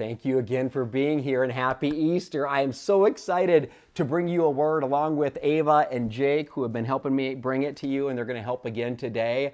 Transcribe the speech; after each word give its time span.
Thank 0.00 0.24
you 0.24 0.38
again 0.38 0.70
for 0.70 0.86
being 0.86 1.18
here 1.18 1.44
and 1.44 1.52
happy 1.52 1.90
Easter. 1.90 2.48
I 2.48 2.62
am 2.62 2.72
so 2.72 3.04
excited 3.04 3.70
to 3.96 4.02
bring 4.02 4.28
you 4.28 4.44
a 4.44 4.50
word 4.50 4.82
along 4.82 5.18
with 5.18 5.36
Ava 5.42 5.86
and 5.92 6.10
Jake, 6.10 6.48
who 6.48 6.62
have 6.62 6.72
been 6.72 6.86
helping 6.86 7.14
me 7.14 7.34
bring 7.34 7.64
it 7.64 7.76
to 7.76 7.86
you, 7.86 8.08
and 8.08 8.16
they're 8.16 8.24
going 8.24 8.38
to 8.38 8.42
help 8.42 8.64
again 8.64 8.96
today. 8.96 9.52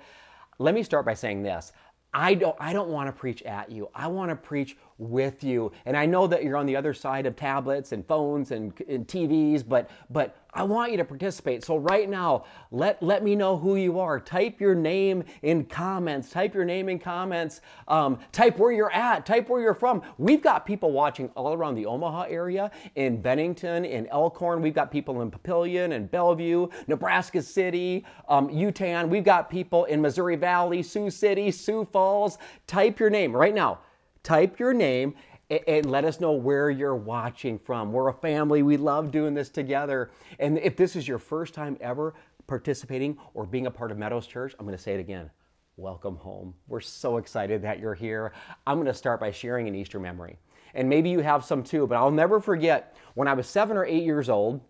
Let 0.61 0.77
me 0.77 0.85
start 0.85 1.05
by 1.05 1.15
saying 1.15 1.43
this 1.43 1.73
I 2.15 2.35
don't, 2.35 2.55
I 2.61 2.73
don't 2.73 2.91
want 2.91 3.09
to 3.09 3.13
preach 3.13 3.43
at 3.43 3.73
you. 3.73 3.89
I 3.93 4.07
want 4.07 4.31
to 4.31 4.37
preach 4.37 4.77
with 4.99 5.45
you. 5.45 5.73
And 5.85 5.97
I 5.97 6.07
know 6.07 6.27
that 6.27 6.43
you're 6.43 6.57
on 6.57 6.67
the 6.67 6.77
other 6.77 6.95
side 6.95 7.27
of 7.27 7.37
tablets 7.37 7.93
and 7.93 8.07
phones 8.07 8.51
and, 8.51 8.73
and, 8.89 9.07
TVs, 9.07 9.67
but 9.67 9.91
but 10.11 10.37
I 10.53 10.63
want 10.63 10.91
you 10.91 10.97
to 10.97 11.05
participate. 11.05 11.65
So 11.65 11.77
right 11.77 12.09
now, 12.09 12.45
let 12.71 13.03
let 13.03 13.23
me 13.23 13.37
know 13.37 13.59
who 13.59 13.77
you 13.77 14.01
are. 14.01 14.19
Type 14.19 14.59
your 14.59 14.75
name 14.75 15.23
in 15.43 15.65
comments. 15.65 16.31
Type 16.31 16.55
your 16.55 16.65
name 16.65 16.89
in 16.89 16.99
comments. 16.99 17.61
Um, 17.89 18.19
type 18.33 18.59
where 18.59 18.73
you're 18.73 18.93
at. 18.93 19.27
Type 19.27 19.51
where 19.51 19.61
you're 19.61 19.75
from. 19.75 20.03
We've 20.17 20.43
got 20.43 20.65
people 20.65 20.93
watching 20.93 21.29
all 21.37 21.53
around 21.53 21.75
the 21.75 21.85
Omaha 21.85 22.23
area, 22.23 22.71
in 22.95 23.21
Bennington, 23.21 23.85
in 23.85 24.07
Elkhorn. 24.09 24.63
We've 24.63 24.75
got 24.75 24.91
people 24.91 25.21
in 25.21 25.31
Papillion 25.31 25.95
and 25.95 26.11
Bellevue, 26.11 26.69
Nebraska 26.87 27.43
City, 27.43 28.07
um, 28.29 28.49
Yutan. 28.49 29.09
We've 29.09 29.25
got 29.25 29.51
people 29.51 29.85
in 29.85 30.01
Missouri 30.01 30.37
Valley, 30.37 30.83
Sioux 30.83 31.11
City, 31.11 31.51
Sioux 31.51 31.87
Falls. 31.93 32.39
Type 32.67 32.99
your 32.99 33.11
name 33.11 33.37
right 33.37 33.55
now 33.55 33.79
type 34.27 34.59
your 34.59 34.75
name 34.75 35.15
and 35.49 35.87
let 35.87 36.05
us 36.05 36.19
know 36.19 36.33
where 36.33 36.69
you're 36.69 36.97
watching 36.97 37.61
from. 37.61 37.93
We're 37.93 38.09
a 38.09 38.13
family. 38.13 38.65
We 38.65 38.77
love 38.77 39.13
doing 39.13 39.35
this 39.35 39.49
together. 39.49 40.11
And 40.41 40.59
if 40.59 40.77
this 40.77 40.97
is 40.97 41.07
your 41.07 41.21
first 41.21 41.55
time 41.55 41.79
ever 41.81 42.15
participating 42.49 43.17
or 43.35 43.47
being 43.47 43.67
a 43.67 43.71
part 43.71 43.93
of 43.93 43.99
Meadows 43.99 44.27
Church, 44.27 44.53
I'm 44.59 44.67
going 44.67 44.77
to 44.77 44.83
say 44.83 44.95
it 44.95 45.01
again. 45.01 45.31
Welcome 45.77 46.17
home. 46.17 46.55
We're 46.67 46.81
so 46.81 47.19
excited 47.19 47.63
that 47.63 47.79
you're 47.79 47.95
here. 47.95 48.33
I'm 48.67 48.77
going 48.77 48.87
to 48.87 48.95
start 48.95 49.21
by 49.21 49.31
sharing 49.31 49.69
an 49.69 49.77
Easter 49.77 50.01
memory. 50.01 50.39
And 50.75 50.89
maybe 50.89 51.09
you 51.09 51.21
have 51.21 51.45
some 51.45 51.63
too, 51.63 51.87
but 51.87 51.95
I'll 51.95 52.11
never 52.11 52.41
forget 52.41 52.97
when 53.15 53.29
I 53.29 53.35
was 53.35 53.47
seven 53.47 53.77
or 53.77 53.85
eight 53.85 54.03
years 54.03 54.29
old. 54.29 54.61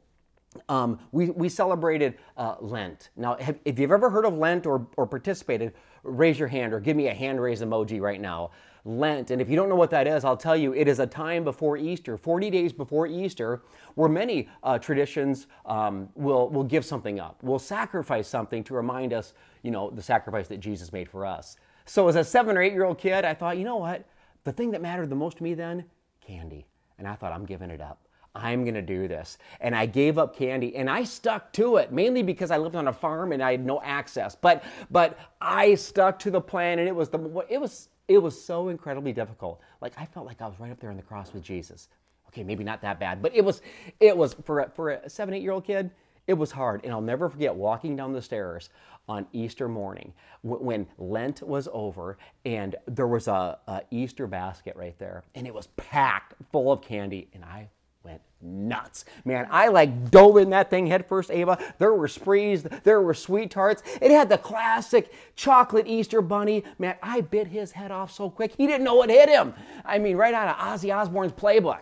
Um, 0.68 0.98
we, 1.12 1.30
we 1.30 1.48
celebrated 1.48 2.18
uh, 2.36 2.56
Lent. 2.60 3.10
Now, 3.16 3.36
have, 3.36 3.58
if 3.64 3.78
you've 3.78 3.90
ever 3.90 4.10
heard 4.10 4.26
of 4.26 4.36
Lent 4.36 4.66
or, 4.66 4.86
or 4.96 5.06
participated, 5.06 5.72
raise 6.02 6.38
your 6.38 6.48
hand 6.48 6.74
or 6.74 6.80
give 6.80 6.96
me 6.96 7.08
a 7.08 7.14
hand 7.14 7.40
raise 7.40 7.62
emoji 7.62 8.00
right 8.00 8.20
now. 8.20 8.50
Lent. 8.86 9.32
And 9.32 9.42
if 9.42 9.50
you 9.50 9.56
don't 9.56 9.68
know 9.68 9.74
what 9.74 9.90
that 9.90 10.06
is, 10.06 10.24
I'll 10.24 10.36
tell 10.36 10.56
you 10.56 10.72
it 10.72 10.86
is 10.86 11.00
a 11.00 11.06
time 11.06 11.42
before 11.42 11.76
Easter, 11.76 12.16
40 12.16 12.50
days 12.50 12.72
before 12.72 13.06
Easter, 13.06 13.62
where 13.96 14.08
many 14.08 14.48
uh, 14.62 14.78
traditions 14.78 15.48
um, 15.66 16.08
will, 16.14 16.48
will 16.50 16.64
give 16.64 16.84
something 16.84 17.18
up, 17.18 17.42
will 17.42 17.58
sacrifice 17.58 18.28
something 18.28 18.62
to 18.64 18.74
remind 18.74 19.12
us, 19.12 19.34
you 19.62 19.72
know, 19.72 19.90
the 19.90 20.02
sacrifice 20.02 20.46
that 20.48 20.60
Jesus 20.60 20.92
made 20.92 21.08
for 21.08 21.26
us. 21.26 21.56
So 21.84 22.06
as 22.08 22.14
a 22.14 22.22
seven 22.22 22.56
or 22.56 22.62
eight 22.62 22.72
year 22.72 22.84
old 22.84 22.98
kid, 22.98 23.24
I 23.24 23.34
thought, 23.34 23.58
you 23.58 23.64
know 23.64 23.76
what? 23.76 24.06
The 24.44 24.52
thing 24.52 24.70
that 24.70 24.80
mattered 24.80 25.10
the 25.10 25.16
most 25.16 25.38
to 25.38 25.42
me 25.42 25.54
then, 25.54 25.84
candy. 26.24 26.66
And 26.98 27.08
I 27.08 27.14
thought, 27.14 27.32
I'm 27.32 27.44
giving 27.44 27.70
it 27.70 27.80
up. 27.80 28.06
I'm 28.36 28.64
going 28.64 28.74
to 28.74 28.82
do 28.82 29.08
this. 29.08 29.38
And 29.60 29.74
I 29.74 29.86
gave 29.86 30.18
up 30.18 30.36
candy 30.36 30.76
and 30.76 30.90
I 30.90 31.04
stuck 31.04 31.52
to 31.54 31.76
it, 31.76 31.90
mainly 31.90 32.22
because 32.22 32.50
I 32.50 32.58
lived 32.58 32.76
on 32.76 32.88
a 32.88 32.92
farm 32.92 33.32
and 33.32 33.42
I 33.42 33.52
had 33.52 33.64
no 33.64 33.80
access. 33.82 34.36
But 34.36 34.62
but 34.90 35.18
I 35.40 35.74
stuck 35.74 36.18
to 36.20 36.30
the 36.30 36.40
plan 36.40 36.78
and 36.78 36.86
it 36.86 36.94
was 36.94 37.08
the 37.08 37.44
it 37.48 37.60
was 37.60 37.88
it 38.08 38.18
was 38.18 38.40
so 38.40 38.68
incredibly 38.68 39.12
difficult. 39.12 39.60
Like 39.80 39.92
I 39.96 40.04
felt 40.06 40.26
like 40.26 40.40
I 40.40 40.46
was 40.46 40.58
right 40.58 40.70
up 40.70 40.80
there 40.80 40.90
on 40.90 40.96
the 40.96 41.02
cross 41.02 41.32
with 41.32 41.42
Jesus. 41.42 41.88
Okay, 42.28 42.42
maybe 42.42 42.64
not 42.64 42.82
that 42.82 43.00
bad, 43.00 43.22
but 43.22 43.34
it 43.34 43.44
was 43.44 43.62
it 44.00 44.16
was 44.16 44.34
for 44.44 44.60
a, 44.60 44.70
for 44.70 44.90
a 44.90 45.08
7 45.10 45.34
8 45.34 45.42
year 45.42 45.52
old 45.52 45.64
kid, 45.64 45.90
it 46.26 46.34
was 46.34 46.50
hard. 46.50 46.82
And 46.84 46.92
I'll 46.92 47.00
never 47.00 47.28
forget 47.28 47.54
walking 47.54 47.96
down 47.96 48.12
the 48.12 48.22
stairs 48.22 48.70
on 49.08 49.26
Easter 49.32 49.68
morning 49.68 50.12
when 50.42 50.86
Lent 50.98 51.42
was 51.42 51.68
over 51.72 52.18
and 52.44 52.74
there 52.86 53.06
was 53.06 53.28
a, 53.28 53.58
a 53.68 53.82
Easter 53.90 54.26
basket 54.26 54.74
right 54.76 54.98
there 54.98 55.22
and 55.34 55.46
it 55.46 55.54
was 55.54 55.68
packed 55.76 56.34
full 56.50 56.72
of 56.72 56.82
candy 56.82 57.28
and 57.32 57.44
I 57.44 57.68
went 58.06 58.22
nuts. 58.40 59.04
Man, 59.24 59.48
I 59.50 59.68
like 59.68 60.10
dove 60.10 60.36
in 60.36 60.50
that 60.50 60.70
thing 60.70 60.86
headfirst, 60.86 61.30
Ava. 61.30 61.58
There 61.78 61.92
were 61.92 62.06
sprees, 62.06 62.62
there 62.62 63.02
were 63.02 63.14
sweet 63.14 63.50
tarts. 63.50 63.82
It 64.00 64.12
had 64.12 64.28
the 64.28 64.38
classic 64.38 65.12
chocolate 65.34 65.88
Easter 65.88 66.22
bunny. 66.22 66.62
Man, 66.78 66.94
I 67.02 67.22
bit 67.22 67.48
his 67.48 67.72
head 67.72 67.90
off 67.90 68.12
so 68.12 68.30
quick, 68.30 68.54
he 68.56 68.66
didn't 68.66 68.84
know 68.84 68.94
what 68.94 69.10
hit 69.10 69.28
him. 69.28 69.54
I 69.84 69.98
mean, 69.98 70.16
right 70.16 70.32
out 70.32 70.48
of 70.48 70.56
Ozzy 70.56 70.94
Osbourne's 70.94 71.32
playbook. 71.32 71.80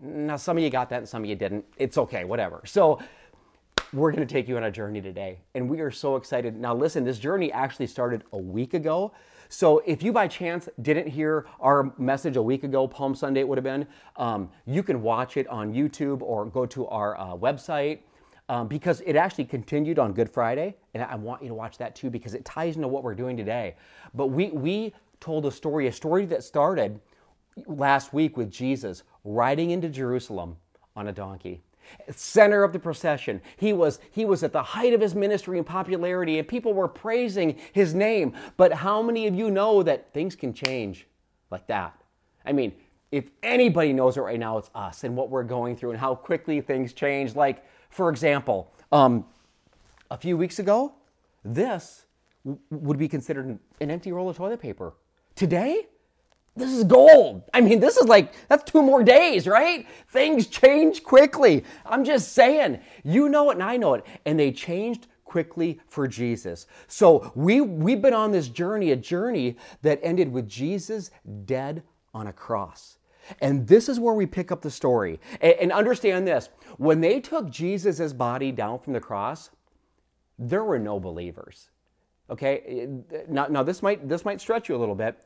Now, 0.00 0.36
some 0.36 0.56
of 0.56 0.62
you 0.62 0.70
got 0.70 0.88
that 0.90 0.98
and 0.98 1.08
some 1.08 1.22
of 1.22 1.28
you 1.28 1.36
didn't. 1.36 1.64
It's 1.76 1.98
okay, 1.98 2.24
whatever. 2.24 2.62
So, 2.64 3.00
we're 3.92 4.12
going 4.12 4.26
to 4.26 4.32
take 4.32 4.48
you 4.48 4.56
on 4.56 4.64
a 4.64 4.70
journey 4.70 5.00
today, 5.00 5.38
and 5.54 5.68
we 5.68 5.80
are 5.80 5.90
so 5.90 6.16
excited. 6.16 6.54
Now, 6.54 6.74
listen, 6.74 7.04
this 7.04 7.18
journey 7.18 7.50
actually 7.52 7.86
started 7.86 8.22
a 8.32 8.38
week 8.38 8.74
ago. 8.74 9.12
So 9.48 9.78
if 9.86 10.02
you 10.02 10.12
by 10.12 10.28
chance 10.28 10.68
didn't 10.82 11.08
hear 11.08 11.46
our 11.60 11.92
message 11.98 12.36
a 12.36 12.42
week 12.42 12.64
ago, 12.64 12.86
Palm 12.86 13.14
Sunday 13.14 13.40
it 13.40 13.48
would 13.48 13.58
have 13.58 13.64
been, 13.64 13.86
um, 14.16 14.50
you 14.66 14.82
can 14.82 15.00
watch 15.02 15.36
it 15.36 15.46
on 15.48 15.72
YouTube 15.72 16.20
or 16.22 16.46
go 16.46 16.66
to 16.66 16.86
our 16.88 17.18
uh, 17.18 17.36
website. 17.36 18.00
Um, 18.50 18.66
because 18.66 19.02
it 19.02 19.14
actually 19.14 19.44
continued 19.44 19.98
on 19.98 20.14
Good 20.14 20.30
Friday, 20.30 20.74
and 20.94 21.02
I 21.02 21.16
want 21.16 21.42
you 21.42 21.48
to 21.48 21.54
watch 21.54 21.76
that 21.76 21.94
too 21.94 22.08
because 22.08 22.32
it 22.32 22.46
ties 22.46 22.76
into 22.76 22.88
what 22.88 23.02
we're 23.02 23.14
doing 23.14 23.36
today. 23.36 23.76
But 24.14 24.28
we 24.28 24.48
we 24.48 24.94
told 25.20 25.44
a 25.44 25.50
story, 25.50 25.86
a 25.86 25.92
story 25.92 26.24
that 26.24 26.42
started 26.42 26.98
last 27.66 28.14
week 28.14 28.38
with 28.38 28.50
Jesus 28.50 29.02
riding 29.22 29.72
into 29.72 29.90
Jerusalem 29.90 30.56
on 30.96 31.08
a 31.08 31.12
donkey 31.12 31.60
center 32.10 32.64
of 32.64 32.72
the 32.72 32.78
procession. 32.78 33.40
He 33.56 33.72
was, 33.72 34.00
he 34.10 34.24
was 34.24 34.42
at 34.42 34.52
the 34.52 34.62
height 34.62 34.92
of 34.92 35.00
his 35.00 35.14
ministry 35.14 35.58
and 35.58 35.66
popularity, 35.66 36.38
and 36.38 36.46
people 36.46 36.72
were 36.72 36.88
praising 36.88 37.56
his 37.72 37.94
name. 37.94 38.34
But 38.56 38.72
how 38.72 39.02
many 39.02 39.26
of 39.26 39.34
you 39.34 39.50
know 39.50 39.82
that 39.82 40.12
things 40.12 40.34
can 40.36 40.52
change 40.52 41.06
like 41.50 41.66
that? 41.68 42.00
I 42.44 42.52
mean, 42.52 42.72
if 43.10 43.30
anybody 43.42 43.92
knows 43.92 44.16
it 44.16 44.20
right 44.20 44.38
now, 44.38 44.58
it's 44.58 44.70
us 44.74 45.04
and 45.04 45.16
what 45.16 45.30
we're 45.30 45.42
going 45.42 45.76
through 45.76 45.90
and 45.90 45.98
how 45.98 46.14
quickly 46.14 46.60
things 46.60 46.92
change. 46.92 47.34
Like, 47.34 47.64
for 47.90 48.10
example, 48.10 48.72
um, 48.92 49.24
a 50.10 50.16
few 50.16 50.36
weeks 50.36 50.58
ago, 50.58 50.92
this 51.44 52.04
w- 52.44 52.60
would 52.70 52.98
be 52.98 53.08
considered 53.08 53.58
an 53.80 53.90
empty 53.90 54.12
roll 54.12 54.28
of 54.28 54.36
toilet 54.36 54.60
paper. 54.60 54.94
Today, 55.34 55.86
this 56.58 56.72
is 56.72 56.84
gold. 56.84 57.42
I 57.54 57.60
mean, 57.60 57.80
this 57.80 57.96
is 57.96 58.06
like, 58.06 58.34
that's 58.48 58.70
two 58.70 58.82
more 58.82 59.02
days, 59.02 59.46
right? 59.46 59.86
Things 60.10 60.46
change 60.46 61.02
quickly. 61.02 61.64
I'm 61.86 62.04
just 62.04 62.32
saying, 62.32 62.80
you 63.04 63.28
know 63.28 63.50
it 63.50 63.54
and 63.54 63.62
I 63.62 63.76
know 63.76 63.94
it. 63.94 64.04
And 64.26 64.38
they 64.38 64.52
changed 64.52 65.06
quickly 65.24 65.80
for 65.88 66.08
Jesus. 66.08 66.66
So 66.86 67.32
we, 67.34 67.60
we've 67.60 68.02
been 68.02 68.14
on 68.14 68.32
this 68.32 68.48
journey, 68.48 68.90
a 68.90 68.96
journey 68.96 69.56
that 69.82 70.00
ended 70.02 70.32
with 70.32 70.48
Jesus 70.48 71.10
dead 71.44 71.82
on 72.14 72.26
a 72.26 72.32
cross. 72.32 72.98
And 73.40 73.66
this 73.66 73.88
is 73.88 74.00
where 74.00 74.14
we 74.14 74.26
pick 74.26 74.50
up 74.50 74.62
the 74.62 74.70
story. 74.70 75.20
And, 75.40 75.54
and 75.60 75.72
understand 75.72 76.26
this 76.26 76.48
when 76.78 77.00
they 77.00 77.20
took 77.20 77.50
Jesus' 77.50 78.12
body 78.12 78.52
down 78.52 78.78
from 78.78 78.94
the 78.94 79.00
cross, 79.00 79.50
there 80.38 80.64
were 80.64 80.78
no 80.78 80.98
believers. 80.98 81.70
Okay, 82.30 82.88
now, 83.28 83.46
now 83.46 83.62
this 83.62 83.82
might 83.82 84.06
this 84.06 84.24
might 84.24 84.40
stretch 84.40 84.68
you 84.68 84.76
a 84.76 84.78
little 84.78 84.94
bit 84.94 85.18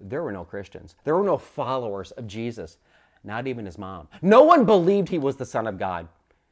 there 0.00 0.22
were 0.22 0.32
no 0.32 0.44
Christians. 0.44 0.96
There 1.04 1.16
were 1.16 1.24
no 1.24 1.38
followers 1.38 2.10
of 2.12 2.26
Jesus, 2.26 2.78
not 3.24 3.46
even 3.46 3.66
his 3.66 3.78
mom. 3.78 4.08
No 4.22 4.42
one 4.42 4.64
believed 4.64 5.08
he 5.08 5.18
was 5.18 5.36
the 5.36 5.46
Son 5.46 5.66
of 5.66 5.78
God. 5.78 6.08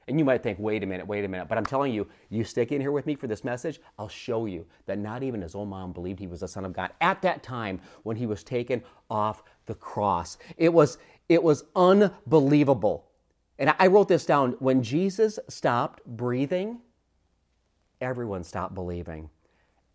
And 0.09 0.19
you 0.19 0.25
might 0.25 0.43
think, 0.43 0.59
wait 0.59 0.83
a 0.83 0.87
minute, 0.87 1.07
wait 1.07 1.25
a 1.25 1.29
minute. 1.29 1.49
But 1.49 1.59
I'm 1.59 1.67
telling 1.67 1.93
you, 1.93 2.07
you 2.31 2.43
stick 2.43 2.73
in 2.73 2.81
here 2.81 2.93
with 2.93 3.05
me 3.05 3.15
for 3.15 3.27
this 3.27 3.45
message, 3.45 3.79
I'll 3.99 4.09
show 4.09 4.47
you 4.47 4.65
that 4.87 4.99
not 4.99 5.23
even 5.23 5.43
his 5.43 5.55
own 5.55 5.69
mom 5.69 5.93
believed 5.93 6.19
he 6.19 6.27
was 6.27 6.41
the 6.41 6.49
Son 6.49 6.65
of 6.65 6.73
God 6.73 6.93
at 7.03 7.21
that 7.23 7.43
time 7.43 7.79
when 8.05 8.17
he 8.17 8.25
was 8.25 8.43
taken 8.43 8.83
off 9.11 9.43
the 9.67 9.75
cross. 9.75 10.39
It 10.57 10.73
was, 10.73 10.97
it 11.29 11.43
was 11.43 11.65
unbelievable. 11.77 13.05
And 13.59 13.75
I 13.79 13.89
wrote 13.89 14.09
this 14.09 14.25
down. 14.25 14.53
When 14.61 14.83
Jesus 14.83 15.39
stopped 15.49 16.01
breathing, 16.07 16.81
everyone 18.01 18.45
stopped 18.45 18.75
believing. 18.75 19.29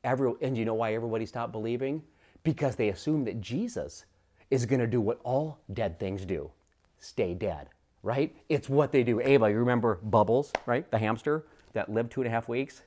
Every, 0.04 0.34
and 0.42 0.56
you 0.56 0.66
know 0.66 0.74
why 0.76 0.94
everybody 0.94 1.26
stopped 1.26 1.54
believing? 1.54 2.04
Because 2.44 2.76
they 2.76 2.90
assume 2.90 3.24
that 3.26 3.42
Jesus 3.42 4.06
is 4.50 4.66
going 4.66 4.80
to 4.80 4.88
do 4.88 5.02
what 5.02 5.20
all 5.24 5.60
dead 5.74 6.00
things 6.00 6.26
do 6.26 6.52
stay 7.00 7.34
dead, 7.34 7.68
right? 8.02 8.34
It's 8.48 8.70
what 8.70 8.94
they 8.94 9.04
do. 9.04 9.20
Ava, 9.20 9.50
you 9.50 9.58
remember 9.58 10.00
Bubbles, 10.04 10.54
right? 10.66 10.90
The 10.90 10.98
hamster 10.98 11.44
that 11.74 11.92
lived 11.92 12.12
two 12.14 12.22
and 12.22 12.28
a 12.28 12.32
half 12.32 12.48
weeks? 12.48 12.84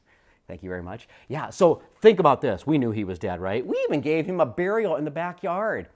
Thank 0.48 0.62
you 0.62 0.70
very 0.70 0.82
much. 0.82 1.06
Yeah, 1.28 1.50
so 1.50 1.82
think 2.00 2.18
about 2.18 2.40
this. 2.40 2.66
We 2.66 2.78
knew 2.78 2.92
he 2.92 3.04
was 3.04 3.18
dead, 3.18 3.40
right? 3.40 3.66
We 3.66 3.76
even 3.88 4.00
gave 4.00 4.24
him 4.24 4.40
a 4.40 4.46
burial 4.46 4.96
in 4.96 5.04
the 5.04 5.10
backyard 5.10 5.88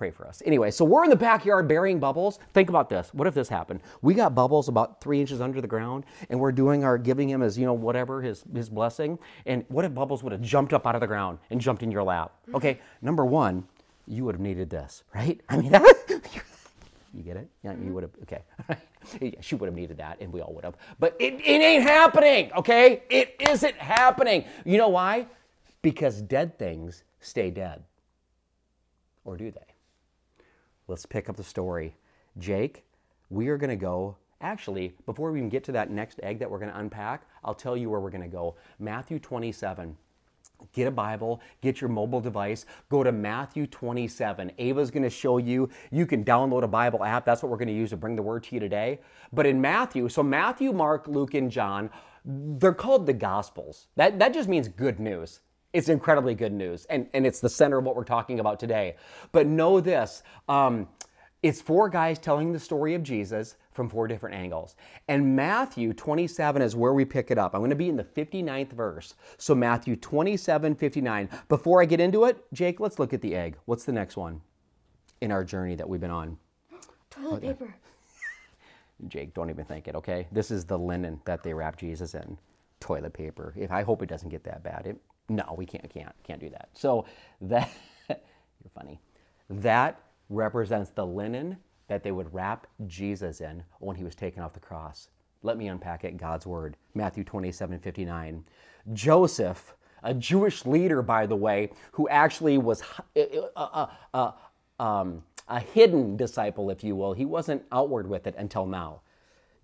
pray 0.00 0.10
for 0.10 0.26
us. 0.26 0.42
Anyway, 0.46 0.70
so 0.70 0.82
we're 0.82 1.04
in 1.04 1.10
the 1.10 1.14
backyard 1.16 1.68
burying 1.68 2.00
bubbles. 2.00 2.38
Think 2.54 2.70
about 2.70 2.88
this. 2.88 3.12
What 3.12 3.28
if 3.28 3.34
this 3.34 3.50
happened? 3.50 3.80
We 4.00 4.14
got 4.14 4.34
bubbles 4.34 4.66
about 4.66 5.02
three 5.02 5.20
inches 5.20 5.42
under 5.42 5.60
the 5.60 5.66
ground, 5.66 6.04
and 6.30 6.40
we're 6.40 6.52
doing 6.52 6.84
our 6.84 6.96
giving 6.96 7.28
him 7.28 7.42
as, 7.42 7.58
you 7.58 7.66
know, 7.66 7.74
whatever, 7.74 8.22
his, 8.22 8.42
his 8.54 8.70
blessing. 8.70 9.18
And 9.44 9.62
what 9.68 9.84
if 9.84 9.92
bubbles 9.92 10.22
would 10.22 10.32
have 10.32 10.40
jumped 10.40 10.72
up 10.72 10.86
out 10.86 10.94
of 10.94 11.02
the 11.02 11.06
ground 11.06 11.36
and 11.50 11.60
jumped 11.60 11.82
in 11.82 11.90
your 11.90 12.02
lap? 12.02 12.32
Okay, 12.54 12.80
number 13.02 13.26
one, 13.26 13.66
you 14.06 14.24
would 14.24 14.34
have 14.36 14.40
needed 14.40 14.70
this, 14.70 15.04
right? 15.14 15.38
I 15.50 15.58
mean, 15.58 15.70
you 17.12 17.22
get 17.22 17.36
it? 17.36 17.50
Yeah, 17.62 17.74
you 17.74 17.92
would 17.92 18.04
have, 18.04 18.12
okay. 18.22 18.40
yeah, 19.20 19.38
she 19.42 19.54
would 19.54 19.66
have 19.66 19.76
needed 19.76 19.98
that, 19.98 20.18
and 20.22 20.32
we 20.32 20.40
all 20.40 20.54
would 20.54 20.64
have. 20.64 20.76
But 20.98 21.14
it, 21.20 21.34
it 21.34 21.60
ain't 21.60 21.82
happening, 21.82 22.50
okay? 22.56 23.02
It 23.10 23.36
isn't 23.38 23.76
happening. 23.76 24.46
You 24.64 24.78
know 24.78 24.88
why? 24.88 25.26
Because 25.82 26.22
dead 26.22 26.58
things 26.58 27.04
stay 27.20 27.50
dead. 27.50 27.84
Or 29.26 29.36
do 29.36 29.50
they? 29.50 29.60
Let's 30.90 31.06
pick 31.06 31.28
up 31.28 31.36
the 31.36 31.44
story. 31.44 31.94
Jake, 32.36 32.84
we 33.30 33.48
are 33.48 33.56
going 33.56 33.70
to 33.70 33.76
go. 33.76 34.16
Actually, 34.42 34.94
before 35.06 35.30
we 35.30 35.38
even 35.38 35.48
get 35.48 35.62
to 35.64 35.72
that 35.72 35.90
next 35.90 36.18
egg 36.22 36.38
that 36.40 36.50
we're 36.50 36.58
going 36.58 36.70
to 36.70 36.78
unpack, 36.78 37.22
I'll 37.44 37.54
tell 37.54 37.76
you 37.76 37.88
where 37.88 38.00
we're 38.00 38.10
going 38.10 38.22
to 38.22 38.28
go. 38.28 38.56
Matthew 38.78 39.18
27. 39.18 39.96
Get 40.72 40.86
a 40.86 40.90
Bible, 40.90 41.40
get 41.62 41.80
your 41.80 41.88
mobile 41.88 42.20
device, 42.20 42.66
go 42.90 43.02
to 43.02 43.12
Matthew 43.12 43.66
27. 43.66 44.52
Ava's 44.58 44.90
going 44.90 45.02
to 45.02 45.10
show 45.10 45.38
you. 45.38 45.70
You 45.90 46.04
can 46.04 46.22
download 46.22 46.64
a 46.64 46.68
Bible 46.68 47.02
app. 47.02 47.24
That's 47.24 47.42
what 47.42 47.50
we're 47.50 47.56
going 47.56 47.68
to 47.68 47.74
use 47.74 47.90
to 47.90 47.96
bring 47.96 48.14
the 48.14 48.22
word 48.22 48.42
to 48.44 48.54
you 48.54 48.60
today. 48.60 49.00
But 49.32 49.46
in 49.46 49.58
Matthew, 49.60 50.08
so 50.10 50.22
Matthew, 50.22 50.72
Mark, 50.72 51.08
Luke, 51.08 51.32
and 51.32 51.50
John, 51.50 51.88
they're 52.24 52.74
called 52.74 53.06
the 53.06 53.14
Gospels. 53.14 53.86
That, 53.96 54.18
that 54.18 54.34
just 54.34 54.50
means 54.50 54.68
good 54.68 55.00
news. 55.00 55.40
It's 55.72 55.88
incredibly 55.88 56.34
good 56.34 56.52
news, 56.52 56.84
and, 56.86 57.06
and 57.14 57.24
it's 57.24 57.40
the 57.40 57.48
center 57.48 57.78
of 57.78 57.84
what 57.84 57.94
we're 57.94 58.04
talking 58.04 58.40
about 58.40 58.58
today. 58.58 58.96
But 59.30 59.46
know 59.46 59.80
this 59.80 60.22
um, 60.48 60.88
it's 61.42 61.62
four 61.62 61.88
guys 61.88 62.18
telling 62.18 62.52
the 62.52 62.60
story 62.60 62.94
of 62.94 63.02
Jesus 63.02 63.56
from 63.72 63.88
four 63.88 64.06
different 64.06 64.36
angles. 64.36 64.76
And 65.08 65.34
Matthew 65.34 65.94
27 65.94 66.60
is 66.60 66.76
where 66.76 66.92
we 66.92 67.04
pick 67.06 67.30
it 67.30 67.38
up. 67.38 67.54
I'm 67.54 67.60
going 67.60 67.70
to 67.70 67.76
be 67.76 67.88
in 67.88 67.96
the 67.96 68.04
59th 68.04 68.72
verse. 68.72 69.14
So, 69.38 69.54
Matthew 69.54 69.96
27, 69.96 70.74
59. 70.74 71.28
Before 71.48 71.80
I 71.80 71.86
get 71.86 71.98
into 71.98 72.24
it, 72.24 72.44
Jake, 72.52 72.78
let's 72.78 72.98
look 72.98 73.14
at 73.14 73.22
the 73.22 73.34
egg. 73.34 73.56
What's 73.64 73.84
the 73.84 73.92
next 73.92 74.16
one 74.18 74.42
in 75.22 75.32
our 75.32 75.44
journey 75.44 75.76
that 75.76 75.88
we've 75.88 76.00
been 76.00 76.10
on? 76.10 76.36
Toilet 77.08 77.42
paper. 77.42 77.74
Jake, 79.08 79.32
don't 79.32 79.48
even 79.48 79.64
think 79.64 79.88
it, 79.88 79.94
okay? 79.94 80.26
This 80.30 80.50
is 80.50 80.66
the 80.66 80.78
linen 80.78 81.20
that 81.24 81.42
they 81.42 81.54
wrap 81.54 81.78
Jesus 81.78 82.14
in. 82.14 82.36
Toilet 82.80 83.14
paper. 83.14 83.54
If 83.56 83.70
I 83.70 83.82
hope 83.82 84.02
it 84.02 84.10
doesn't 84.10 84.28
get 84.28 84.44
that 84.44 84.62
bad. 84.62 84.86
It, 84.86 85.00
no, 85.30 85.54
we 85.56 85.64
can't, 85.64 85.88
can't, 85.88 86.14
can't 86.24 86.40
do 86.40 86.50
that. 86.50 86.68
So 86.74 87.06
that 87.42 87.70
you're 88.08 88.18
funny. 88.74 89.00
That 89.48 90.00
represents 90.28 90.90
the 90.90 91.06
linen 91.06 91.56
that 91.88 92.02
they 92.02 92.12
would 92.12 92.32
wrap 92.34 92.66
Jesus 92.86 93.40
in 93.40 93.62
when 93.78 93.96
he 93.96 94.04
was 94.04 94.14
taken 94.14 94.42
off 94.42 94.52
the 94.52 94.60
cross. 94.60 95.08
Let 95.42 95.56
me 95.56 95.68
unpack 95.68 96.04
it 96.04 96.16
God's 96.16 96.46
word. 96.46 96.76
Matthew 96.94 97.24
27 97.24 97.78
59. 97.78 98.44
Joseph, 98.92 99.74
a 100.02 100.14
Jewish 100.14 100.66
leader, 100.66 101.02
by 101.02 101.26
the 101.26 101.36
way, 101.36 101.70
who 101.92 102.08
actually 102.08 102.58
was 102.58 102.82
a, 103.16 103.40
a, 103.56 103.88
a, 104.14 104.34
um, 104.80 105.22
a 105.48 105.60
hidden 105.60 106.16
disciple, 106.16 106.70
if 106.70 106.82
you 106.84 106.96
will. 106.96 107.12
He 107.12 107.24
wasn't 107.24 107.62
outward 107.72 108.08
with 108.08 108.26
it 108.26 108.34
until 108.36 108.66
now. 108.66 109.02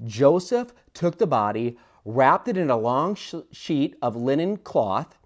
Joseph 0.05 0.73
took 0.95 1.19
the 1.19 1.27
body, 1.27 1.79
wrapped 2.05 2.49
it 2.49 2.57
in 2.57 2.71
a 2.71 2.77
long 2.77 3.15
sh- 3.15 3.35
sheet 3.53 3.97
of 4.03 4.17
linen 4.17 4.59
cloth, 4.59 5.19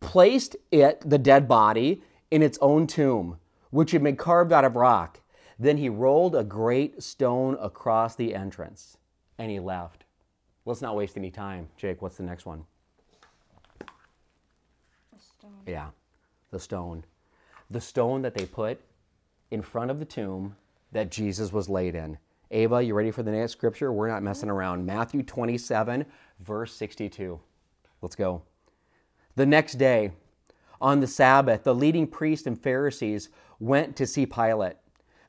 placed 0.00 0.56
it, 0.70 1.02
the 1.08 1.18
dead 1.18 1.46
body, 1.46 2.02
in 2.30 2.42
its 2.42 2.58
own 2.60 2.86
tomb, 2.86 3.38
which 3.70 3.90
had 3.90 4.02
been 4.02 4.16
carved 4.16 4.52
out 4.52 4.64
of 4.64 4.76
rock. 4.76 5.20
Then 5.58 5.76
he 5.76 5.88
rolled 5.88 6.34
a 6.34 6.44
great 6.44 7.02
stone 7.02 7.56
across 7.60 8.14
the 8.14 8.34
entrance 8.34 8.96
and 9.38 9.50
he 9.50 9.60
left. 9.60 10.04
Let's 10.64 10.82
not 10.82 10.96
waste 10.96 11.16
any 11.16 11.30
time. 11.30 11.68
Jake, 11.76 12.00
what's 12.02 12.16
the 12.16 12.22
next 12.22 12.46
one? 12.46 12.64
A 13.82 15.20
stone. 15.20 15.50
Yeah, 15.66 15.88
the 16.50 16.60
stone. 16.60 17.04
The 17.70 17.80
stone 17.80 18.22
that 18.22 18.34
they 18.34 18.46
put 18.46 18.80
in 19.50 19.62
front 19.62 19.90
of 19.90 19.98
the 19.98 20.04
tomb 20.04 20.56
that 20.92 21.10
Jesus 21.10 21.52
was 21.52 21.68
laid 21.68 21.94
in. 21.94 22.18
Ava, 22.50 22.82
you 22.82 22.94
ready 22.94 23.10
for 23.10 23.22
the 23.22 23.30
next 23.30 23.52
scripture? 23.52 23.92
We're 23.92 24.08
not 24.08 24.22
messing 24.22 24.48
mm-hmm. 24.48 24.58
around. 24.58 24.86
Matthew 24.86 25.22
27, 25.22 26.04
verse 26.40 26.74
62. 26.74 27.38
Let's 28.02 28.16
go. 28.16 28.42
The 29.40 29.46
next 29.46 29.76
day, 29.76 30.12
on 30.82 31.00
the 31.00 31.06
Sabbath, 31.06 31.64
the 31.64 31.74
leading 31.74 32.06
priests 32.06 32.46
and 32.46 32.60
Pharisees 32.60 33.30
went 33.58 33.96
to 33.96 34.06
see 34.06 34.26
Pilate. 34.26 34.76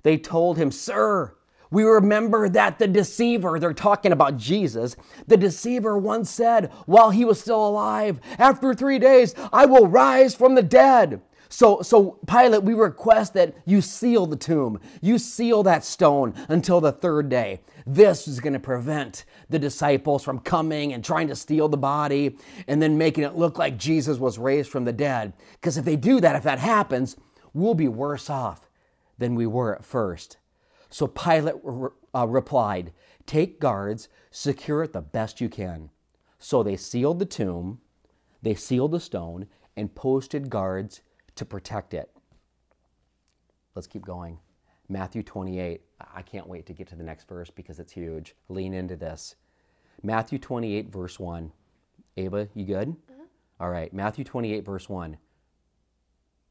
They 0.03 0.17
told 0.17 0.57
him, 0.57 0.69
Sir, 0.69 1.37
we 1.69 1.83
remember 1.83 2.49
that 2.49 2.77
the 2.77 2.89
deceiver, 2.89 3.57
they're 3.57 3.71
talking 3.71 4.11
about 4.11 4.35
Jesus, 4.35 4.97
the 5.27 5.37
deceiver 5.37 5.97
once 5.97 6.29
said 6.29 6.73
while 6.87 7.11
he 7.11 7.23
was 7.23 7.39
still 7.39 7.65
alive, 7.65 8.19
After 8.37 8.73
three 8.73 8.99
days, 8.99 9.33
I 9.53 9.65
will 9.65 9.87
rise 9.87 10.35
from 10.35 10.55
the 10.55 10.61
dead. 10.61 11.21
So, 11.51 11.81
so 11.81 12.17
Pilate, 12.27 12.63
we 12.63 12.73
request 12.73 13.33
that 13.33 13.53
you 13.65 13.81
seal 13.81 14.25
the 14.25 14.37
tomb. 14.37 14.79
You 15.01 15.17
seal 15.17 15.63
that 15.63 15.83
stone 15.83 16.33
until 16.47 16.79
the 16.79 16.93
third 16.93 17.27
day. 17.27 17.59
This 17.85 18.25
is 18.25 18.39
going 18.39 18.53
to 18.53 18.59
prevent 18.59 19.25
the 19.49 19.59
disciples 19.59 20.23
from 20.23 20.39
coming 20.39 20.93
and 20.93 21.03
trying 21.03 21.27
to 21.27 21.35
steal 21.35 21.67
the 21.67 21.75
body 21.75 22.37
and 22.69 22.81
then 22.81 22.97
making 22.97 23.25
it 23.25 23.35
look 23.35 23.59
like 23.59 23.77
Jesus 23.77 24.17
was 24.17 24.39
raised 24.39 24.71
from 24.71 24.85
the 24.85 24.93
dead. 24.93 25.33
Because 25.55 25.75
if 25.75 25.83
they 25.83 25.97
do 25.97 26.21
that, 26.21 26.37
if 26.37 26.43
that 26.43 26.59
happens, 26.59 27.17
we'll 27.53 27.73
be 27.73 27.89
worse 27.89 28.29
off 28.29 28.69
than 29.17 29.35
we 29.35 29.45
were 29.45 29.75
at 29.75 29.83
first. 29.83 30.37
So 30.89 31.05
Pilate 31.05 31.55
uh, 32.15 32.27
replied, 32.29 32.93
Take 33.25 33.59
guards, 33.59 34.07
secure 34.29 34.83
it 34.83 34.93
the 34.93 35.01
best 35.01 35.41
you 35.41 35.49
can. 35.49 35.89
So 36.39 36.63
they 36.63 36.77
sealed 36.77 37.19
the 37.19 37.25
tomb, 37.25 37.81
they 38.41 38.55
sealed 38.55 38.91
the 38.91 39.01
stone, 39.01 39.47
and 39.75 39.93
posted 39.93 40.49
guards 40.49 41.01
to 41.35 41.45
protect 41.45 41.93
it. 41.93 42.09
Let's 43.75 43.87
keep 43.87 44.05
going. 44.05 44.39
Matthew 44.89 45.23
28. 45.23 45.81
I 46.13 46.21
can't 46.21 46.47
wait 46.47 46.65
to 46.65 46.73
get 46.73 46.87
to 46.89 46.95
the 46.95 47.03
next 47.03 47.27
verse 47.27 47.49
because 47.49 47.79
it's 47.79 47.93
huge. 47.93 48.35
Lean 48.49 48.73
into 48.73 48.95
this. 48.95 49.35
Matthew 50.03 50.39
28, 50.39 50.91
verse 50.91 51.19
1. 51.19 51.51
Ava, 52.17 52.49
you 52.53 52.65
good? 52.65 52.89
Uh-huh. 52.89 53.23
All 53.59 53.69
right. 53.69 53.93
Matthew 53.93 54.25
28, 54.25 54.65
verse 54.65 54.89
1. 54.89 55.17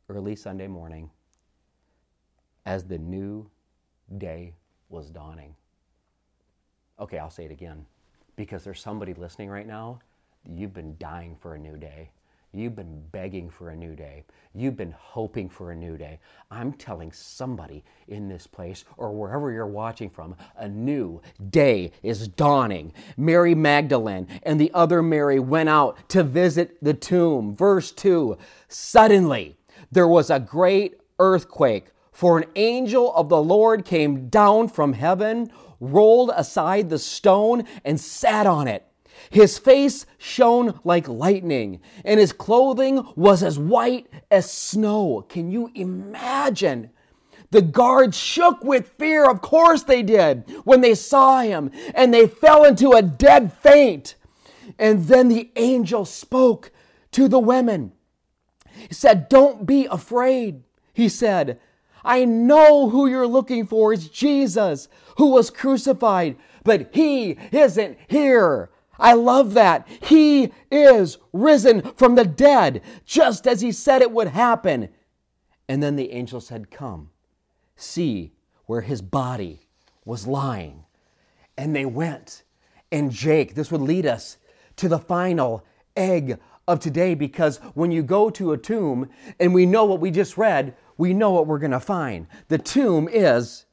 Early 0.09 0.35
Sunday 0.35 0.67
morning, 0.67 1.11
as 2.67 2.85
the 2.85 2.99
new 2.99 3.49
day 4.19 4.55
was 4.89 5.11
dawning. 5.11 5.55
Okay, 6.99 7.19
I'll 7.19 7.31
say 7.31 7.45
it 7.45 7.51
again 7.51 7.87
because 8.37 8.65
there's 8.65 8.81
somebody 8.81 9.15
listening 9.15 9.51
right 9.51 9.67
now. 9.67 10.01
You've 10.49 10.75
been 10.75 10.97
dying 10.99 11.37
for 11.39 11.55
a 11.55 11.59
new 11.59 11.77
day. 11.77 12.11
You've 12.53 12.75
been 12.75 13.01
begging 13.13 13.49
for 13.49 13.71
a 13.71 13.77
new 13.77 13.95
day. 13.95 14.25
You've 14.55 14.77
been 14.77 14.95
hoping 14.99 15.49
for 15.49 15.71
a 15.71 15.77
new 15.77 15.97
day. 15.97 16.19
I'm 16.51 16.73
telling 16.73 17.13
somebody 17.13 17.85
in 18.09 18.29
this 18.29 18.49
place 18.49 18.85
or 18.97 19.13
wherever 19.13 19.53
you're 19.53 19.69
watching 19.69 20.11
from, 20.11 20.35
a 20.57 20.69
new 20.69 21.23
day 21.51 21.93
is 22.03 22.27
dawning. 22.27 22.93
Mary 23.17 23.55
Magdalene 23.55 24.27
and 24.43 24.61
the 24.61 24.73
other 24.75 25.01
Mary 25.01 25.39
went 25.39 25.69
out 25.69 26.09
to 26.09 26.25
visit 26.25 26.77
the 26.83 26.95
tomb. 26.95 27.55
Verse 27.55 27.93
2 27.93 28.37
Suddenly 28.67 29.57
there 29.93 30.09
was 30.09 30.29
a 30.29 30.41
great 30.41 30.97
earthquake, 31.21 31.93
for 32.11 32.37
an 32.37 32.47
angel 32.57 33.15
of 33.15 33.29
the 33.29 33.41
Lord 33.41 33.85
came 33.85 34.29
down 34.29 34.69
from 34.69 34.95
heaven, 34.95 35.53
rolled 35.79 36.33
aside 36.35 36.91
the 36.91 36.99
stone, 36.99 37.65
and 37.85 38.01
sat 38.01 38.47
on 38.47 38.67
it. 38.67 38.90
His 39.29 39.59
face 39.59 40.07
shone 40.17 40.81
like 40.85 41.09
lightning, 41.09 41.81
and 42.05 42.19
his 42.19 42.33
clothing 42.33 43.07
was 43.17 43.43
as 43.43 43.59
white 43.59 44.07
as 44.31 44.51
snow. 44.51 45.27
Can 45.29 45.51
you 45.51 45.71
imagine? 45.75 46.91
The 47.51 47.63
guards 47.63 48.17
shook 48.17 48.63
with 48.63 48.95
fear, 48.97 49.29
of 49.29 49.43
course 49.43 49.83
they 49.83 50.03
did, 50.03 50.49
when 50.65 50.81
they 50.81 50.95
saw 50.95 51.41
him, 51.41 51.71
and 51.95 52.15
they 52.15 52.27
fell 52.29 52.65
into 52.65 52.93
a 52.93 53.03
dead 53.03 53.53
faint. 53.53 54.15
And 54.79 55.07
then 55.07 55.29
the 55.29 55.51
angel 55.57 56.05
spoke 56.05 56.71
to 57.13 57.29
the 57.29 57.41
women. 57.41 57.93
He 58.89 58.95
said, 58.95 59.29
Don't 59.29 59.67
be 59.67 59.87
afraid. 59.87 60.63
He 60.93 61.09
said, 61.09 61.59
I 62.05 62.25
know 62.25 62.89
who 62.89 63.07
you're 63.07 63.27
looking 63.27 63.67
for 63.67 63.93
is 63.93 64.09
Jesus, 64.09 64.89
who 65.19 65.31
was 65.31 65.51
crucified, 65.51 66.37
but 66.65 66.91
he 66.95 67.37
isn't 67.53 67.99
here. 68.09 68.70
I 69.01 69.15
love 69.15 69.55
that. 69.55 69.89
He 70.03 70.53
is 70.71 71.19
risen 71.33 71.83
from 71.97 72.15
the 72.15 72.25
dead, 72.25 72.83
just 73.05 73.47
as 73.47 73.61
he 73.61 73.73
said 73.73 74.03
it 74.03 74.13
would 74.13 74.29
happen. 74.29 74.91
And 75.69 75.83
then 75.83 75.97
the 75.97 76.13
angel 76.13 76.41
said, 76.41 76.71
Come, 76.71 77.11
see 77.77 78.33
where 78.67 78.83
his 78.83 79.03
body 79.03 79.61
was 80.05 80.27
lying. 80.27 80.85
And 81.57 81.75
they 81.75 81.87
went. 81.87 82.45
And 82.93 83.11
Jake, 83.11 83.55
this 83.55 83.71
would 83.71 83.81
lead 83.81 84.07
us 84.07 84.37
to 84.77 84.89
the 84.89 84.99
final 84.99 85.65
egg 85.97 86.39
of 86.67 86.81
today 86.81 87.15
because 87.15 87.59
when 87.75 87.91
you 87.91 88.03
go 88.03 88.31
to 88.31 88.53
a 88.53 88.59
tomb 88.59 89.09
and 89.39 89.53
we 89.55 89.67
know 89.67 89.85
what 89.85 90.01
we 90.01 90.11
just 90.11 90.37
read, 90.37 90.75
we 90.97 91.15
know 91.15 91.31
what 91.31 91.47
we're 91.47 91.59
going 91.59 91.71
to 91.71 91.81
find. 91.81 92.27
The 92.49 92.59
tomb 92.59 93.09
is. 93.09 93.67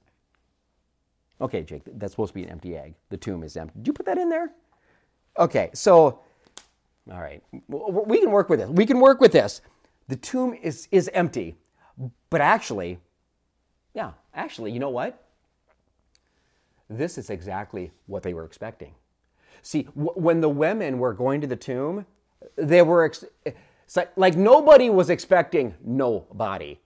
Okay, 1.39 1.63
Jake, 1.63 1.83
that's 1.85 2.13
supposed 2.13 2.29
to 2.29 2.33
be 2.35 2.43
an 2.43 2.49
empty 2.49 2.75
egg. 2.75 2.95
The 3.09 3.17
tomb 3.17 3.43
is 3.43 3.55
empty. 3.57 3.77
Did 3.79 3.87
you 3.87 3.93
put 3.93 4.05
that 4.07 4.17
in 4.17 4.29
there? 4.29 4.51
Okay, 5.37 5.69
so, 5.73 6.19
all 7.11 7.21
right, 7.21 7.43
we 7.67 8.19
can 8.19 8.31
work 8.31 8.49
with 8.49 8.59
this. 8.59 8.69
We 8.69 8.85
can 8.85 8.99
work 8.99 9.21
with 9.21 9.31
this. 9.31 9.61
The 10.07 10.15
tomb 10.15 10.53
is, 10.53 10.87
is 10.91 11.09
empty, 11.13 11.55
but 12.29 12.41
actually, 12.41 12.99
yeah, 13.93 14.11
actually, 14.33 14.71
you 14.71 14.79
know 14.79 14.89
what? 14.89 15.23
This 16.89 17.17
is 17.17 17.29
exactly 17.29 17.91
what 18.05 18.23
they 18.23 18.33
were 18.33 18.45
expecting. 18.45 18.93
See, 19.61 19.83
w- 19.83 20.13
when 20.15 20.39
the 20.39 20.49
women 20.49 20.99
were 20.99 21.13
going 21.13 21.41
to 21.41 21.47
the 21.47 21.55
tomb, 21.55 22.05
they 22.55 22.81
were 22.81 23.05
ex- 23.05 23.25
like, 23.95 24.11
like 24.15 24.37
nobody 24.37 24.89
was 24.89 25.09
expecting 25.09 25.75
nobody. 25.83 26.79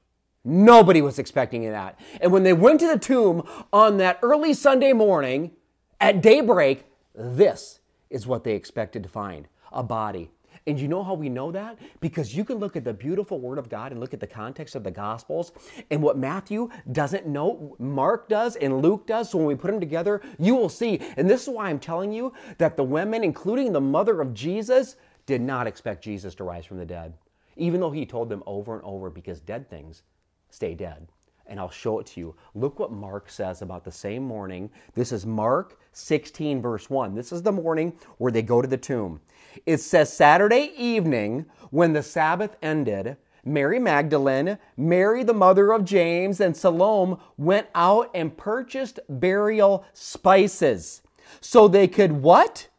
Nobody 0.44 1.02
was 1.04 1.20
expecting 1.20 1.70
that. 1.70 2.00
And 2.20 2.32
when 2.32 2.44
they 2.44 2.54
went 2.54 2.80
to 2.80 2.88
the 2.88 2.98
tomb 2.98 3.44
on 3.72 3.98
that 3.98 4.18
early 4.24 4.56
Sunday 4.56 4.94
morning 4.94 5.52
at 6.00 6.22
daybreak, 6.22 6.86
this 7.14 7.81
is 8.12 8.28
what 8.28 8.44
they 8.44 8.54
expected 8.54 9.02
to 9.04 9.10
find 9.10 9.48
a 9.72 9.82
body. 9.82 10.30
And 10.68 10.80
you 10.80 10.88
know 10.88 11.04
how 11.04 11.16
we 11.16 11.30
know 11.30 11.52
that? 11.52 11.80
Because 12.02 12.36
you 12.36 12.46
can 12.46 12.58
look 12.58 12.76
at 12.76 12.84
the 12.84 12.94
beautiful 12.94 13.40
Word 13.40 13.58
of 13.58 13.70
God 13.70 13.92
and 13.92 14.00
look 14.00 14.14
at 14.14 14.20
the 14.20 14.28
context 14.28 14.76
of 14.76 14.84
the 14.84 14.92
Gospels 14.92 15.54
and 15.90 16.04
what 16.04 16.18
Matthew 16.18 16.70
doesn't 16.92 17.26
know, 17.26 17.76
Mark 17.80 18.30
does, 18.30 18.58
and 18.58 18.82
Luke 18.82 19.08
does. 19.08 19.32
So 19.32 19.40
when 19.40 19.48
we 19.48 19.56
put 19.56 19.72
them 19.72 19.80
together, 19.80 20.22
you 20.38 20.56
will 20.56 20.70
see. 20.70 21.00
And 21.18 21.28
this 21.28 21.44
is 21.44 21.50
why 21.50 21.70
I'm 21.70 21.80
telling 21.80 22.12
you 22.12 22.34
that 22.60 22.78
the 22.78 22.84
women, 22.84 23.24
including 23.24 23.72
the 23.72 23.82
mother 23.82 24.22
of 24.22 24.34
Jesus, 24.34 24.98
did 25.26 25.42
not 25.42 25.66
expect 25.66 26.04
Jesus 26.04 26.36
to 26.36 26.44
rise 26.44 26.66
from 26.66 26.78
the 26.78 26.86
dead, 26.86 27.14
even 27.56 27.80
though 27.80 27.92
he 27.92 28.06
told 28.06 28.30
them 28.30 28.44
over 28.46 28.76
and 28.76 28.84
over 28.84 29.10
because 29.10 29.40
dead 29.40 29.70
things 29.70 30.04
stay 30.50 30.76
dead. 30.76 31.08
And 31.52 31.60
I'll 31.60 31.70
show 31.70 32.00
it 32.00 32.06
to 32.08 32.22
you. 32.22 32.36
Look 32.56 32.80
what 32.80 32.94
Mark 32.94 33.30
says 33.30 33.62
about 33.62 33.84
the 33.84 33.92
same 33.92 34.24
morning. 34.24 34.70
This 34.94 35.12
is 35.12 35.26
Mark 35.26 35.82
16, 35.92 36.62
verse 36.62 36.90
1. 36.90 37.14
This 37.14 37.34
is 37.34 37.44
the 37.44 37.52
morning 37.52 37.92
where 38.20 38.32
they 38.32 38.42
go 38.42 38.62
to 38.62 38.68
the 38.70 38.78
tomb. 38.78 39.20
It 39.66 39.80
says 39.80 40.14
Saturday 40.14 40.72
evening, 40.78 41.46
when 41.70 41.92
the 41.92 42.04
Sabbath 42.04 42.56
ended, 42.62 43.18
Mary 43.44 43.80
Magdalene, 43.80 44.60
Mary 44.78 45.26
the 45.26 45.34
mother 45.34 45.74
of 45.74 45.84
James, 45.84 46.40
and 46.40 46.56
Salome 46.56 47.18
went 47.36 47.68
out 47.76 48.10
and 48.16 48.38
purchased 48.38 49.02
burial 49.10 49.84
spices 49.94 51.02
so 51.42 51.68
they 51.68 51.90
could 51.90 52.14
what? 52.14 52.70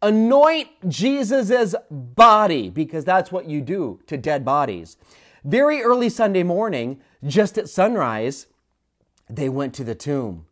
Anoint 0.00 0.68
Jesus' 0.88 1.74
body, 1.90 2.70
because 2.70 3.04
that's 3.04 3.30
what 3.30 3.44
you 3.50 3.60
do 3.60 4.00
to 4.06 4.16
dead 4.16 4.46
bodies. 4.46 4.96
Very 5.44 5.82
early 5.82 6.08
Sunday 6.08 6.42
morning, 6.42 7.00
just 7.24 7.58
at 7.58 7.68
sunrise, 7.68 8.46
they 9.28 9.48
went 9.48 9.74
to 9.74 9.84
the 9.84 9.94
tomb. 9.94 10.46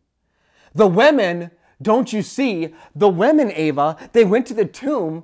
The 0.75 0.87
women, 0.87 1.51
don't 1.81 2.13
you 2.13 2.21
see, 2.21 2.73
the 2.95 3.09
women, 3.09 3.51
Ava, 3.51 3.97
they 4.13 4.25
went 4.25 4.45
to 4.47 4.53
the 4.53 4.65
tomb 4.65 5.23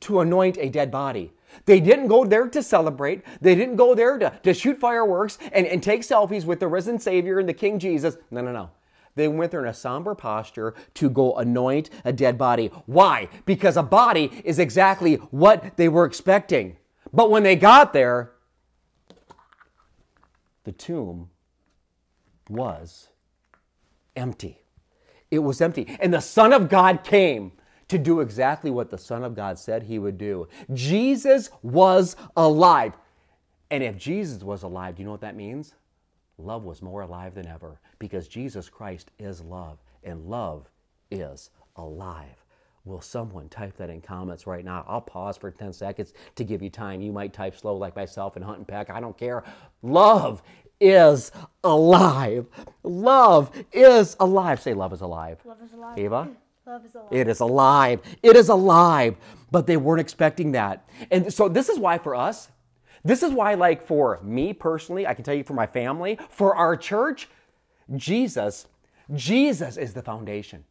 to 0.00 0.20
anoint 0.20 0.56
a 0.58 0.68
dead 0.68 0.90
body. 0.90 1.32
They 1.64 1.80
didn't 1.80 2.08
go 2.08 2.24
there 2.24 2.48
to 2.48 2.62
celebrate. 2.62 3.22
They 3.40 3.54
didn't 3.54 3.76
go 3.76 3.94
there 3.94 4.18
to, 4.18 4.32
to 4.42 4.54
shoot 4.54 4.78
fireworks 4.78 5.38
and, 5.52 5.66
and 5.66 5.82
take 5.82 6.02
selfies 6.02 6.44
with 6.44 6.60
the 6.60 6.68
risen 6.68 6.98
Savior 6.98 7.38
and 7.38 7.48
the 7.48 7.54
King 7.54 7.78
Jesus. 7.78 8.16
No, 8.30 8.40
no, 8.40 8.52
no. 8.52 8.70
They 9.14 9.26
went 9.26 9.50
there 9.50 9.62
in 9.62 9.68
a 9.68 9.74
somber 9.74 10.14
posture 10.14 10.74
to 10.94 11.10
go 11.10 11.34
anoint 11.36 11.90
a 12.04 12.12
dead 12.12 12.38
body. 12.38 12.68
Why? 12.86 13.28
Because 13.46 13.76
a 13.76 13.82
body 13.82 14.30
is 14.44 14.58
exactly 14.60 15.16
what 15.16 15.76
they 15.76 15.88
were 15.88 16.04
expecting. 16.04 16.76
But 17.12 17.30
when 17.30 17.42
they 17.42 17.56
got 17.56 17.92
there, 17.92 18.32
the 20.68 20.72
tomb 20.72 21.30
was 22.50 23.08
empty. 24.14 24.60
It 25.30 25.38
was 25.38 25.62
empty. 25.62 25.96
And 25.98 26.12
the 26.12 26.20
Son 26.20 26.52
of 26.52 26.68
God 26.68 27.04
came 27.04 27.52
to 27.88 27.96
do 27.96 28.20
exactly 28.20 28.70
what 28.70 28.90
the 28.90 28.98
Son 28.98 29.24
of 29.24 29.34
God 29.34 29.58
said 29.58 29.82
he 29.82 29.98
would 29.98 30.18
do. 30.18 30.46
Jesus 30.74 31.48
was 31.62 32.16
alive. 32.36 32.92
And 33.70 33.82
if 33.82 33.96
Jesus 33.96 34.42
was 34.42 34.62
alive, 34.62 34.96
do 34.96 35.00
you 35.00 35.06
know 35.06 35.12
what 35.12 35.22
that 35.22 35.36
means? 35.36 35.72
Love 36.36 36.64
was 36.64 36.82
more 36.82 37.00
alive 37.00 37.34
than 37.34 37.46
ever 37.46 37.80
because 37.98 38.28
Jesus 38.28 38.68
Christ 38.68 39.10
is 39.18 39.40
love 39.40 39.78
and 40.04 40.26
love 40.26 40.68
is 41.10 41.48
alive. 41.76 42.37
Will 42.88 43.02
someone 43.02 43.50
type 43.50 43.76
that 43.76 43.90
in 43.90 44.00
comments 44.00 44.46
right 44.46 44.64
now? 44.64 44.82
I'll 44.88 45.02
pause 45.02 45.36
for 45.36 45.50
10 45.50 45.74
seconds 45.74 46.14
to 46.36 46.42
give 46.42 46.62
you 46.62 46.70
time. 46.70 47.02
You 47.02 47.12
might 47.12 47.34
type 47.34 47.54
slow 47.54 47.76
like 47.76 47.94
myself 47.94 48.36
and 48.36 48.44
Hunt 48.44 48.58
and 48.58 48.66
Peck. 48.66 48.88
I 48.88 48.98
don't 48.98 49.16
care. 49.16 49.44
Love 49.82 50.42
is 50.80 51.30
alive. 51.64 52.46
Love 52.82 53.50
is 53.72 54.16
alive. 54.20 54.62
Say, 54.62 54.72
love 54.72 54.94
is 54.94 55.02
alive. 55.02 55.38
Love 55.44 55.58
is 55.62 55.72
alive. 55.74 55.98
Ava? 55.98 56.28
Love 56.66 56.84
is 56.84 56.94
alive. 56.94 57.08
It 57.10 57.28
is 57.28 57.40
alive. 57.40 58.00
It 58.22 58.36
is 58.36 58.48
alive. 58.48 59.16
But 59.50 59.66
they 59.66 59.76
weren't 59.76 60.00
expecting 60.00 60.52
that. 60.52 60.86
And 61.10 61.32
so 61.32 61.48
this 61.48 61.68
is 61.68 61.78
why 61.78 61.96
for 61.98 62.14
us, 62.14 62.48
this 63.04 63.22
is 63.22 63.32
why, 63.32 63.54
like 63.54 63.86
for 63.86 64.20
me 64.22 64.52
personally, 64.52 65.06
I 65.06 65.14
can 65.14 65.24
tell 65.24 65.34
you 65.34 65.44
for 65.44 65.54
my 65.54 65.66
family, 65.66 66.18
for 66.30 66.54
our 66.54 66.76
church, 66.76 67.28
Jesus, 67.96 68.66
Jesus 69.14 69.78
is 69.78 69.94
the 69.94 70.02
foundation 70.02 70.64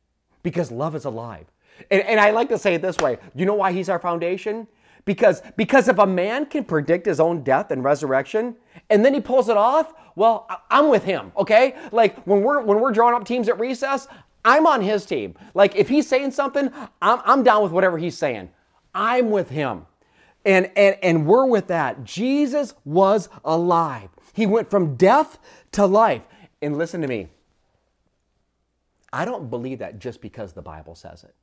because 0.44 0.72
love 0.72 0.96
is 0.96 1.06
alive. 1.06 1.48
And, 1.92 2.02
and 2.04 2.20
I 2.20 2.32
like 2.32 2.50
to 2.50 2.58
say 2.58 2.76
it 2.76 2.82
this 2.82 2.98
way 2.98 3.18
you 3.36 3.46
know 3.46 3.56
why 3.56 3.72
he's 3.72 3.90
our 3.90 4.00
foundation? 4.00 4.68
Because, 5.06 5.42
because 5.56 5.88
if 5.88 6.00
a 6.00 6.06
man 6.06 6.46
can 6.46 6.66
predict 6.66 7.06
his 7.06 7.22
own 7.22 7.42
death 7.42 7.72
and 7.72 7.82
resurrection 7.82 8.56
and 8.90 9.06
then 9.06 9.14
he 9.14 9.22
pulls 9.22 9.48
it 9.48 9.56
off, 9.56 9.94
well, 10.16 10.48
I'm 10.70 10.90
with 10.90 11.06
him, 11.06 11.32
okay? 11.38 11.78
Like 11.94 12.22
when 12.26 12.42
we're 12.42 12.62
when 12.62 12.82
we're 12.82 12.92
drawing 12.92 13.16
up 13.16 13.26
teams 13.26 13.48
at 13.48 13.58
recess, 13.58 14.08
I'm 14.44 14.68
on 14.68 14.82
his 14.82 15.06
team. 15.06 15.36
Like 15.54 15.76
if 15.76 15.88
he's 15.88 16.08
saying 16.08 16.32
something, 16.32 16.72
I'm, 17.02 17.22
I'm 17.24 17.44
down 17.44 17.64
with 17.64 17.72
whatever 17.72 17.98
he's 17.98 18.18
saying. 18.18 18.50
I'm 18.94 19.30
with 19.30 19.50
him. 19.50 19.86
And, 20.46 20.72
and, 20.76 20.98
and 21.04 21.26
we're 21.28 21.46
with 21.46 21.68
that. 21.68 22.04
Jesus 22.04 22.74
was 22.86 23.30
alive. 23.44 24.10
He 24.34 24.46
went 24.46 24.70
from 24.70 24.96
death 24.96 25.40
to 25.74 25.86
life. 25.86 26.24
And 26.62 26.78
listen 26.78 27.02
to 27.02 27.08
me. 27.08 27.28
I 29.14 29.26
don't 29.26 29.50
believe 29.50 29.80
that 29.80 30.00
just 30.00 30.22
because 30.22 30.54
the 30.54 30.62
Bible 30.62 30.96
says 30.96 31.24
it. 31.24 31.36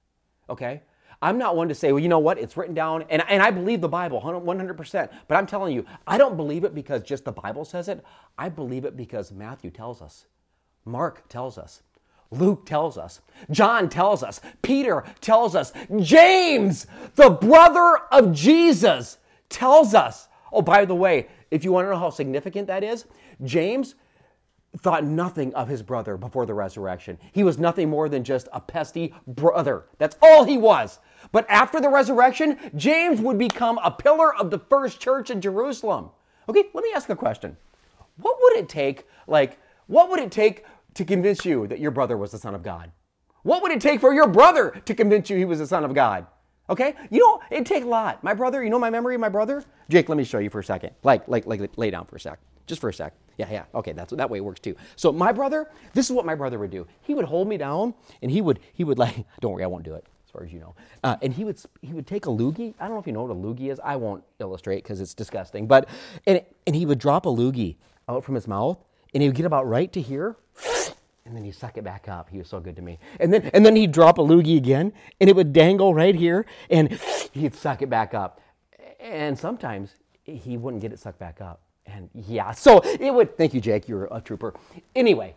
Okay? 0.48 0.82
I'm 1.22 1.38
not 1.38 1.56
one 1.56 1.68
to 1.68 1.74
say, 1.74 1.92
well, 1.92 2.00
you 2.00 2.08
know 2.08 2.18
what? 2.18 2.38
It's 2.38 2.56
written 2.56 2.74
down, 2.74 3.04
and, 3.08 3.22
and 3.28 3.42
I 3.42 3.50
believe 3.50 3.80
the 3.80 3.88
Bible 3.88 4.20
100%. 4.20 5.08
But 5.26 5.34
I'm 5.36 5.46
telling 5.46 5.74
you, 5.74 5.86
I 6.06 6.18
don't 6.18 6.36
believe 6.36 6.64
it 6.64 6.74
because 6.74 7.02
just 7.02 7.24
the 7.24 7.32
Bible 7.32 7.64
says 7.64 7.88
it. 7.88 8.04
I 8.36 8.48
believe 8.48 8.84
it 8.84 8.96
because 8.96 9.32
Matthew 9.32 9.70
tells 9.70 10.02
us, 10.02 10.26
Mark 10.84 11.28
tells 11.28 11.56
us, 11.56 11.82
Luke 12.30 12.66
tells 12.66 12.98
us, 12.98 13.20
John 13.50 13.88
tells 13.88 14.22
us, 14.22 14.40
Peter 14.60 15.04
tells 15.20 15.54
us, 15.54 15.72
James, 16.00 16.86
the 17.14 17.30
brother 17.30 18.00
of 18.10 18.32
Jesus, 18.32 19.18
tells 19.48 19.94
us. 19.94 20.28
Oh, 20.52 20.62
by 20.62 20.84
the 20.84 20.94
way, 20.94 21.28
if 21.50 21.64
you 21.64 21.72
want 21.72 21.86
to 21.86 21.90
know 21.90 21.98
how 21.98 22.10
significant 22.10 22.66
that 22.66 22.84
is, 22.84 23.06
James 23.42 23.94
thought 24.78 25.04
nothing 25.04 25.54
of 25.54 25.68
his 25.68 25.82
brother 25.82 26.16
before 26.16 26.46
the 26.46 26.54
resurrection. 26.54 27.18
He 27.32 27.44
was 27.44 27.58
nothing 27.58 27.88
more 27.88 28.08
than 28.08 28.24
just 28.24 28.48
a 28.52 28.60
pesty 28.60 29.14
brother. 29.26 29.84
That's 29.98 30.16
all 30.20 30.44
he 30.44 30.58
was. 30.58 30.98
But 31.32 31.46
after 31.48 31.80
the 31.80 31.88
resurrection, 31.88 32.58
James 32.76 33.20
would 33.20 33.38
become 33.38 33.78
a 33.82 33.90
pillar 33.90 34.34
of 34.34 34.50
the 34.50 34.58
first 34.58 35.00
church 35.00 35.30
in 35.30 35.40
Jerusalem. 35.40 36.10
Okay, 36.48 36.64
let 36.74 36.84
me 36.84 36.92
ask 36.94 37.08
a 37.08 37.16
question. 37.16 37.56
What 38.16 38.36
would 38.40 38.56
it 38.56 38.68
take, 38.68 39.06
like, 39.26 39.58
what 39.86 40.10
would 40.10 40.20
it 40.20 40.30
take 40.30 40.64
to 40.94 41.04
convince 41.04 41.44
you 41.44 41.66
that 41.66 41.80
your 41.80 41.90
brother 41.90 42.16
was 42.16 42.32
the 42.32 42.38
Son 42.38 42.54
of 42.54 42.62
God? 42.62 42.90
What 43.42 43.62
would 43.62 43.72
it 43.72 43.80
take 43.80 44.00
for 44.00 44.14
your 44.14 44.28
brother 44.28 44.80
to 44.84 44.94
convince 44.94 45.28
you 45.28 45.36
he 45.36 45.44
was 45.44 45.58
the 45.58 45.66
Son 45.66 45.84
of 45.84 45.94
God? 45.94 46.26
Okay? 46.70 46.94
You 47.10 47.20
know, 47.20 47.40
it'd 47.50 47.66
take 47.66 47.84
a 47.84 47.88
lot. 47.88 48.22
My 48.24 48.34
brother, 48.34 48.62
you 48.62 48.70
know 48.70 48.78
my 48.78 48.90
memory 48.90 49.14
of 49.14 49.20
my 49.20 49.28
brother? 49.28 49.64
Jake, 49.88 50.08
let 50.08 50.16
me 50.16 50.24
show 50.24 50.38
you 50.38 50.50
for 50.50 50.60
a 50.60 50.64
second. 50.64 50.90
Like, 51.02 51.28
like, 51.28 51.46
like, 51.46 51.76
lay 51.76 51.90
down 51.90 52.06
for 52.06 52.16
a 52.16 52.20
sec. 52.20 52.38
Just 52.66 52.80
for 52.80 52.88
a 52.88 52.94
sec. 52.94 53.12
Yeah, 53.36 53.50
yeah. 53.50 53.64
Okay, 53.74 53.92
that's 53.92 54.12
that 54.12 54.30
way 54.30 54.38
it 54.38 54.44
works 54.44 54.60
too. 54.60 54.76
So 54.96 55.12
my 55.12 55.32
brother, 55.32 55.68
this 55.92 56.06
is 56.06 56.12
what 56.12 56.24
my 56.24 56.34
brother 56.34 56.58
would 56.58 56.70
do. 56.70 56.86
He 57.02 57.14
would 57.14 57.24
hold 57.24 57.48
me 57.48 57.56
down 57.56 57.94
and 58.22 58.30
he 58.30 58.40
would 58.40 58.60
he 58.72 58.84
would 58.84 58.98
like, 58.98 59.26
don't 59.40 59.52
worry, 59.52 59.64
I 59.64 59.66
won't 59.66 59.84
do 59.84 59.94
it 59.94 60.06
as 60.24 60.30
far 60.30 60.44
as 60.44 60.52
you 60.52 60.60
know. 60.60 60.74
Uh, 61.02 61.16
and 61.20 61.32
he 61.32 61.44
would 61.44 61.58
he 61.82 61.92
would 61.92 62.06
take 62.06 62.26
a 62.26 62.30
loogie. 62.30 62.74
I 62.78 62.84
don't 62.84 62.94
know 62.94 63.00
if 63.00 63.06
you 63.06 63.12
know 63.12 63.24
what 63.24 63.32
a 63.32 63.34
loogie 63.34 63.70
is. 63.72 63.80
I 63.84 63.96
won't 63.96 64.24
illustrate 64.38 64.82
because 64.84 65.00
it's 65.00 65.14
disgusting. 65.14 65.66
But 65.66 65.88
and 66.26 66.42
and 66.66 66.76
he 66.76 66.86
would 66.86 66.98
drop 66.98 67.26
a 67.26 67.28
loogie 67.28 67.76
out 68.08 68.24
from 68.24 68.34
his 68.34 68.46
mouth 68.46 68.78
and 69.12 69.22
he 69.22 69.28
would 69.28 69.36
get 69.36 69.46
about 69.46 69.66
right 69.66 69.92
to 69.92 70.00
here 70.00 70.36
and 71.26 71.34
then 71.34 71.44
he'd 71.44 71.54
suck 71.54 71.76
it 71.76 71.84
back 71.84 72.08
up. 72.08 72.28
He 72.28 72.38
was 72.38 72.48
so 72.48 72.60
good 72.60 72.76
to 72.76 72.82
me. 72.82 72.98
And 73.18 73.32
then 73.32 73.50
and 73.54 73.64
then 73.64 73.76
he'd 73.76 73.92
drop 73.92 74.18
a 74.18 74.22
loogie 74.22 74.56
again, 74.56 74.92
and 75.20 75.30
it 75.30 75.36
would 75.36 75.52
dangle 75.52 75.94
right 75.94 76.14
here, 76.14 76.46
and 76.70 76.92
he'd 77.32 77.54
suck 77.54 77.82
it 77.82 77.90
back 77.90 78.14
up. 78.14 78.40
And 79.00 79.38
sometimes 79.38 79.94
he 80.22 80.56
wouldn't 80.56 80.80
get 80.80 80.92
it 80.92 80.98
sucked 80.98 81.18
back 81.18 81.40
up. 81.40 81.60
And 81.86 82.08
yeah, 82.14 82.52
so 82.52 82.80
it 82.84 83.12
would. 83.12 83.36
Thank 83.36 83.54
you, 83.54 83.60
Jake. 83.60 83.88
You're 83.88 84.08
a 84.10 84.20
trooper. 84.20 84.54
Anyway, 84.94 85.34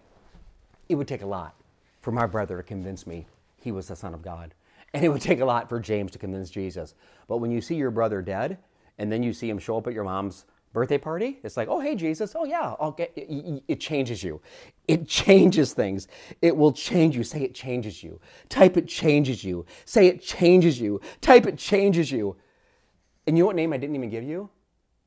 it 0.90 0.96
would 0.96 1.08
take 1.08 1.22
a 1.22 1.28
lot 1.28 1.56
for 2.02 2.12
my 2.12 2.26
brother 2.26 2.58
to 2.58 2.64
convince 2.64 3.06
me 3.06 3.28
he 3.62 3.72
was 3.72 3.88
the 3.88 3.96
Son 3.96 4.14
of 4.14 4.22
God. 4.22 4.54
And 4.94 5.04
it 5.04 5.10
would 5.10 5.22
take 5.22 5.42
a 5.42 5.46
lot 5.46 5.68
for 5.68 5.80
James 5.80 6.12
to 6.12 6.18
convince 6.18 6.50
Jesus. 6.50 6.96
But 7.28 7.38
when 7.38 7.52
you 7.52 7.60
see 7.60 7.76
your 7.76 7.92
brother 7.92 8.22
dead, 8.22 8.58
and 8.98 9.12
then 9.12 9.22
you 9.22 9.34
see 9.34 9.50
him 9.50 9.60
show 9.60 9.78
up 9.78 9.88
at 9.88 9.94
your 9.94 10.06
mom's 10.06 10.46
birthday 10.78 11.00
party, 11.00 11.40
it's 11.44 11.58
like, 11.58 11.68
oh, 11.70 11.80
hey, 11.80 11.96
Jesus. 11.96 12.36
Oh, 12.36 12.46
yeah, 12.46 12.76
I'll 12.80 12.92
get, 12.92 13.12
it, 13.16 13.64
it 13.68 13.80
changes 13.80 14.24
you. 14.24 14.40
It 14.88 15.08
changes 15.20 15.74
things. 15.74 16.08
It 16.44 16.56
will 16.56 16.72
change 16.72 17.16
you. 17.16 17.24
Say 17.24 17.42
it 17.42 17.56
changes 17.56 18.04
you. 18.04 18.22
Type 18.48 18.78
it 18.78 18.88
changes 18.88 19.44
you. 19.44 19.66
Say 19.86 20.06
it 20.06 20.22
changes 20.22 20.80
you. 20.80 21.02
Type 21.20 21.48
it 21.48 21.58
changes 21.58 22.12
you. 22.12 22.36
And 23.26 23.36
you 23.36 23.42
know 23.42 23.48
what 23.48 23.56
name 23.56 23.74
I 23.74 23.78
didn't 23.78 23.96
even 23.96 24.12
give 24.12 24.24
you? 24.24 24.52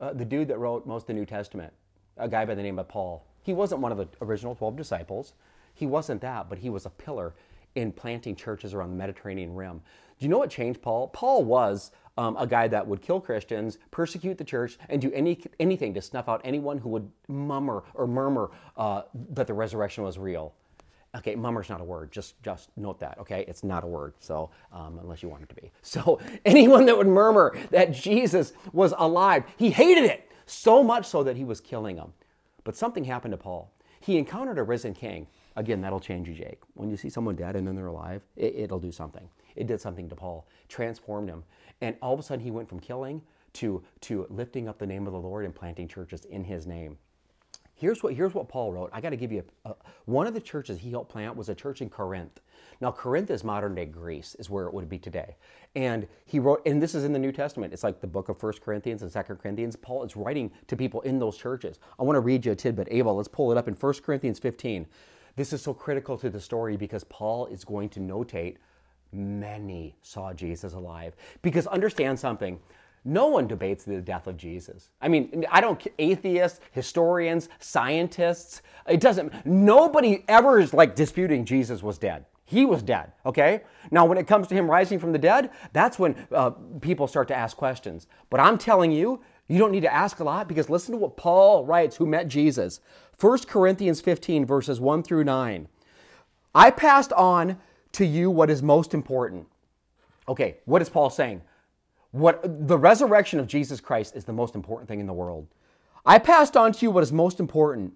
Uh, 0.01 0.11
the 0.11 0.25
dude 0.25 0.49
that 0.49 0.59
wrote 0.59 0.85
most 0.85 1.03
of 1.03 1.07
the 1.07 1.13
New 1.13 1.25
Testament, 1.25 1.71
a 2.17 2.27
guy 2.27 2.43
by 2.43 2.53
the 2.53 2.63
name 2.63 2.77
of 2.77 2.89
Paul. 2.89 3.25
He 3.41 3.53
wasn't 3.53 3.79
one 3.79 3.93
of 3.93 3.97
the 3.97 4.09
original 4.21 4.53
12 4.55 4.75
disciples. 4.75 5.35
He 5.73 5.85
wasn't 5.85 6.19
that, 6.19 6.49
but 6.49 6.57
he 6.57 6.69
was 6.69 6.85
a 6.85 6.89
pillar 6.89 7.33
in 7.75 7.93
planting 7.93 8.35
churches 8.35 8.73
around 8.73 8.89
the 8.89 8.97
Mediterranean 8.97 9.55
rim. 9.55 9.81
Do 10.19 10.25
you 10.25 10.29
know 10.29 10.37
what 10.37 10.49
changed 10.49 10.81
Paul? 10.81 11.07
Paul 11.07 11.45
was 11.45 11.91
um, 12.17 12.35
a 12.37 12.45
guy 12.45 12.67
that 12.67 12.85
would 12.85 13.01
kill 13.01 13.19
Christians, 13.21 13.77
persecute 13.91 14.37
the 14.37 14.43
church, 14.43 14.77
and 14.89 15.01
do 15.01 15.11
any, 15.13 15.41
anything 15.59 15.93
to 15.93 16.01
snuff 16.01 16.27
out 16.27 16.41
anyone 16.43 16.77
who 16.77 16.89
would 16.89 17.09
murmur 17.27 17.83
or 17.93 18.07
murmur 18.07 18.51
uh, 18.77 19.03
that 19.31 19.47
the 19.47 19.53
resurrection 19.53 20.03
was 20.03 20.17
real. 20.17 20.53
Okay, 21.17 21.35
mummer's 21.35 21.69
not 21.69 21.81
a 21.81 21.83
word. 21.83 22.09
Just 22.11 22.41
just 22.41 22.69
note 22.77 22.99
that. 23.01 23.17
Okay, 23.19 23.43
it's 23.47 23.63
not 23.65 23.83
a 23.83 23.87
word. 23.87 24.13
So 24.19 24.49
um, 24.71 24.97
unless 24.99 25.21
you 25.21 25.27
want 25.27 25.43
it 25.43 25.49
to 25.49 25.55
be. 25.55 25.71
So 25.81 26.19
anyone 26.45 26.85
that 26.85 26.97
would 26.97 27.07
murmur 27.07 27.57
that 27.69 27.91
Jesus 27.91 28.53
was 28.71 28.93
alive, 28.97 29.43
he 29.57 29.69
hated 29.69 30.05
it 30.05 30.31
so 30.45 30.81
much 30.83 31.05
so 31.05 31.23
that 31.23 31.35
he 31.35 31.43
was 31.43 31.59
killing 31.59 31.97
them. 31.97 32.13
But 32.63 32.77
something 32.77 33.03
happened 33.03 33.33
to 33.33 33.37
Paul. 33.37 33.71
He 33.99 34.17
encountered 34.17 34.57
a 34.57 34.63
risen 34.63 34.93
king. 34.93 35.27
Again, 35.57 35.81
that'll 35.81 35.99
change 35.99 36.29
you, 36.29 36.33
Jake. 36.33 36.59
When 36.75 36.89
you 36.89 36.95
see 36.95 37.09
someone 37.09 37.35
dead 37.35 37.55
and 37.57 37.67
then 37.67 37.75
they're 37.75 37.87
alive, 37.87 38.21
it, 38.37 38.55
it'll 38.55 38.79
do 38.79 38.91
something. 38.91 39.27
It 39.55 39.67
did 39.67 39.81
something 39.81 40.09
to 40.09 40.15
Paul, 40.15 40.47
transformed 40.67 41.29
him, 41.29 41.43
and 41.81 41.95
all 42.01 42.13
of 42.13 42.19
a 42.19 42.23
sudden 42.23 42.43
he 42.43 42.51
went 42.51 42.69
from 42.69 42.79
killing 42.79 43.21
to 43.53 43.83
to 44.01 44.25
lifting 44.29 44.67
up 44.67 44.77
the 44.77 44.87
name 44.87 45.07
of 45.07 45.13
the 45.13 45.19
Lord 45.19 45.45
and 45.45 45.53
planting 45.53 45.87
churches 45.87 46.25
in 46.25 46.43
His 46.43 46.65
name. 46.65 46.97
Here's 47.81 48.03
what, 48.03 48.13
here's 48.13 48.35
what 48.35 48.47
Paul 48.47 48.71
wrote. 48.71 48.91
I 48.93 49.01
got 49.01 49.09
to 49.09 49.17
give 49.17 49.31
you 49.31 49.43
a, 49.65 49.71
a, 49.71 49.75
one 50.05 50.27
of 50.27 50.35
the 50.35 50.39
churches 50.39 50.77
he 50.77 50.91
helped 50.91 51.11
plant 51.11 51.35
was 51.35 51.49
a 51.49 51.55
church 51.55 51.81
in 51.81 51.89
Corinth. 51.89 52.39
Now, 52.79 52.91
Corinth 52.91 53.31
is 53.31 53.43
modern 53.43 53.73
day 53.73 53.85
Greece, 53.85 54.35
is 54.37 54.51
where 54.51 54.67
it 54.67 54.73
would 54.73 54.87
be 54.87 54.99
today. 54.99 55.35
And 55.75 56.07
he 56.25 56.37
wrote, 56.37 56.61
and 56.67 56.79
this 56.79 56.93
is 56.93 57.05
in 57.05 57.11
the 57.11 57.17
New 57.17 57.31
Testament. 57.31 57.73
It's 57.73 57.83
like 57.83 57.99
the 57.99 58.05
book 58.05 58.29
of 58.29 58.37
First 58.37 58.61
Corinthians 58.61 59.01
and 59.01 59.11
Second 59.11 59.37
Corinthians. 59.37 59.75
Paul 59.75 60.03
is 60.03 60.15
writing 60.15 60.51
to 60.67 60.77
people 60.77 61.01
in 61.01 61.17
those 61.17 61.35
churches. 61.35 61.79
I 61.99 62.03
want 62.03 62.17
to 62.17 62.19
read 62.19 62.45
you 62.45 62.51
a 62.51 62.55
tidbit. 62.55 62.87
Ava, 62.91 63.11
let's 63.11 63.27
pull 63.27 63.51
it 63.51 63.57
up 63.57 63.67
in 63.67 63.73
First 63.73 64.03
Corinthians 64.03 64.37
15. 64.37 64.85
This 65.35 65.51
is 65.51 65.63
so 65.63 65.73
critical 65.73 66.19
to 66.19 66.29
the 66.29 66.39
story 66.39 66.77
because 66.77 67.03
Paul 67.05 67.47
is 67.47 67.63
going 67.63 67.89
to 67.89 67.99
notate 67.99 68.57
many 69.13 69.95
saw 70.01 70.33
Jesus 70.33 70.73
alive. 70.73 71.15
Because 71.41 71.67
understand 71.67 72.19
something 72.19 72.59
no 73.03 73.27
one 73.27 73.47
debates 73.47 73.83
the 73.83 73.99
death 73.99 74.27
of 74.27 74.37
Jesus. 74.37 74.89
I 75.01 75.07
mean, 75.07 75.45
I 75.49 75.59
don't 75.59 75.81
atheists, 75.97 76.59
historians, 76.71 77.49
scientists, 77.59 78.61
it 78.87 78.99
doesn't 78.99 79.45
nobody 79.45 80.23
ever 80.27 80.59
is 80.59 80.73
like 80.73 80.95
disputing 80.95 81.45
Jesus 81.45 81.81
was 81.81 81.97
dead. 81.97 82.25
He 82.45 82.65
was 82.65 82.83
dead, 82.83 83.13
okay? 83.25 83.61
Now, 83.91 84.05
when 84.05 84.17
it 84.17 84.27
comes 84.27 84.47
to 84.47 84.55
him 84.55 84.69
rising 84.69 84.99
from 84.99 85.13
the 85.13 85.17
dead, 85.17 85.51
that's 85.71 85.97
when 85.97 86.27
uh, 86.31 86.51
people 86.81 87.07
start 87.07 87.29
to 87.29 87.35
ask 87.35 87.55
questions. 87.55 88.07
But 88.29 88.41
I'm 88.41 88.57
telling 88.57 88.91
you, 88.91 89.21
you 89.47 89.57
don't 89.57 89.71
need 89.71 89.81
to 89.81 89.93
ask 89.93 90.19
a 90.19 90.23
lot 90.23 90.47
because 90.47 90.69
listen 90.69 90.91
to 90.91 90.97
what 90.97 91.17
Paul 91.17 91.65
writes, 91.65 91.95
who 91.95 92.05
met 92.05 92.27
Jesus. 92.27 92.81
1 93.19 93.39
Corinthians 93.43 94.01
15, 94.01 94.45
verses 94.45 94.81
1 94.81 95.03
through 95.03 95.23
9. 95.23 95.67
I 96.53 96.71
passed 96.71 97.13
on 97.13 97.57
to 97.93 98.05
you 98.05 98.29
what 98.29 98.49
is 98.49 98.63
most 98.63 98.93
important. 98.93 99.47
Okay, 100.27 100.57
what 100.65 100.81
is 100.81 100.89
Paul 100.89 101.09
saying? 101.09 101.41
What 102.11 102.67
the 102.67 102.77
resurrection 102.77 103.39
of 103.39 103.47
Jesus 103.47 103.79
Christ 103.79 104.15
is 104.15 104.25
the 104.25 104.33
most 104.33 104.55
important 104.55 104.87
thing 104.87 104.99
in 104.99 105.07
the 105.07 105.13
world. 105.13 105.47
I 106.05 106.19
passed 106.19 106.57
on 106.57 106.73
to 106.73 106.85
you 106.85 106.91
what 106.91 107.03
is 107.03 107.11
most 107.11 107.39
important 107.39 107.93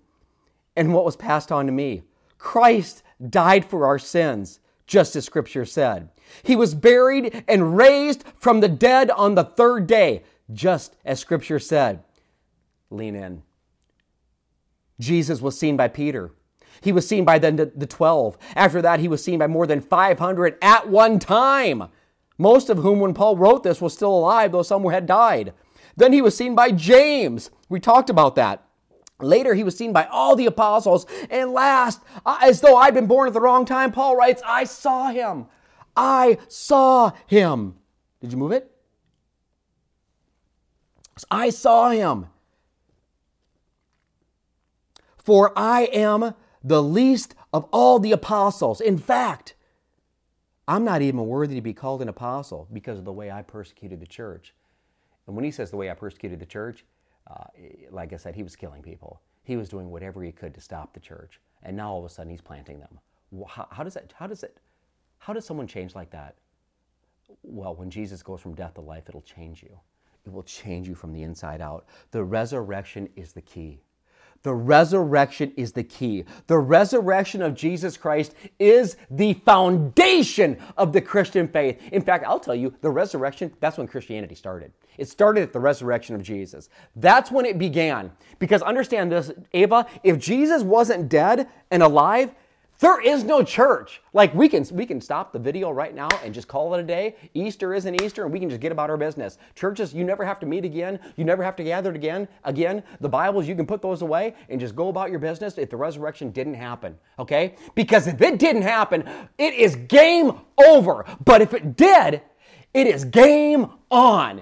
and 0.76 0.94
what 0.94 1.06
was 1.06 1.16
passed 1.16 1.52
on 1.52 1.66
to 1.66 1.72
me. 1.72 2.04
Christ 2.38 3.04
died 3.30 3.66
for 3.66 3.86
our 3.86 4.00
sins, 4.00 4.60
just 4.86 5.16
as 5.16 5.26
scripture 5.26 5.66
said. 5.66 6.10
He 6.44 6.56
was 6.56 6.76
buried 6.76 7.44
and 7.48 7.78
raised 7.78 8.24
from 8.38 8.60
the 8.60 8.68
dead 8.68 9.10
on 9.12 9.36
the 9.36 9.44
third 9.44 9.88
day, 9.88 10.24
just 10.54 10.96
as 11.04 11.20
scripture 11.20 11.60
said. 11.60 12.04
Lean 12.90 13.16
in. 13.16 13.42
Jesus 15.00 15.42
was 15.42 15.58
seen 15.58 15.76
by 15.76 15.88
Peter. 15.88 16.32
He 16.82 16.92
was 16.92 17.08
seen 17.08 17.26
by 17.26 17.40
the, 17.40 17.72
the 17.76 17.88
12. 17.88 18.38
After 18.56 18.82
that, 18.82 19.00
he 19.00 19.08
was 19.08 19.24
seen 19.24 19.40
by 19.40 19.48
more 19.48 19.68
than 19.68 19.82
500 19.82 20.58
at 20.62 20.88
one 20.90 21.20
time 21.20 21.90
most 22.38 22.70
of 22.70 22.80
whom, 22.80 23.00
when 23.00 23.14
Paul 23.14 23.38
wrote 23.38 23.64
this, 23.64 23.82
was 23.82 23.94
still 23.94 24.14
alive, 24.14 24.52
though 24.52 24.62
some 24.62 24.84
had 24.90 25.06
died. 25.06 25.54
Then 25.96 26.12
he 26.12 26.22
was 26.22 26.36
seen 26.36 26.56
by 26.56 26.72
James. 26.72 27.50
We 27.70 27.80
talked 27.80 28.10
about 28.10 28.36
that. 28.36 28.64
Later, 29.22 29.54
he 29.54 29.64
was 29.64 29.78
seen 29.78 29.94
by 29.94 30.06
all 30.06 30.36
the 30.36 30.46
apostles. 30.46 31.06
And 31.30 31.52
last, 31.52 32.02
uh, 32.26 32.38
as 32.42 32.60
though 32.60 32.76
I'd 32.76 32.94
been 32.94 33.08
born 33.08 33.28
at 33.28 33.34
the 33.34 33.40
wrong 33.40 33.66
time, 33.66 33.94
Paul 33.94 34.18
writes, 34.18 34.42
I 34.46 34.66
saw 34.66 35.10
him. 35.10 35.46
I 35.96 36.38
saw 36.50 37.14
him. 37.26 37.76
Did 38.20 38.34
you 38.34 38.38
move 38.38 38.52
it? 38.52 38.70
I 41.32 41.50
saw 41.50 41.92
him. 41.92 42.28
For 45.16 45.58
I 45.58 45.84
am 45.84 46.36
the 46.66 46.82
least 46.82 47.36
of 47.54 47.68
all 47.72 48.00
the 48.00 48.12
apostles. 48.12 48.82
In 48.82 48.98
fact, 48.98 49.54
I'm 50.68 50.84
not 50.84 51.04
even 51.04 51.28
worthy 51.28 51.54
to 51.54 51.62
be 51.62 51.74
called 51.74 52.02
an 52.02 52.10
apostle 52.10 52.68
because 52.74 52.98
of 52.98 53.06
the 53.06 53.14
way 53.14 53.30
I 53.30 53.44
persecuted 53.44 54.00
the 54.00 54.08
church. 54.08 54.56
And 55.28 55.36
when 55.36 55.46
he 55.46 55.52
says 55.52 55.70
the 55.70 55.78
way 55.78 55.92
I 55.92 55.94
persecuted 55.94 56.40
the 56.40 56.46
church, 56.46 56.84
uh, 57.28 57.44
like 57.92 58.14
I 58.14 58.18
said, 58.18 58.34
he 58.34 58.42
was 58.42 58.56
killing 58.56 58.82
people. 58.82 59.22
He 59.44 59.58
was 59.58 59.70
doing 59.70 59.92
whatever 59.92 60.24
he 60.24 60.32
could 60.32 60.56
to 60.56 60.62
stop 60.62 60.94
the 60.94 61.00
church. 61.00 61.40
And 61.62 61.78
now 61.78 61.92
all 61.92 62.00
of 62.00 62.06
a 62.06 62.10
sudden 62.10 62.32
he's 62.32 62.42
planting 62.42 62.80
them. 62.80 63.00
How, 63.48 63.68
how 63.70 63.84
does 63.84 63.94
that, 63.94 64.12
how 64.18 64.26
does 64.26 64.42
it, 64.42 64.58
how 65.20 65.34
does 65.34 65.46
someone 65.46 65.68
change 65.68 65.94
like 65.94 66.10
that? 66.12 66.36
Well, 67.44 67.76
when 67.76 67.92
Jesus 67.92 68.24
goes 68.24 68.42
from 68.42 68.56
death 68.56 68.74
to 68.76 68.82
life, 68.82 69.04
it'll 69.08 69.22
change 69.22 69.62
you. 69.62 69.80
It 70.26 70.32
will 70.32 70.44
change 70.44 70.88
you 70.88 70.96
from 70.96 71.14
the 71.14 71.22
inside 71.22 71.62
out. 71.62 71.86
The 72.10 72.24
resurrection 72.24 73.08
is 73.16 73.34
the 73.34 73.42
key. 73.42 73.82
The 74.46 74.54
resurrection 74.54 75.52
is 75.58 75.72
the 75.72 75.84
key. 75.84 76.24
The 76.46 76.60
resurrection 76.60 77.42
of 77.42 77.56
Jesus 77.56 77.98
Christ 77.98 78.36
is 78.60 78.96
the 79.10 79.34
foundation 79.34 80.60
of 80.78 80.94
the 80.94 81.02
Christian 81.02 81.48
faith. 81.48 81.82
In 81.92 82.04
fact, 82.04 82.26
I'll 82.28 82.40
tell 82.40 82.54
you, 82.54 82.72
the 82.82 82.92
resurrection, 82.92 83.52
that's 83.60 83.80
when 83.80 83.88
Christianity 83.88 84.36
started. 84.36 84.72
It 85.00 85.10
started 85.10 85.42
at 85.42 85.52
the 85.52 85.60
resurrection 85.60 86.14
of 86.14 86.22
Jesus. 86.22 86.70
That's 86.96 87.32
when 87.32 87.48
it 87.48 87.58
began. 87.58 88.12
Because 88.38 88.62
understand 88.62 89.12
this, 89.12 89.32
Ava, 89.54 89.88
if 90.04 90.20
Jesus 90.20 90.62
wasn't 90.62 91.10
dead 91.10 91.50
and 91.72 91.82
alive, 91.82 92.30
there 92.80 93.02
is 93.02 93.24
no 93.24 93.44
church. 93.44 94.02
Like 94.14 94.34
we 94.34 94.50
can 94.50 94.66
we 94.72 94.86
can 94.86 95.00
stop 95.00 95.32
the 95.32 95.40
video 95.40 95.72
right 95.72 95.96
now 95.96 96.10
and 96.24 96.34
just 96.34 96.48
call 96.48 96.74
it 96.76 96.80
a 96.80 96.84
day. 96.84 97.16
Easter 97.34 97.74
isn't 97.74 98.02
Easter 98.02 98.24
and 98.24 98.34
we 98.34 98.40
can 98.40 98.50
just 98.50 98.62
get 98.62 98.72
about 98.72 98.90
our 98.90 98.98
business. 98.98 99.38
Churches, 99.56 99.94
you 99.94 100.04
never 100.04 100.26
have 100.26 100.40
to 100.40 100.46
meet 100.46 100.66
again. 100.66 101.00
You 101.16 101.26
never 101.26 101.44
have 101.44 101.56
to 101.58 101.64
gather 101.64 101.92
again. 101.92 102.28
Again, 102.44 102.84
the 103.00 103.10
Bibles, 103.10 103.48
you 103.48 103.56
can 103.56 103.66
put 103.66 103.82
those 103.82 104.02
away 104.02 104.36
and 104.50 104.60
just 104.60 104.76
go 104.76 104.90
about 104.90 105.10
your 105.10 105.20
business 105.20 105.58
if 105.58 105.70
the 105.70 105.78
resurrection 105.78 106.32
didn't 106.32 106.56
happen. 106.56 106.98
Okay? 107.20 107.56
Because 107.76 108.08
if 108.08 108.22
it 108.22 108.40
didn't 108.40 108.64
happen, 108.64 109.08
it 109.38 109.54
is 109.54 109.76
game 109.76 110.34
over. 110.58 111.06
But 111.24 111.42
if 111.42 111.54
it 111.54 111.78
did, 111.78 112.22
it 112.74 112.88
is 112.88 113.06
game 113.06 113.72
on. 113.90 114.42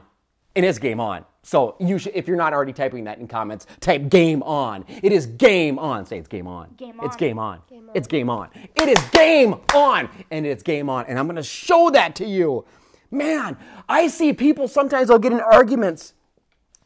It's 0.56 0.80
game 0.80 1.00
on. 1.00 1.26
So 1.43 1.75
you 1.79 1.97
should, 1.99 2.15
if 2.15 2.27
you're 2.27 2.38
not 2.38 2.53
already 2.53 2.71
typing 2.71 3.03
that 3.03 3.19
in 3.19 3.27
comments, 3.27 3.67
type 3.82 4.10
game 4.10 4.41
on. 4.43 4.86
It 5.03 5.12
is 5.12 5.25
game 5.25 5.77
on. 5.77 6.06
Say 6.06 6.17
it's 6.17 6.29
game 6.29 6.47
on. 6.47 6.73
Game 6.77 6.99
on. 6.99 7.06
It's 7.06 7.17
game 7.17 7.38
on. 7.38 7.62
Game 7.69 7.89
on. 7.89 7.95
It's 7.95 8.08
game 8.08 8.29
on. 8.29 8.49
It 8.75 8.88
is 8.88 9.10
game 9.10 9.56
on. 9.75 10.10
And 10.32 10.45
it's 10.45 10.63
game 10.63 10.89
on. 10.89 11.06
And 11.06 11.19
I'm 11.19 11.25
going 11.25 11.36
to 11.36 11.43
show 11.43 11.89
that 11.91 12.15
to 12.15 12.25
you. 12.25 12.65
Man, 13.12 13.58
I 13.89 14.08
see 14.08 14.32
people 14.32 14.69
sometimes 14.69 15.10
they'll 15.10 15.19
get 15.19 15.34
in 15.34 15.41
arguments. 15.41 16.13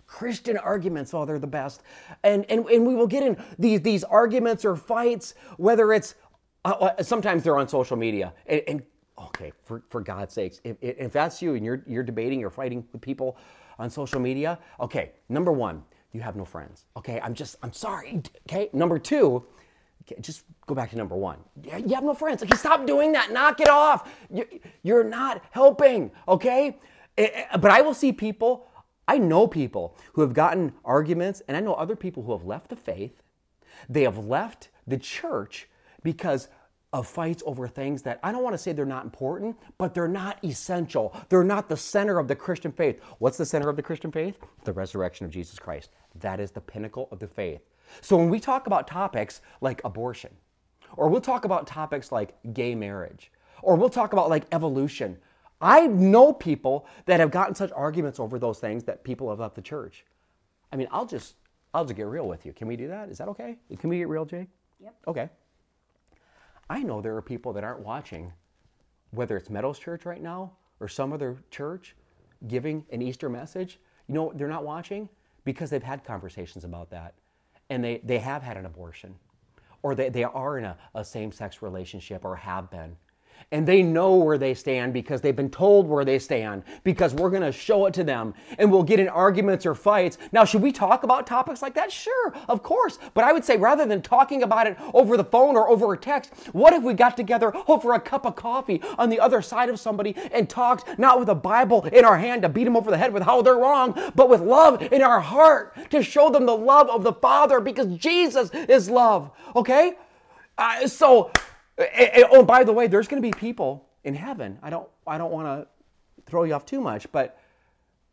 Christian 0.07 0.57
arguments, 0.57 1.13
oh, 1.13 1.25
they're 1.25 1.37
the 1.37 1.45
best. 1.45 1.83
And, 2.23 2.45
and, 2.49 2.65
and 2.65 2.87
we 2.87 2.95
will 2.95 3.07
get 3.07 3.23
in 3.23 3.37
these, 3.59 3.81
these 3.81 4.03
arguments 4.03 4.65
or 4.65 4.75
fights, 4.75 5.35
whether 5.57 5.93
it's, 5.93 6.15
uh, 6.65 6.69
uh, 6.69 7.03
sometimes 7.03 7.43
they're 7.43 7.57
on 7.57 7.67
social 7.67 7.97
media. 7.97 8.33
And, 8.47 8.61
and 8.67 8.83
okay, 9.19 9.51
for, 9.63 9.83
for 9.89 10.01
God's 10.01 10.33
sakes, 10.33 10.61
if, 10.63 10.77
if 10.81 11.11
that's 11.11 11.41
you 11.41 11.53
and 11.55 11.63
you're, 11.63 11.83
you're 11.85 12.03
debating 12.03 12.43
or 12.43 12.49
fighting 12.49 12.85
with 12.91 13.01
people 13.01 13.37
on 13.79 13.89
social 13.89 14.19
media, 14.19 14.59
okay, 14.79 15.11
number 15.29 15.51
one, 15.51 15.83
you 16.13 16.21
have 16.21 16.35
no 16.35 16.45
friends. 16.45 16.85
Okay, 16.95 17.19
I'm 17.21 17.33
just, 17.33 17.57
I'm 17.63 17.73
sorry. 17.73 18.21
Okay, 18.49 18.69
number 18.73 18.97
two, 18.99 19.45
okay, 20.03 20.19
just 20.21 20.43
go 20.65 20.73
back 20.73 20.89
to 20.91 20.97
number 20.97 21.15
one. 21.15 21.37
You 21.63 21.95
have 21.95 22.03
no 22.03 22.13
friends. 22.13 22.41
Okay, 22.43 22.55
stop 22.55 22.85
doing 22.87 23.11
that. 23.13 23.31
Knock 23.31 23.59
it 23.61 23.69
off. 23.69 24.09
You- 24.33 24.47
You're 24.83 25.03
not 25.03 25.43
helping. 25.51 26.11
Okay, 26.27 26.77
Eh, 27.19 27.29
eh, 27.33 27.57
but 27.57 27.71
I 27.71 27.81
will 27.81 27.95
see 27.95 28.11
people. 28.11 28.67
I 29.07 29.17
know 29.17 29.47
people 29.47 29.97
who 30.13 30.21
have 30.21 30.33
gotten 30.35 30.71
arguments, 30.85 31.41
and 31.47 31.57
I 31.57 31.61
know 31.61 31.73
other 31.73 31.95
people 31.95 32.21
who 32.21 32.31
have 32.31 32.45
left 32.45 32.69
the 32.69 32.75
faith. 32.75 33.23
They 33.89 34.03
have 34.03 34.19
left 34.19 34.69
the 34.85 34.97
church 34.97 35.67
because 36.03 36.47
of 36.97 37.05
fights 37.05 37.43
over 37.45 37.67
things 37.67 38.01
that 38.01 38.19
I 38.23 38.31
don't 38.31 38.41
want 38.41 38.55
to 38.55 38.57
say 38.57 38.73
they're 38.73 38.86
not 38.86 39.03
important, 39.03 39.55
but 39.77 39.93
they're 39.93 40.07
not 40.07 40.43
essential. 40.43 41.15
They're 41.29 41.43
not 41.43 41.69
the 41.69 41.77
center 41.77 42.17
of 42.17 42.27
the 42.27 42.36
Christian 42.36 42.71
faith. 42.71 42.99
What's 43.19 43.38
the 43.38 43.45
center 43.45 43.69
of 43.69 43.75
the 43.75 43.83
Christian 43.83 44.12
faith? 44.12 44.39
The 44.63 44.73
resurrection 44.73 45.23
of 45.23 45.31
Jesus 45.31 45.60
Christ. 45.60 45.91
That 46.15 46.39
is 46.39 46.49
the 46.49 46.60
pinnacle 46.60 47.07
of 47.12 47.19
the 47.19 47.27
faith. 47.27 47.62
So 48.01 48.17
when 48.17 48.31
we 48.31 48.39
talk 48.39 48.65
about 48.65 48.88
topics 48.88 49.41
like 49.62 49.79
abortion, 49.86 50.31
or 50.95 51.07
we'll 51.07 51.21
talk 51.21 51.45
about 51.45 51.67
topics 51.67 52.12
like 52.12 52.36
gay 52.53 52.73
marriage, 52.73 53.31
or 53.62 53.75
we'll 53.75 53.89
talk 53.89 54.13
about 54.13 54.29
like 54.31 54.45
evolution, 54.51 55.17
I 55.62 55.86
know 55.86 56.33
people 56.33 56.88
that 57.05 57.19
have 57.19 57.29
gotten 57.29 57.53
such 57.53 57.71
arguments 57.73 58.19
over 58.19 58.39
those 58.39 58.57
things 58.57 58.83
that 58.86 59.03
people 59.03 59.29
have 59.29 59.39
left 59.39 59.53
the 59.53 59.62
church. 59.62 60.03
I 60.73 60.77
mean, 60.77 60.88
I'll 60.89 61.05
just 61.05 61.36
I'll 61.75 61.86
just 61.86 61.95
get 61.95 62.07
real 62.07 62.27
with 62.27 62.43
you. 62.43 62.53
Can 62.53 62.67
we 62.67 62.75
do 62.75 62.88
that? 62.88 63.10
Is 63.10 63.19
that 63.19 63.27
okay? 63.27 63.57
Can 63.77 63.91
we 63.91 63.99
get 63.99 64.07
real, 64.07 64.25
Jake? 64.25 64.47
Yep. 64.79 64.95
Okay. 65.07 65.29
I 66.69 66.84
know 66.84 67.01
there 67.01 67.15
are 67.15 67.21
people 67.21 67.53
that 67.53 67.63
aren't 67.63 67.80
watching, 67.80 68.34
whether 69.12 69.38
it's 69.38 69.49
Meadows 69.49 69.80
Church 69.80 70.06
right 70.06 70.21
now 70.21 70.51
or 70.80 70.88
some 70.88 71.13
other 71.13 71.38
church 71.49 71.95
giving 72.47 72.86
an 72.91 73.01
Easter 73.01 73.30
message. 73.30 73.80
You 74.08 74.15
know, 74.15 74.32
they're 74.36 74.47
not 74.47 74.65
watching 74.65 75.10
because 75.43 75.69
they've 75.69 75.82
had 75.82 76.03
conversations 76.03 76.63
about 76.63 76.89
that 76.91 77.13
and 77.69 77.84
they, 77.84 78.01
they 78.03 78.19
have 78.19 78.43
had 78.43 78.58
an 78.58 78.65
abortion 78.65 79.15
or 79.82 79.95
they, 79.95 80.10
they 80.10 80.23
are 80.23 80.58
in 80.58 80.65
a, 80.65 80.77
a 80.95 81.03
same 81.03 81.32
sex 81.32 81.62
relationship 81.62 82.25
or 82.25 82.36
have 82.36 82.69
been 82.69 82.95
and 83.52 83.65
they 83.67 83.82
know 83.82 84.15
where 84.15 84.38
they 84.38 84.54
stand 84.54 84.93
because 84.93 85.21
they've 85.21 85.36
been 85.36 85.50
told 85.50 85.88
where 85.88 86.04
they 86.04 86.19
stand 86.19 86.63
because 86.84 87.13
we're 87.13 87.30
going 87.30 87.41
to 87.41 87.52
show 87.52 87.86
it 87.86 87.93
to 87.93 88.04
them 88.04 88.34
and 88.58 88.71
we'll 88.71 88.84
get 88.84 89.00
in 89.00 89.08
arguments 89.08 89.65
or 89.65 89.73
fights. 89.73 90.17
Now, 90.32 90.43
should 90.43 90.62
we 90.62 90.71
talk 90.71 91.04
about 91.04 91.26
topics 91.26 91.62
like 91.62 91.73
that? 91.76 91.91
Sure, 91.91 92.34
of 92.50 92.62
course. 92.62 93.00
But 93.13 93.23
I 93.23 93.32
would 93.32 93.45
say 93.45 93.58
rather 93.58 93.86
than 93.86 94.02
talking 94.02 94.43
about 94.43 94.67
it 94.67 94.78
over 94.93 95.15
the 95.15 95.23
phone 95.23 95.56
or 95.56 95.69
over 95.69 95.93
a 95.93 95.97
text, 95.97 96.34
what 96.52 96.73
if 96.73 96.84
we 96.84 96.93
got 96.93 97.15
together 97.15 97.54
over 97.67 97.93
a 97.93 98.00
cup 98.00 98.26
of 98.26 98.36
coffee 98.36 98.82
on 98.97 99.10
the 99.10 99.19
other 99.19 99.41
side 99.41 99.69
of 99.69 99.80
somebody 99.80 100.15
and 100.32 100.50
talked 100.50 101.00
not 101.00 101.19
with 101.19 101.30
a 101.30 101.36
Bible 101.36 101.86
in 101.86 102.04
our 102.04 102.17
hand 102.17 102.41
to 102.41 102.50
beat 102.50 102.65
them 102.65 102.76
over 102.76 102.91
the 102.91 102.97
head 102.97 103.13
with 103.13 103.23
how 103.23 103.41
they're 103.41 103.56
wrong, 103.56 103.97
but 104.15 104.30
with 104.30 104.41
love 104.41 104.82
in 104.82 105.02
our 105.02 105.21
heart 105.21 105.76
to 105.89 106.04
show 106.04 106.30
them 106.30 106.45
the 106.45 106.56
love 106.56 106.89
of 106.89 107.04
the 107.04 107.13
Father 107.13 107.62
because 107.62 107.95
Jesus 107.97 108.50
is 108.54 108.89
love. 108.89 109.32
Okay? 109.56 109.93
Uh, 110.58 110.88
so 110.88 111.32
oh, 111.79 112.43
by 112.43 112.63
the 112.63 112.73
way, 112.73 112.87
there's 112.87 113.07
going 113.07 113.21
to 113.21 113.27
be 113.27 113.37
people 113.37 113.87
in 114.03 114.13
heaven. 114.13 114.57
I 114.61 114.69
don't, 114.69 114.87
I 115.05 115.17
don't 115.17 115.31
want 115.31 115.47
to 115.47 115.67
throw 116.25 116.43
you 116.43 116.53
off 116.53 116.65
too 116.65 116.81
much, 116.81 117.11
but 117.11 117.39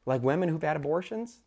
like 0.06 0.22
women 0.22 0.48
who've 0.48 0.62
had 0.62 0.76
abortions, 0.76 1.40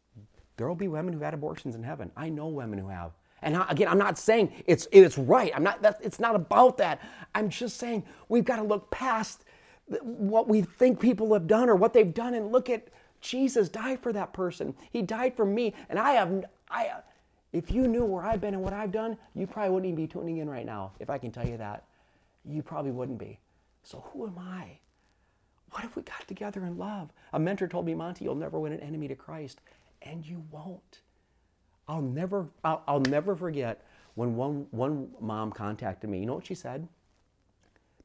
there 0.57 0.67
will 0.67 0.75
be 0.75 0.87
women 0.87 1.13
who've 1.13 1.21
had 1.21 1.33
abortions 1.33 1.75
in 1.75 1.83
heaven. 1.83 2.11
I 2.17 2.29
know 2.29 2.47
women 2.47 2.79
who 2.79 2.87
have. 2.87 3.11
And 3.43 3.63
again, 3.69 3.87
I'm 3.87 3.99
not 3.99 4.17
saying 4.17 4.51
it's 4.65 4.87
it's 4.91 5.17
right. 5.17 5.51
I'm 5.55 5.63
not. 5.63 5.83
That, 5.83 5.99
it's 6.01 6.19
not 6.19 6.35
about 6.35 6.77
that. 6.79 6.99
I'm 7.35 7.49
just 7.49 7.77
saying 7.77 8.03
we've 8.29 8.43
got 8.43 8.55
to 8.55 8.63
look 8.63 8.89
past 8.89 9.43
what 10.01 10.47
we 10.47 10.63
think 10.63 10.99
people 10.99 11.31
have 11.33 11.45
done 11.45 11.69
or 11.69 11.75
what 11.75 11.93
they've 11.93 12.13
done 12.13 12.33
and 12.33 12.51
look 12.51 12.67
at 12.69 12.87
Jesus 13.21 13.69
died 13.69 13.99
for 13.99 14.11
that 14.13 14.33
person. 14.33 14.73
He 14.91 15.03
died 15.03 15.35
for 15.35 15.45
me, 15.45 15.75
and 15.89 15.99
I 15.99 16.13
have. 16.13 16.45
I. 16.69 16.91
If 17.53 17.71
you 17.71 17.87
knew 17.87 18.03
where 18.03 18.25
I've 18.25 18.41
been 18.41 18.55
and 18.55 18.61
what 18.61 18.73
I've 18.73 18.91
done, 18.91 19.17
you 19.33 19.47
probably 19.47 19.69
wouldn't 19.69 19.91
even 19.91 19.95
be 19.95 20.07
tuning 20.07 20.37
in 20.37 20.49
right 20.49 20.65
now. 20.65 20.91
If 20.99 21.09
I 21.09 21.17
can 21.17 21.31
tell 21.31 21.47
you 21.47 21.57
that 21.57 21.85
you 22.47 22.61
probably 22.63 22.91
wouldn't 22.91 23.17
be. 23.17 23.39
So 23.83 24.03
who 24.11 24.27
am 24.27 24.37
I? 24.37 24.79
What 25.71 25.83
if 25.83 25.95
we 25.95 26.01
got 26.01 26.27
together 26.27 26.65
in 26.65 26.77
love? 26.77 27.11
A 27.33 27.39
mentor 27.39 27.67
told 27.67 27.85
me, 27.85 27.93
Monty, 27.93 28.25
you'll 28.25 28.35
never 28.35 28.59
win 28.59 28.73
an 28.73 28.79
enemy 28.79 29.07
to 29.09 29.15
Christ, 29.15 29.61
and 30.01 30.25
you 30.25 30.43
won't. 30.51 31.01
I'll 31.87 32.01
never, 32.01 32.47
I'll, 32.63 32.83
I'll 32.87 32.99
never 33.01 33.35
forget 33.35 33.85
when 34.15 34.35
one, 34.35 34.67
one 34.71 35.09
mom 35.19 35.51
contacted 35.51 36.09
me. 36.09 36.19
You 36.19 36.25
know 36.25 36.35
what 36.35 36.45
she 36.45 36.55
said? 36.55 36.87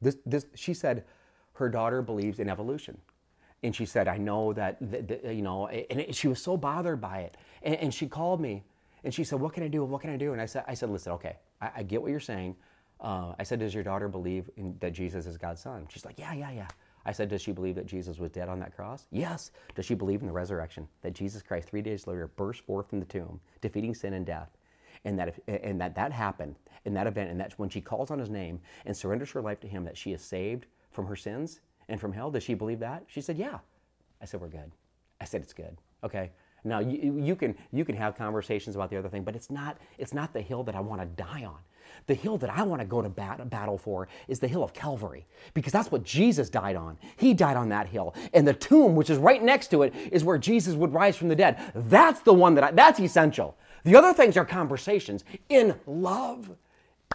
This, 0.01 0.17
this, 0.25 0.45
she 0.55 0.73
said 0.73 1.05
her 1.53 1.69
daughter 1.69 2.01
believes 2.01 2.39
in 2.39 2.49
evolution. 2.49 2.97
And 3.63 3.73
she 3.73 3.85
said, 3.85 4.07
I 4.07 4.17
know 4.17 4.51
that, 4.53 4.77
you 5.25 5.41
know, 5.41 5.67
and 5.67 6.01
it, 6.01 6.15
she 6.15 6.27
was 6.27 6.41
so 6.41 6.57
bothered 6.57 6.99
by 6.99 7.19
it. 7.19 7.37
And, 7.61 7.75
and, 7.75 7.93
she 7.93 8.07
called 8.07 8.41
me 8.41 8.63
and 9.05 9.13
she 9.13 9.23
said, 9.23 9.39
What 9.39 9.53
can 9.53 9.63
I 9.63 9.69
do? 9.69 9.85
What 9.85 10.01
can 10.01 10.09
I 10.09 10.17
do? 10.17 10.33
And 10.33 10.41
I 10.41 10.45
said, 10.45 10.65
I 10.67 10.73
said 10.73 10.89
Listen, 10.89 11.13
okay, 11.13 11.37
I, 11.61 11.71
I 11.77 11.83
get 11.83 12.01
what 12.01 12.11
you're 12.11 12.19
saying. 12.19 12.57
Uh, 13.03 13.33
I 13.37 13.43
said, 13.43 13.59
Does 13.59 13.73
your 13.73 13.83
daughter 13.83 14.07
believe 14.07 14.49
in, 14.55 14.75
that 14.79 14.93
Jesus 14.93 15.25
is 15.27 15.37
God's 15.37 15.61
son? 15.61 15.85
She's 15.89 16.05
like, 16.05 16.17
Yeah, 16.17 16.33
yeah, 16.33 16.51
yeah. 16.51 16.67
I 17.05 17.11
said, 17.11 17.29
Does 17.29 17.41
she 17.41 17.51
believe 17.51 17.75
that 17.75 17.85
Jesus 17.85 18.17
was 18.17 18.31
dead 18.31 18.47
on 18.49 18.59
that 18.61 18.75
cross? 18.75 19.07
Yes. 19.11 19.51
Does 19.75 19.85
she 19.85 19.93
believe 19.93 20.21
in 20.21 20.27
the 20.27 20.33
resurrection? 20.33 20.87
That 21.01 21.13
Jesus 21.13 21.41
Christ, 21.41 21.67
three 21.67 21.81
days 21.81 22.07
later, 22.07 22.27
burst 22.27 22.61
forth 22.61 22.89
from 22.89 22.99
the 22.99 23.05
tomb, 23.05 23.39
defeating 23.61 23.93
sin 23.93 24.13
and 24.13 24.25
death? 24.25 24.49
And 25.05 25.19
that, 25.19 25.27
if, 25.27 25.39
and 25.47 25.81
that 25.81 25.95
that 25.95 26.13
happened 26.13 26.55
in 26.85 26.93
that 26.93 27.07
event, 27.07 27.29
and 27.29 27.39
that's 27.39 27.59
when 27.59 27.67
she 27.67 27.81
calls 27.81 28.09
on 28.09 28.19
his 28.19 28.29
name 28.29 28.59
and 28.85 28.95
surrenders 28.95 29.31
her 29.31 29.41
life 29.41 29.59
to 29.61 29.67
him, 29.67 29.83
that 29.83 29.97
she 29.97 30.13
is 30.13 30.21
saved 30.21 30.65
from 30.91 31.05
her 31.05 31.15
sins 31.17 31.59
and 31.89 31.99
from 31.99 32.13
hell. 32.13 32.31
Does 32.31 32.43
she 32.43 32.53
believe 32.53 32.79
that? 32.79 33.03
She 33.07 33.19
said, 33.19 33.37
Yeah. 33.37 33.59
I 34.21 34.25
said, 34.25 34.39
We're 34.39 34.47
good. 34.47 34.71
I 35.19 35.25
said, 35.25 35.41
It's 35.41 35.53
good. 35.53 35.77
Okay. 36.05 36.31
Now 36.63 36.79
you, 36.79 37.19
you 37.19 37.35
can 37.35 37.55
you 37.71 37.85
can 37.85 37.95
have 37.95 38.17
conversations 38.17 38.75
about 38.75 38.89
the 38.89 38.97
other 38.97 39.09
thing, 39.09 39.23
but 39.23 39.35
it's 39.35 39.49
not 39.49 39.77
it's 39.97 40.13
not 40.13 40.33
the 40.33 40.41
hill 40.41 40.63
that 40.63 40.75
I 40.75 40.79
want 40.79 41.01
to 41.01 41.07
die 41.07 41.43
on. 41.45 41.57
The 42.07 42.13
hill 42.13 42.37
that 42.39 42.49
I 42.49 42.63
want 42.63 42.81
to 42.81 42.85
go 42.85 43.01
to 43.01 43.09
bat- 43.09 43.49
battle 43.49 43.77
for 43.77 44.07
is 44.27 44.39
the 44.39 44.47
hill 44.47 44.63
of 44.63 44.73
Calvary 44.73 45.25
because 45.53 45.71
that's 45.71 45.91
what 45.91 46.03
Jesus 46.03 46.49
died 46.49 46.75
on. 46.75 46.97
He 47.17 47.33
died 47.33 47.55
on 47.55 47.69
that 47.69 47.87
hill. 47.87 48.15
And 48.33 48.47
the 48.47 48.53
tomb, 48.53 48.95
which 48.95 49.09
is 49.09 49.17
right 49.17 49.41
next 49.41 49.67
to 49.67 49.83
it, 49.83 49.93
is 50.11 50.23
where 50.23 50.37
Jesus 50.37 50.75
would 50.75 50.93
rise 50.93 51.15
from 51.15 51.29
the 51.29 51.35
dead. 51.35 51.59
That's 51.75 52.21
the 52.21 52.33
one 52.33 52.55
that 52.55 52.63
I, 52.63 52.71
that's 52.71 52.99
essential. 52.99 53.57
The 53.83 53.95
other 53.95 54.13
things 54.13 54.37
are 54.37 54.45
conversations 54.45 55.23
in 55.49 55.75
love. 55.85 56.49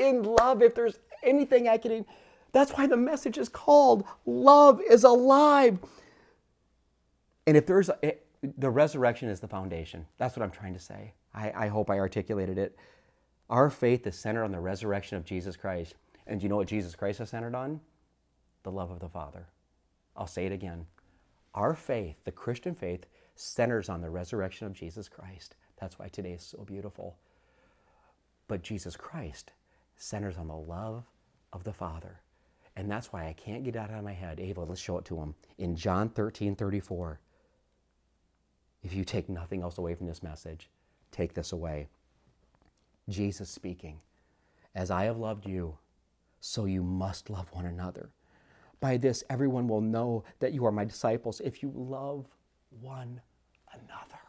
In 0.01 0.23
love, 0.23 0.63
if 0.63 0.75
there's 0.75 0.99
anything 1.23 1.69
I 1.69 1.79
can. 1.79 2.05
That's 2.53 2.73
why 2.73 2.87
the 2.87 2.97
message 2.97 3.39
is 3.39 3.49
called 3.49 4.05
Love 4.25 4.81
is 4.81 5.05
Alive. 5.05 5.79
And 7.47 7.57
if 7.57 7.67
there's 7.67 7.89
a, 7.89 8.15
the 8.43 8.71
resurrection 8.71 9.29
is 9.29 9.41
the 9.41 9.49
foundation. 9.49 10.07
That's 10.17 10.37
what 10.37 10.43
I'm 10.43 10.51
trying 10.51 10.75
to 10.75 10.81
say. 10.81 11.13
I, 11.35 11.53
I 11.55 11.69
hope 11.69 11.91
I 11.91 11.99
articulated 11.99 12.59
it. 12.59 12.77
Our 13.51 13.71
faith 13.71 14.07
is 14.07 14.17
centered 14.17 14.45
on 14.45 14.53
the 14.53 14.61
resurrection 14.61 15.17
of 15.17 15.25
Jesus 15.25 15.57
Christ. 15.57 15.95
And 16.27 16.39
do 16.39 16.45
you 16.45 16.49
know 16.49 16.57
what 16.57 16.69
Jesus 16.69 16.95
Christ 16.95 17.21
is 17.21 17.31
centered 17.31 17.55
on? 17.55 17.81
The 18.63 18.71
love 18.71 18.91
of 18.91 19.01
the 19.01 19.09
Father. 19.09 19.47
I'll 20.17 20.27
say 20.27 20.47
it 20.47 20.53
again. 20.53 20.87
Our 21.55 21.75
faith, 21.75 22.17
the 22.25 22.33
Christian 22.33 22.75
faith, 22.75 23.07
centers 23.35 23.89
on 23.89 24.01
the 24.01 24.11
resurrection 24.11 24.67
of 24.67 24.75
Jesus 24.75 25.09
Christ. 25.09 25.57
That's 25.81 25.99
why 25.99 26.09
today 26.09 26.33
is 26.33 26.43
so 26.43 26.65
beautiful. 26.65 27.17
But 28.47 28.63
Jesus 28.63 28.97
Christ 28.97 29.53
centers 29.97 30.37
on 30.37 30.49
the 30.49 30.57
love 30.57 31.05
of 31.53 31.65
the 31.65 31.73
Father. 31.73 32.21
And 32.77 32.91
that's 32.91 33.13
why 33.13 33.27
I 33.27 33.33
can't 33.33 33.65
get 33.65 33.77
out 33.77 33.91
of 33.91 34.05
my 34.05 34.13
head. 34.13 34.39
Ava, 34.39 34.63
let's 34.63 34.81
show 34.81 34.99
it 34.99 35.05
to 35.07 35.19
him. 35.19 35.35
In 35.59 35.75
John 35.75 36.09
13 36.11 36.55
34, 36.55 37.21
if 38.83 38.95
you 38.95 39.05
take 39.05 39.29
nothing 39.29 39.63
else 39.63 39.79
away 39.79 39.95
from 39.95 40.07
this 40.07 40.23
message, 40.23 40.69
take 41.11 41.35
this 41.35 41.53
away. 41.53 41.89
Jesus 43.09 43.49
speaking, 43.49 43.99
As 44.75 44.91
I 44.91 45.05
have 45.05 45.17
loved 45.17 45.47
you, 45.47 45.77
so 46.41 46.67
you 46.67 46.83
must 46.83 47.31
love 47.31 47.49
one 47.53 47.67
another. 47.67 48.11
By 48.81 48.97
this, 48.97 49.25
everyone 49.29 49.67
will 49.67 49.81
know 49.81 50.25
that 50.39 50.53
you 50.53 50.65
are 50.67 50.73
my 50.73 50.85
disciples 50.85 51.41
if 51.41 51.63
you 51.63 51.73
love 51.75 52.27
one 52.81 53.21
another. 53.73 54.21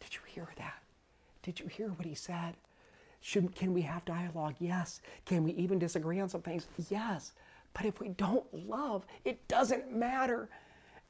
Did 0.00 0.14
you 0.14 0.20
hear 0.26 0.48
that? 0.56 0.82
Did 1.42 1.60
you 1.60 1.66
hear 1.66 1.88
what 1.90 2.06
he 2.06 2.14
said? 2.14 2.54
Should, 3.20 3.54
can 3.54 3.72
we 3.72 3.82
have 3.82 4.04
dialogue? 4.04 4.56
Yes. 4.58 5.00
Can 5.24 5.44
we 5.44 5.52
even 5.52 5.78
disagree 5.78 6.20
on 6.20 6.28
some 6.28 6.42
things? 6.42 6.66
Yes. 6.90 7.32
But 7.74 7.86
if 7.86 8.00
we 8.00 8.08
don't 8.10 8.44
love, 8.68 9.06
it 9.24 9.46
doesn't 9.48 9.92
matter. 9.92 10.48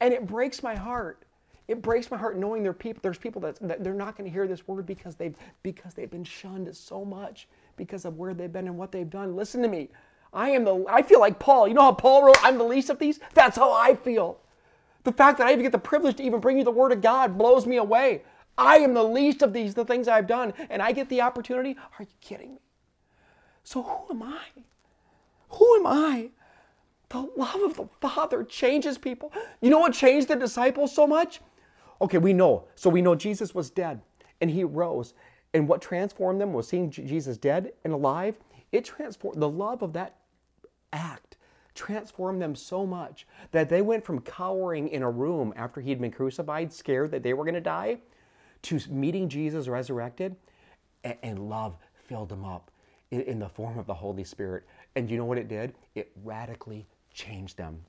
And 0.00 0.12
it 0.12 0.26
breaks 0.26 0.62
my 0.62 0.74
heart 0.74 1.24
it 1.66 1.80
breaks 1.80 2.10
my 2.10 2.16
heart 2.16 2.36
knowing 2.36 2.62
there 2.62 2.72
people, 2.72 3.00
there's 3.02 3.18
people 3.18 3.40
that, 3.42 3.56
that 3.60 3.82
they're 3.82 3.94
not 3.94 4.16
going 4.16 4.28
to 4.28 4.32
hear 4.32 4.46
this 4.46 4.68
word 4.68 4.86
because 4.86 5.14
they've, 5.14 5.34
because 5.62 5.94
they've 5.94 6.10
been 6.10 6.24
shunned 6.24 6.74
so 6.74 7.04
much 7.04 7.48
because 7.76 8.04
of 8.04 8.18
where 8.18 8.34
they've 8.34 8.52
been 8.52 8.66
and 8.66 8.76
what 8.76 8.92
they've 8.92 9.08
done. 9.08 9.34
Listen 9.34 9.62
to 9.62 9.68
me. 9.68 9.88
I 10.32 10.50
am 10.50 10.64
the, 10.64 10.84
I 10.88 11.02
feel 11.02 11.20
like 11.20 11.38
Paul. 11.38 11.68
You 11.68 11.74
know 11.74 11.82
how 11.82 11.92
Paul 11.92 12.24
wrote, 12.24 12.36
I'm 12.42 12.58
the 12.58 12.64
least 12.64 12.90
of 12.90 12.98
these? 12.98 13.20
That's 13.32 13.56
how 13.56 13.72
I 13.72 13.94
feel. 13.94 14.38
The 15.04 15.12
fact 15.12 15.38
that 15.38 15.46
I 15.46 15.52
even 15.52 15.62
get 15.62 15.72
the 15.72 15.78
privilege 15.78 16.16
to 16.16 16.22
even 16.22 16.40
bring 16.40 16.58
you 16.58 16.64
the 16.64 16.70
word 16.70 16.92
of 16.92 17.00
God 17.00 17.38
blows 17.38 17.66
me 17.66 17.76
away. 17.76 18.22
I 18.58 18.76
am 18.78 18.94
the 18.94 19.02
least 19.02 19.42
of 19.42 19.52
these, 19.52 19.74
the 19.74 19.84
things 19.84 20.06
I've 20.06 20.26
done, 20.26 20.52
and 20.70 20.80
I 20.82 20.92
get 20.92 21.08
the 21.08 21.20
opportunity. 21.20 21.76
Are 21.98 22.02
you 22.02 22.14
kidding 22.20 22.54
me? 22.54 22.60
So 23.62 23.82
who 23.82 24.14
am 24.14 24.22
I? 24.22 24.40
Who 25.50 25.76
am 25.76 25.86
I? 25.86 26.30
The 27.08 27.28
love 27.36 27.62
of 27.62 27.76
the 27.76 27.88
Father 28.00 28.44
changes 28.44 28.98
people. 28.98 29.32
You 29.60 29.70
know 29.70 29.78
what 29.78 29.92
changed 29.92 30.28
the 30.28 30.36
disciples 30.36 30.94
so 30.94 31.06
much? 31.06 31.40
Okay, 32.04 32.18
we 32.18 32.32
know. 32.32 32.64
So 32.74 32.90
we 32.90 33.02
know 33.02 33.14
Jesus 33.14 33.54
was 33.54 33.70
dead 33.70 34.02
and 34.40 34.50
he 34.50 34.62
rose. 34.62 35.14
And 35.54 35.66
what 35.66 35.80
transformed 35.80 36.40
them 36.40 36.52
was 36.52 36.68
seeing 36.68 36.90
Jesus 36.90 37.38
dead 37.38 37.72
and 37.82 37.92
alive. 37.92 38.38
It 38.72 38.84
transformed 38.84 39.40
the 39.40 39.48
love 39.48 39.82
of 39.82 39.94
that 39.94 40.16
act 40.92 41.38
transformed 41.74 42.40
them 42.40 42.54
so 42.54 42.86
much 42.86 43.26
that 43.50 43.68
they 43.68 43.82
went 43.82 44.04
from 44.04 44.20
cowering 44.20 44.88
in 44.88 45.02
a 45.02 45.10
room 45.10 45.52
after 45.56 45.80
he'd 45.80 46.00
been 46.00 46.10
crucified, 46.10 46.72
scared 46.72 47.10
that 47.10 47.22
they 47.22 47.34
were 47.34 47.44
going 47.44 47.54
to 47.54 47.60
die, 47.60 47.98
to 48.62 48.78
meeting 48.88 49.28
Jesus 49.28 49.66
resurrected, 49.66 50.36
and, 51.22 51.50
love 51.50 51.76
filled 52.06 52.28
them 52.28 52.44
up 52.44 52.70
in 53.10 53.38
the 53.38 53.48
form 53.48 53.78
of 53.78 53.86
the 53.86 53.94
Holy 53.94 54.24
Spirit. 54.24 54.64
And 54.94 55.10
you 55.10 55.16
know 55.16 55.24
what 55.24 55.38
it 55.38 55.48
did? 55.48 55.74
It 55.94 56.12
radically 56.22 56.86
changed 57.12 57.56
them. 57.56 57.84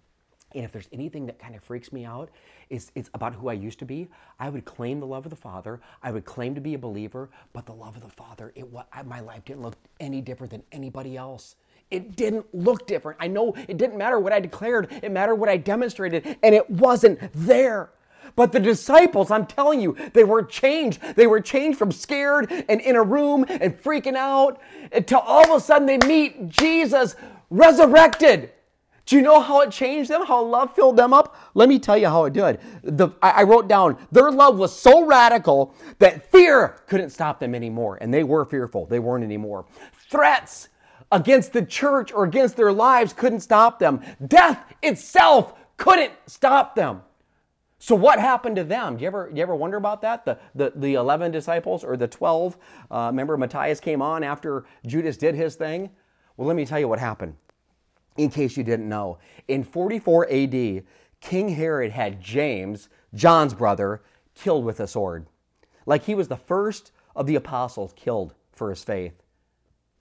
And 0.54 0.64
if 0.64 0.72
there's 0.72 0.88
anything 0.94 1.26
that 1.26 1.40
kind 1.40 1.56
of 1.56 1.64
freaks 1.64 1.92
me 1.92 2.06
out, 2.06 2.30
it's, 2.70 2.92
it's 2.96 3.10
about 3.14 3.34
who 3.34 3.50
I 3.50 3.54
used 3.54 3.80
to 3.80 3.86
be. 3.86 4.08
I 4.40 4.50
would 4.50 4.64
claim 4.64 5.00
the 5.00 5.06
love 5.06 5.26
of 5.26 5.30
the 5.30 5.36
Father. 5.36 5.82
I 6.02 6.12
would 6.12 6.26
claim 6.26 6.56
to 6.56 6.62
be 6.62 6.76
a 6.76 6.80
believer, 6.80 7.30
but 7.52 7.66
the 7.66 7.74
love 7.74 7.96
of 7.96 8.02
the 8.02 8.10
Father, 8.10 8.54
it, 8.56 8.66
my 9.06 9.20
life 9.20 9.44
didn't 9.46 9.64
look 9.64 9.76
any 10.00 10.22
different 10.22 10.52
than 10.52 10.64
anybody 10.72 11.18
else. 11.18 11.56
It 11.92 12.16
didn't 12.16 12.46
look 12.54 12.88
different. 12.88 13.20
I 13.22 13.28
know 13.28 13.54
it 13.68 13.78
didn't 13.78 13.98
matter 13.98 14.20
what 14.20 14.34
I 14.34 14.40
declared, 14.40 14.92
it 15.04 15.12
mattered 15.12 15.36
what 15.36 15.50
I 15.50 15.58
demonstrated, 15.58 16.38
and 16.42 16.56
it 16.56 16.70
wasn't 16.70 17.20
there. 17.34 17.92
But 18.36 18.52
the 18.52 18.60
disciples, 18.60 19.32
I'm 19.32 19.46
telling 19.46 19.80
you, 19.80 19.96
they 20.14 20.24
were 20.24 20.44
changed. 20.44 21.02
They 21.16 21.28
were 21.28 21.40
changed 21.40 21.78
from 21.78 21.92
scared 21.92 22.52
and 22.52 22.82
in 22.82 22.96
a 22.96 23.04
room 23.04 23.46
and 23.48 23.82
freaking 23.82 24.16
out 24.16 24.60
until 24.92 25.20
all 25.20 25.44
of 25.44 25.58
a 25.58 25.64
sudden 25.64 25.86
they 25.86 25.98
meet 26.08 26.50
Jesus 26.50 27.16
resurrected. 27.50 28.52
Do 29.06 29.16
you 29.16 29.22
know 29.22 29.40
how 29.40 29.62
it 29.62 29.72
changed 29.72 30.10
them? 30.10 30.26
How 30.26 30.44
love 30.44 30.74
filled 30.76 30.98
them 30.98 31.14
up? 31.14 31.36
Let 31.54 31.70
me 31.70 31.78
tell 31.78 31.98
you 31.98 32.08
how 32.08 32.26
it 32.26 32.34
did. 32.34 32.60
The, 32.82 33.10
I, 33.22 33.30
I 33.30 33.44
wrote 33.44 33.68
down 33.68 33.98
their 34.12 34.32
love 34.32 34.58
was 34.58 34.78
so 34.78 35.06
radical 35.06 35.76
that 36.00 36.32
fear 36.32 36.82
couldn't 36.88 37.12
stop 37.12 37.40
them 37.40 37.54
anymore. 37.54 38.00
And 38.02 38.14
they 38.14 38.24
were 38.24 38.46
fearful. 38.46 38.88
They 38.88 39.00
weren't 39.00 39.24
anymore. 39.24 39.66
Threats 40.10 40.70
against 41.12 41.54
the 41.54 41.64
church 41.64 42.12
or 42.12 42.24
against 42.24 42.58
their 42.58 42.72
lives 42.72 43.14
couldn't 43.14 43.42
stop 43.42 43.78
them. 43.78 44.02
Death 44.28 44.74
itself 44.82 45.54
couldn't 45.78 46.14
stop 46.26 46.74
them. 46.74 47.02
So 47.78 47.94
what 47.94 48.18
happened 48.18 48.56
to 48.56 48.64
them? 48.64 48.98
Do 48.98 49.02
you 49.04 49.08
ever, 49.08 49.30
you 49.32 49.44
ever 49.44 49.56
wonder 49.56 49.78
about 49.78 50.02
that? 50.02 50.26
The, 50.26 50.40
the, 50.56 50.74
the 50.76 50.94
11 50.96 51.32
disciples 51.32 51.84
or 51.84 51.96
the 51.96 52.08
12? 52.08 52.58
Uh, 52.90 53.08
remember 53.12 53.38
Matthias 53.38 53.80
came 53.80 54.02
on 54.02 54.24
after 54.24 54.66
Judas 54.88 55.18
did 55.18 55.36
his 55.36 55.54
thing? 55.54 55.92
Well, 56.38 56.48
let 56.48 56.56
me 56.56 56.66
tell 56.66 56.80
you 56.80 56.88
what 56.88 56.98
happened 56.98 57.36
in 58.18 58.30
case 58.30 58.58
you 58.58 58.64
didn't 58.64 58.90
know. 58.90 59.18
In 59.48 59.64
44 59.64 60.28
AD, 60.32 60.84
King 61.22 61.50
Herod 61.50 61.92
had 61.92 62.22
James, 62.22 62.90
John's 63.14 63.54
brother, 63.54 64.02
killed 64.34 64.66
with 64.66 64.80
a 64.80 64.88
sword. 64.88 65.28
Like 65.86 66.04
he 66.04 66.16
was 66.16 66.28
the 66.28 66.38
first 66.38 66.92
of 67.16 67.28
the 67.28 67.36
apostles 67.36 67.94
killed 67.96 68.34
for 68.52 68.70
his 68.70 68.84
faith. 68.84 69.22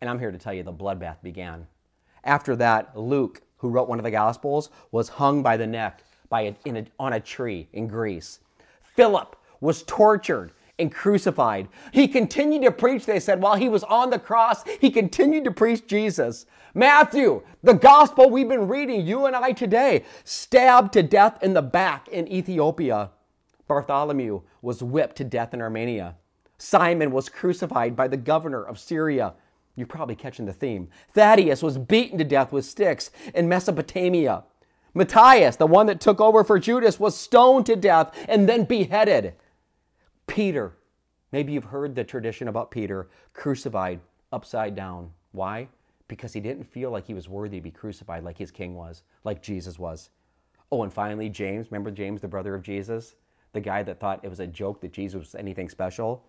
And 0.00 0.10
I'm 0.10 0.18
here 0.18 0.32
to 0.32 0.38
tell 0.38 0.52
you 0.52 0.62
the 0.62 0.72
bloodbath 0.72 1.22
began. 1.22 1.66
After 2.24 2.56
that, 2.56 2.96
Luke, 2.98 3.42
who 3.58 3.68
wrote 3.68 3.88
one 3.88 3.98
of 3.98 4.04
the 4.04 4.10
Gospels, 4.10 4.70
was 4.90 5.08
hung 5.08 5.42
by 5.42 5.56
the 5.56 5.66
neck 5.66 6.02
by 6.28 6.42
a, 6.42 6.54
a, 6.66 6.86
on 6.98 7.12
a 7.12 7.20
tree 7.20 7.68
in 7.72 7.86
Greece. 7.86 8.40
Philip 8.96 9.36
was 9.60 9.82
tortured 9.84 10.52
and 10.78 10.92
crucified. 10.92 11.68
He 11.92 12.08
continued 12.08 12.62
to 12.62 12.70
preach, 12.70 13.06
they 13.06 13.20
said, 13.20 13.40
while 13.40 13.56
he 13.56 13.68
was 13.68 13.84
on 13.84 14.10
the 14.10 14.18
cross, 14.18 14.64
he 14.80 14.90
continued 14.90 15.44
to 15.44 15.50
preach 15.50 15.86
Jesus. 15.86 16.46
Matthew, 16.74 17.42
the 17.62 17.74
gospel 17.74 18.28
we've 18.28 18.48
been 18.48 18.66
reading, 18.66 19.06
you 19.06 19.26
and 19.26 19.36
I 19.36 19.52
today, 19.52 20.04
stabbed 20.24 20.92
to 20.94 21.02
death 21.02 21.42
in 21.42 21.54
the 21.54 21.62
back 21.62 22.08
in 22.08 22.26
Ethiopia. 22.26 23.10
Bartholomew 23.68 24.42
was 24.60 24.82
whipped 24.82 25.16
to 25.16 25.24
death 25.24 25.54
in 25.54 25.62
Armenia. 25.62 26.16
Simon 26.58 27.12
was 27.12 27.28
crucified 27.28 27.94
by 27.94 28.08
the 28.08 28.16
governor 28.16 28.62
of 28.62 28.78
Syria. 28.78 29.34
You're 29.76 29.86
probably 29.86 30.16
catching 30.16 30.46
the 30.46 30.52
theme. 30.52 30.88
Thaddeus 31.12 31.62
was 31.62 31.78
beaten 31.78 32.18
to 32.18 32.24
death 32.24 32.52
with 32.52 32.64
sticks 32.64 33.10
in 33.34 33.48
Mesopotamia. 33.48 34.44
Matthias, 34.94 35.56
the 35.56 35.66
one 35.66 35.86
that 35.86 36.00
took 36.00 36.20
over 36.20 36.44
for 36.44 36.58
Judas, 36.58 37.00
was 37.00 37.16
stoned 37.16 37.66
to 37.66 37.76
death 37.76 38.16
and 38.28 38.48
then 38.48 38.64
beheaded. 38.64 39.34
Peter, 40.26 40.76
maybe 41.32 41.52
you've 41.52 41.64
heard 41.64 41.94
the 41.94 42.04
tradition 42.04 42.48
about 42.48 42.70
Peter, 42.70 43.08
crucified 43.32 44.00
upside 44.32 44.74
down. 44.74 45.10
Why? 45.32 45.68
Because 46.08 46.32
he 46.32 46.40
didn't 46.40 46.64
feel 46.64 46.90
like 46.90 47.06
he 47.06 47.14
was 47.14 47.28
worthy 47.28 47.58
to 47.58 47.62
be 47.62 47.70
crucified 47.70 48.24
like 48.24 48.38
his 48.38 48.50
king 48.50 48.74
was, 48.74 49.02
like 49.22 49.42
Jesus 49.42 49.78
was. 49.78 50.10
Oh, 50.72 50.82
and 50.82 50.92
finally, 50.92 51.28
James, 51.28 51.70
remember 51.70 51.90
James, 51.90 52.20
the 52.20 52.28
brother 52.28 52.54
of 52.54 52.62
Jesus? 52.62 53.16
The 53.52 53.60
guy 53.60 53.82
that 53.84 54.00
thought 54.00 54.24
it 54.24 54.28
was 54.28 54.40
a 54.40 54.46
joke 54.46 54.80
that 54.80 54.92
Jesus 54.92 55.18
was 55.18 55.34
anything 55.34 55.68
special? 55.68 56.24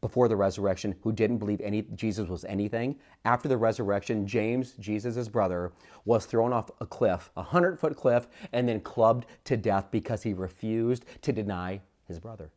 before 0.00 0.28
the 0.28 0.36
resurrection 0.36 0.94
who 1.02 1.12
didn't 1.12 1.38
believe 1.38 1.60
any 1.60 1.82
Jesus 1.82 2.28
was 2.28 2.44
anything. 2.44 2.96
After 3.24 3.48
the 3.48 3.56
resurrection, 3.56 4.26
James, 4.26 4.72
Jesus' 4.78 5.28
brother, 5.28 5.72
was 6.04 6.24
thrown 6.24 6.52
off 6.52 6.70
a 6.80 6.86
cliff, 6.86 7.30
a 7.36 7.42
hundred 7.42 7.78
foot 7.78 7.96
cliff, 7.96 8.28
and 8.52 8.68
then 8.68 8.80
clubbed 8.80 9.26
to 9.44 9.56
death 9.56 9.88
because 9.90 10.22
he 10.22 10.32
refused 10.32 11.04
to 11.22 11.32
deny 11.32 11.80
his 12.06 12.18
brother 12.18 12.50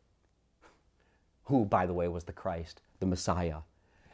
who, 1.52 1.66
by 1.66 1.86
the 1.86 1.94
way, 1.94 2.08
was 2.08 2.24
the 2.24 2.34
Christ, 2.34 2.82
the 3.00 3.06
Messiah. 3.06 3.58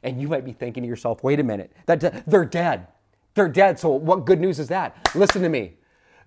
And 0.04 0.22
you 0.22 0.28
might 0.28 0.46
be 0.46 0.54
thinking 0.54 0.84
to 0.84 0.90
yourself, 0.90 1.24
wait 1.24 1.40
a 1.40 1.44
minute, 1.44 1.72
that, 1.86 2.26
they're 2.28 2.46
dead. 2.46 2.88
They're 3.34 3.48
dead. 3.48 3.80
So, 3.80 3.90
what 3.90 4.26
good 4.26 4.40
news 4.40 4.60
is 4.60 4.68
that? 4.68 4.98
Listen 5.16 5.42
to 5.44 5.50
me. 5.50 5.76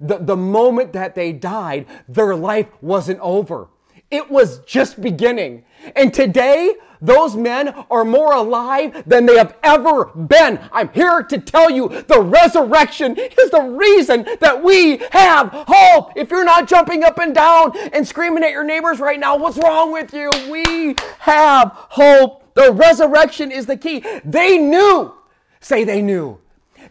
The, 0.01 0.19
the 0.19 0.37
moment 0.37 0.93
that 0.95 1.15
they 1.15 1.33
died, 1.33 1.87
their 2.09 2.35
life 2.35 2.69
wasn't 2.81 3.21
over. 3.21 3.69
It 4.11 4.31
was 4.31 4.59
just 4.61 5.01
beginning. 5.01 5.65
And 5.95 6.13
today, 6.13 6.75
those 7.01 7.37
men 7.37 7.69
are 7.91 8.05
more 8.05 8.33
alive 8.33 9.05
than 9.07 9.25
they 9.25 9.37
have 9.37 9.57
ever 9.63 10.07
been. 10.07 10.61
I'm 10.73 10.91
here 10.91 11.23
to 11.23 11.39
tell 11.39 11.71
you 11.71 11.89
the 11.89 12.21
resurrection 12.21 13.17
is 13.17 13.51
the 13.51 13.63
reason 13.63 14.27
that 14.41 14.63
we 14.63 14.99
have 15.13 15.49
hope. 15.69 16.13
If 16.17 16.31
you're 16.31 16.45
not 16.45 16.69
jumping 16.69 17.05
up 17.05 17.19
and 17.19 17.35
down 17.35 17.77
and 17.93 18.07
screaming 18.07 18.45
at 18.45 18.51
your 18.51 18.65
neighbors 18.65 19.01
right 19.01 19.19
now, 19.19 19.37
what's 19.37 19.57
wrong 19.57 19.93
with 19.93 20.13
you? 20.13 20.29
We 20.51 20.97
have 21.21 21.71
hope. 21.73 22.53
The 22.55 22.73
resurrection 22.73 23.53
is 23.53 23.67
the 23.67 23.77
key. 23.77 24.05
They 24.25 24.59
knew, 24.59 25.15
say 25.61 25.85
they 25.85 26.03
knew. 26.03 26.39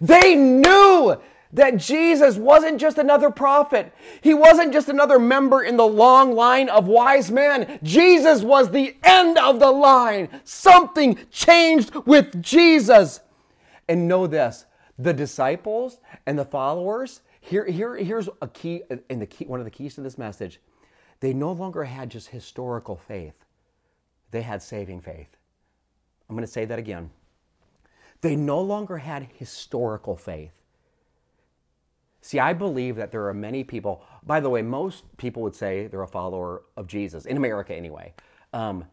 They 0.01 0.35
knew 0.35 1.17
that 1.51 1.77
Jesus 1.77 2.37
wasn't 2.37 2.79
just 2.79 2.97
another 2.97 3.31
prophet. 3.31 3.93
He 4.21 4.33
wasn't 4.33 4.71
just 4.71 4.87
another 4.87 5.17
member 5.17 5.63
in 5.63 5.77
the 5.77 5.87
long 5.87 6.35
line 6.35 6.69
of 6.69 6.87
wise 6.87 7.31
men. 7.31 7.79
Jesus 7.81 8.43
was 8.43 8.69
the 8.69 8.95
end 9.03 9.37
of 9.37 9.59
the 9.59 9.71
line. 9.71 10.29
Something 10.43 11.17
changed 11.31 11.93
with 12.05 12.41
Jesus. 12.41 13.21
And 13.87 14.07
know 14.07 14.27
this 14.27 14.65
the 14.99 15.13
disciples 15.13 15.99
and 16.25 16.37
the 16.37 16.45
followers, 16.45 17.21
here, 17.39 17.65
here, 17.65 17.95
here's 17.95 18.27
a 18.41 18.47
key, 18.47 18.83
and 19.09 19.21
the 19.21 19.25
key, 19.25 19.45
one 19.45 19.59
of 19.59 19.65
the 19.65 19.71
keys 19.71 19.95
to 19.95 20.01
this 20.01 20.17
message. 20.17 20.59
They 21.21 21.33
no 21.33 21.53
longer 21.53 21.85
had 21.85 22.09
just 22.09 22.27
historical 22.27 22.97
faith, 22.97 23.45
they 24.31 24.41
had 24.41 24.61
saving 24.61 25.01
faith. 25.01 25.35
I'm 26.29 26.35
going 26.35 26.45
to 26.45 26.51
say 26.51 26.65
that 26.65 26.77
again. 26.77 27.09
They 28.21 28.35
no 28.35 28.61
longer 28.61 28.97
had 28.97 29.29
historical 29.33 30.15
faith 30.15 30.58
See, 32.21 32.39
I 32.39 32.53
believe 32.53 32.95
that 32.97 33.11
there 33.11 33.27
are 33.27 33.33
many 33.33 33.63
people, 33.63 34.03
by 34.25 34.39
the 34.39 34.49
way, 34.49 34.61
most 34.61 35.05
people 35.17 35.41
would 35.43 35.55
say 35.55 35.87
they're 35.87 36.01
a 36.01 36.07
follower 36.07 36.63
of 36.75 36.87
Jesus, 36.87 37.25
in 37.25 37.37
America 37.37 37.73
anyway. 37.73 38.13
Um, 38.53 38.85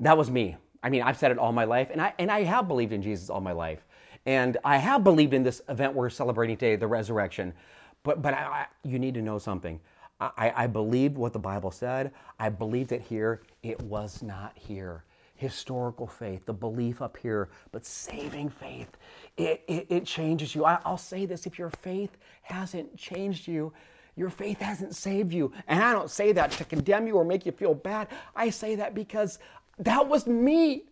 that 0.00 0.16
was 0.18 0.30
me. 0.30 0.56
I 0.82 0.90
mean, 0.90 1.02
I've 1.02 1.16
said 1.16 1.30
it 1.30 1.38
all 1.38 1.52
my 1.52 1.64
life, 1.64 1.88
and 1.90 2.00
I, 2.00 2.12
and 2.18 2.30
I 2.30 2.42
have 2.42 2.68
believed 2.68 2.92
in 2.92 3.00
Jesus 3.00 3.30
all 3.30 3.40
my 3.40 3.52
life. 3.52 3.86
And 4.26 4.58
I 4.64 4.76
have 4.76 5.02
believed 5.02 5.32
in 5.32 5.42
this 5.42 5.62
event 5.68 5.94
we're 5.94 6.10
celebrating 6.10 6.56
today, 6.56 6.76
the 6.76 6.86
resurrection. 6.86 7.54
But, 8.02 8.20
but 8.20 8.34
I, 8.34 8.38
I, 8.38 8.66
you 8.82 8.98
need 8.98 9.14
to 9.14 9.22
know 9.22 9.38
something. 9.38 9.80
I, 10.20 10.52
I 10.54 10.66
believed 10.66 11.16
what 11.16 11.32
the 11.32 11.38
Bible 11.38 11.70
said. 11.70 12.12
I 12.38 12.48
believed 12.48 12.92
it 12.92 13.02
here. 13.02 13.42
It 13.62 13.80
was 13.82 14.22
not 14.22 14.52
here 14.56 15.04
historical 15.36 16.06
faith, 16.06 16.46
the 16.46 16.52
belief 16.52 17.02
up 17.02 17.16
here, 17.16 17.48
but 17.72 17.84
saving 17.84 18.48
faith, 18.48 18.96
it, 19.36 19.62
it, 19.66 19.86
it 19.88 20.04
changes 20.06 20.54
you. 20.54 20.64
I, 20.64 20.78
I'll 20.84 20.96
say 20.96 21.26
this 21.26 21.46
if 21.46 21.58
your 21.58 21.70
faith 21.70 22.16
hasn't 22.42 22.96
changed 22.96 23.48
you, 23.48 23.72
your 24.16 24.30
faith 24.30 24.60
hasn't 24.60 24.94
saved 24.94 25.32
you. 25.32 25.52
And 25.66 25.82
I 25.82 25.92
don't 25.92 26.10
say 26.10 26.32
that 26.32 26.52
to 26.52 26.64
condemn 26.64 27.06
you 27.06 27.16
or 27.16 27.24
make 27.24 27.44
you 27.44 27.52
feel 27.52 27.74
bad. 27.74 28.08
I 28.36 28.50
say 28.50 28.76
that 28.76 28.94
because 28.94 29.38
that 29.78 30.08
was 30.08 30.26
me. 30.26 30.84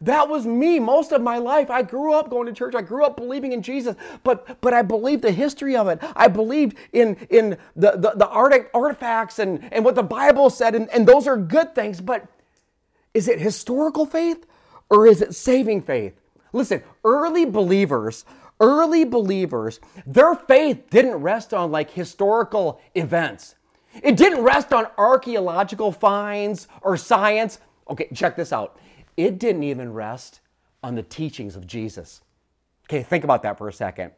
That 0.00 0.28
was 0.28 0.44
me 0.44 0.80
most 0.80 1.12
of 1.12 1.22
my 1.22 1.38
life. 1.38 1.70
I 1.70 1.82
grew 1.82 2.14
up 2.14 2.28
going 2.28 2.46
to 2.46 2.52
church. 2.52 2.74
I 2.74 2.82
grew 2.82 3.04
up 3.04 3.16
believing 3.16 3.52
in 3.52 3.62
Jesus, 3.62 3.94
but 4.24 4.60
but 4.60 4.74
I 4.74 4.82
believed 4.82 5.22
the 5.22 5.30
history 5.30 5.76
of 5.76 5.86
it. 5.86 6.00
I 6.16 6.26
believed 6.26 6.76
in 6.92 7.14
in 7.30 7.56
the 7.76 7.92
the, 7.92 8.12
the 8.16 8.28
artifacts 8.28 9.38
and 9.38 9.66
and 9.72 9.84
what 9.84 9.94
the 9.94 10.02
Bible 10.02 10.50
said, 10.50 10.74
and, 10.74 10.90
and 10.90 11.06
those 11.06 11.28
are 11.28 11.36
good 11.36 11.76
things. 11.76 12.00
But 12.00 12.26
is 13.14 13.28
it 13.28 13.38
historical 13.38 14.04
faith 14.04 14.46
or 14.90 15.06
is 15.06 15.22
it 15.22 15.34
saving 15.34 15.82
faith? 15.82 16.20
Listen, 16.52 16.82
early 17.04 17.44
believers, 17.44 18.24
early 18.60 19.04
believers, 19.04 19.80
their 20.06 20.34
faith 20.34 20.90
didn't 20.90 21.16
rest 21.16 21.54
on 21.54 21.70
like 21.70 21.90
historical 21.90 22.80
events. 22.94 23.54
It 24.02 24.16
didn't 24.16 24.42
rest 24.42 24.72
on 24.72 24.86
archaeological 24.98 25.92
finds 25.92 26.68
or 26.82 26.96
science. 26.96 27.60
Okay, 27.88 28.08
check 28.12 28.36
this 28.36 28.52
out. 28.52 28.78
It 29.16 29.38
didn't 29.38 29.62
even 29.62 29.92
rest 29.92 30.40
on 30.82 30.94
the 30.94 31.02
teachings 31.02 31.56
of 31.56 31.66
Jesus. 31.66 32.20
Okay, 32.86 33.02
think 33.02 33.24
about 33.24 33.42
that 33.44 33.56
for 33.56 33.68
a 33.68 33.72
second. 33.72 34.12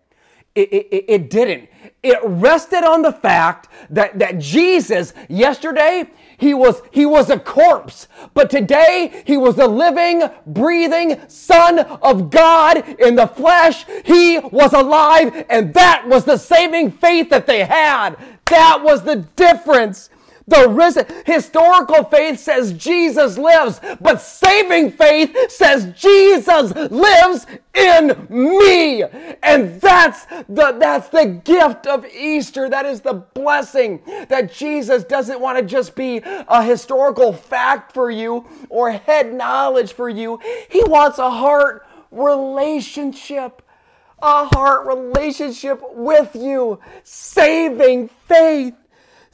It, 0.56 0.72
it, 0.72 1.04
it, 1.06 1.30
didn't. 1.30 1.68
It 2.02 2.18
rested 2.24 2.82
on 2.82 3.02
the 3.02 3.12
fact 3.12 3.68
that, 3.90 4.18
that 4.18 4.38
Jesus, 4.38 5.12
yesterday, 5.28 6.10
he 6.38 6.54
was, 6.54 6.80
he 6.90 7.04
was 7.04 7.28
a 7.28 7.38
corpse, 7.38 8.08
but 8.32 8.48
today 8.48 9.22
he 9.26 9.36
was 9.36 9.56
the 9.56 9.68
living, 9.68 10.22
breathing 10.46 11.20
Son 11.28 11.78
of 11.78 12.30
God 12.30 12.88
in 12.98 13.16
the 13.16 13.26
flesh. 13.26 13.84
He 14.06 14.38
was 14.38 14.72
alive, 14.72 15.44
and 15.50 15.74
that 15.74 16.08
was 16.08 16.24
the 16.24 16.38
saving 16.38 16.90
faith 16.90 17.28
that 17.28 17.46
they 17.46 17.64
had. 17.64 18.16
That 18.46 18.80
was 18.82 19.02
the 19.02 19.16
difference. 19.36 20.08
The 20.48 20.68
risen 20.68 21.06
historical 21.24 22.04
faith 22.04 22.38
says 22.38 22.72
Jesus 22.72 23.36
lives, 23.36 23.80
but 24.00 24.20
saving 24.20 24.92
faith 24.92 25.50
says 25.50 25.92
Jesus 25.96 26.72
lives 26.72 27.46
in 27.74 28.26
me. 28.30 29.02
And 29.42 29.80
that's 29.80 30.24
the 30.48 30.76
that's 30.78 31.08
the 31.08 31.40
gift 31.44 31.88
of 31.88 32.06
Easter. 32.06 32.68
That 32.68 32.86
is 32.86 33.00
the 33.00 33.14
blessing 33.14 34.00
that 34.28 34.52
Jesus 34.52 35.02
doesn't 35.02 35.40
want 35.40 35.58
to 35.58 35.64
just 35.64 35.96
be 35.96 36.22
a 36.24 36.62
historical 36.62 37.32
fact 37.32 37.92
for 37.92 38.08
you 38.08 38.46
or 38.68 38.92
head 38.92 39.34
knowledge 39.34 39.94
for 39.94 40.08
you. 40.08 40.38
He 40.68 40.82
wants 40.84 41.18
a 41.18 41.30
heart 41.30 41.84
relationship. 42.12 43.62
A 44.22 44.46
heart 44.46 44.86
relationship 44.86 45.82
with 45.92 46.34
you. 46.34 46.80
Saving 47.02 48.08
faith 48.26 48.74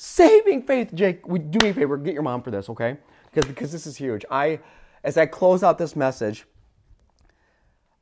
saving 0.02 0.62
faith. 0.62 0.92
Jake, 0.92 1.22
do 1.24 1.58
me 1.62 1.68
a 1.68 1.74
favor, 1.74 1.96
get 1.96 2.12
your 2.12 2.24
mom 2.24 2.42
for 2.42 2.50
this, 2.50 2.68
okay? 2.68 2.96
Because 3.32 3.48
because 3.48 3.70
this 3.70 3.86
is 3.86 3.96
huge. 3.96 4.24
I, 4.30 4.58
as 5.04 5.16
I 5.16 5.26
close 5.26 5.62
out 5.62 5.78
this 5.78 5.94
message, 5.94 6.44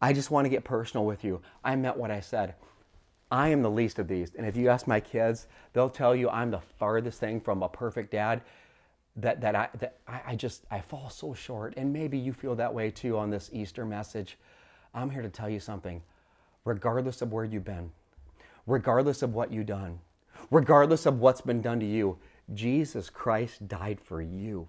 I 0.00 0.14
just 0.14 0.30
want 0.30 0.46
to 0.46 0.48
get 0.48 0.64
personal 0.64 1.04
with 1.04 1.24
you. 1.24 1.42
I 1.62 1.76
meant 1.76 1.98
what 1.98 2.10
I 2.10 2.20
said. 2.20 2.54
I 3.30 3.48
am 3.48 3.60
the 3.60 3.70
least 3.70 3.98
of 3.98 4.08
these, 4.08 4.34
and 4.34 4.46
if 4.46 4.56
you 4.56 4.70
ask 4.70 4.86
my 4.86 4.98
kids, 4.98 5.46
they'll 5.74 5.90
tell 5.90 6.16
you 6.16 6.30
I'm 6.30 6.50
the 6.50 6.60
farthest 6.78 7.20
thing 7.20 7.38
from 7.38 7.62
a 7.62 7.68
perfect 7.68 8.12
dad. 8.12 8.40
That 9.16 9.42
that 9.42 9.54
I 9.54 9.68
that 9.78 9.98
I, 10.08 10.22
I 10.28 10.36
just 10.36 10.64
I 10.70 10.80
fall 10.80 11.10
so 11.10 11.34
short, 11.34 11.74
and 11.76 11.92
maybe 11.92 12.16
you 12.16 12.32
feel 12.32 12.54
that 12.54 12.72
way 12.72 12.90
too 12.90 13.18
on 13.18 13.28
this 13.28 13.50
Easter 13.52 13.84
message. 13.84 14.38
I'm 14.94 15.10
here 15.10 15.22
to 15.22 15.28
tell 15.28 15.50
you 15.50 15.60
something. 15.60 16.02
Regardless 16.64 17.20
of 17.20 17.30
where 17.30 17.44
you've 17.44 17.64
been, 17.64 17.90
regardless 18.66 19.22
of 19.22 19.34
what 19.34 19.52
you've 19.52 19.66
done, 19.66 20.00
regardless 20.50 21.06
of 21.06 21.20
what's 21.20 21.40
been 21.40 21.62
done 21.62 21.80
to 21.80 21.86
you, 21.86 22.18
Jesus 22.54 23.10
Christ 23.10 23.66
died 23.68 24.00
for 24.00 24.20
you. 24.20 24.68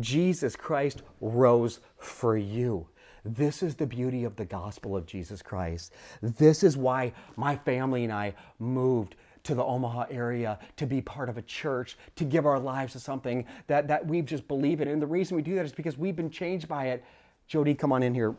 Jesus 0.00 0.56
Christ 0.56 1.02
rose 1.20 1.80
for 1.98 2.36
you. 2.36 2.86
This 3.24 3.62
is 3.62 3.74
the 3.74 3.86
beauty 3.86 4.24
of 4.24 4.36
the 4.36 4.44
gospel 4.44 4.96
of 4.96 5.06
Jesus 5.06 5.42
Christ. 5.42 5.92
This 6.22 6.62
is 6.62 6.76
why 6.76 7.12
my 7.36 7.56
family 7.56 8.04
and 8.04 8.12
I 8.12 8.34
moved 8.58 9.16
to 9.44 9.54
the 9.54 9.64
Omaha 9.64 10.06
area 10.10 10.58
to 10.76 10.86
be 10.86 11.00
part 11.00 11.28
of 11.28 11.38
a 11.38 11.42
church, 11.42 11.96
to 12.16 12.24
give 12.24 12.46
our 12.46 12.58
lives 12.58 12.92
to 12.94 13.00
something 13.00 13.44
that, 13.66 13.88
that 13.88 14.06
we 14.06 14.22
just 14.22 14.46
believe 14.48 14.80
in. 14.80 14.88
And 14.88 15.00
the 15.00 15.06
reason 15.06 15.36
we 15.36 15.42
do 15.42 15.54
that 15.56 15.64
is 15.64 15.72
because 15.72 15.96
we've 15.96 16.16
been 16.16 16.30
changed 16.30 16.68
by 16.68 16.88
it. 16.88 17.04
Jody, 17.46 17.74
come 17.74 17.92
on 17.92 18.02
in 18.02 18.14
here. 18.14 18.34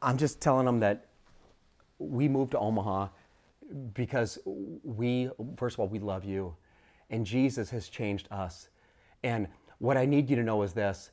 I'm 0.00 0.18
just 0.18 0.40
telling 0.40 0.66
them 0.66 0.80
that 0.80 1.06
we 1.98 2.28
moved 2.28 2.52
to 2.52 2.58
Omaha 2.58 3.08
because 3.92 4.38
we, 4.44 5.30
first 5.56 5.74
of 5.74 5.80
all, 5.80 5.88
we 5.88 5.98
love 5.98 6.24
you, 6.24 6.54
and 7.10 7.24
Jesus 7.24 7.70
has 7.70 7.88
changed 7.88 8.28
us. 8.30 8.68
And 9.22 9.48
what 9.78 9.96
I 9.96 10.06
need 10.06 10.28
you 10.30 10.36
to 10.36 10.42
know 10.42 10.62
is 10.62 10.72
this 10.72 11.10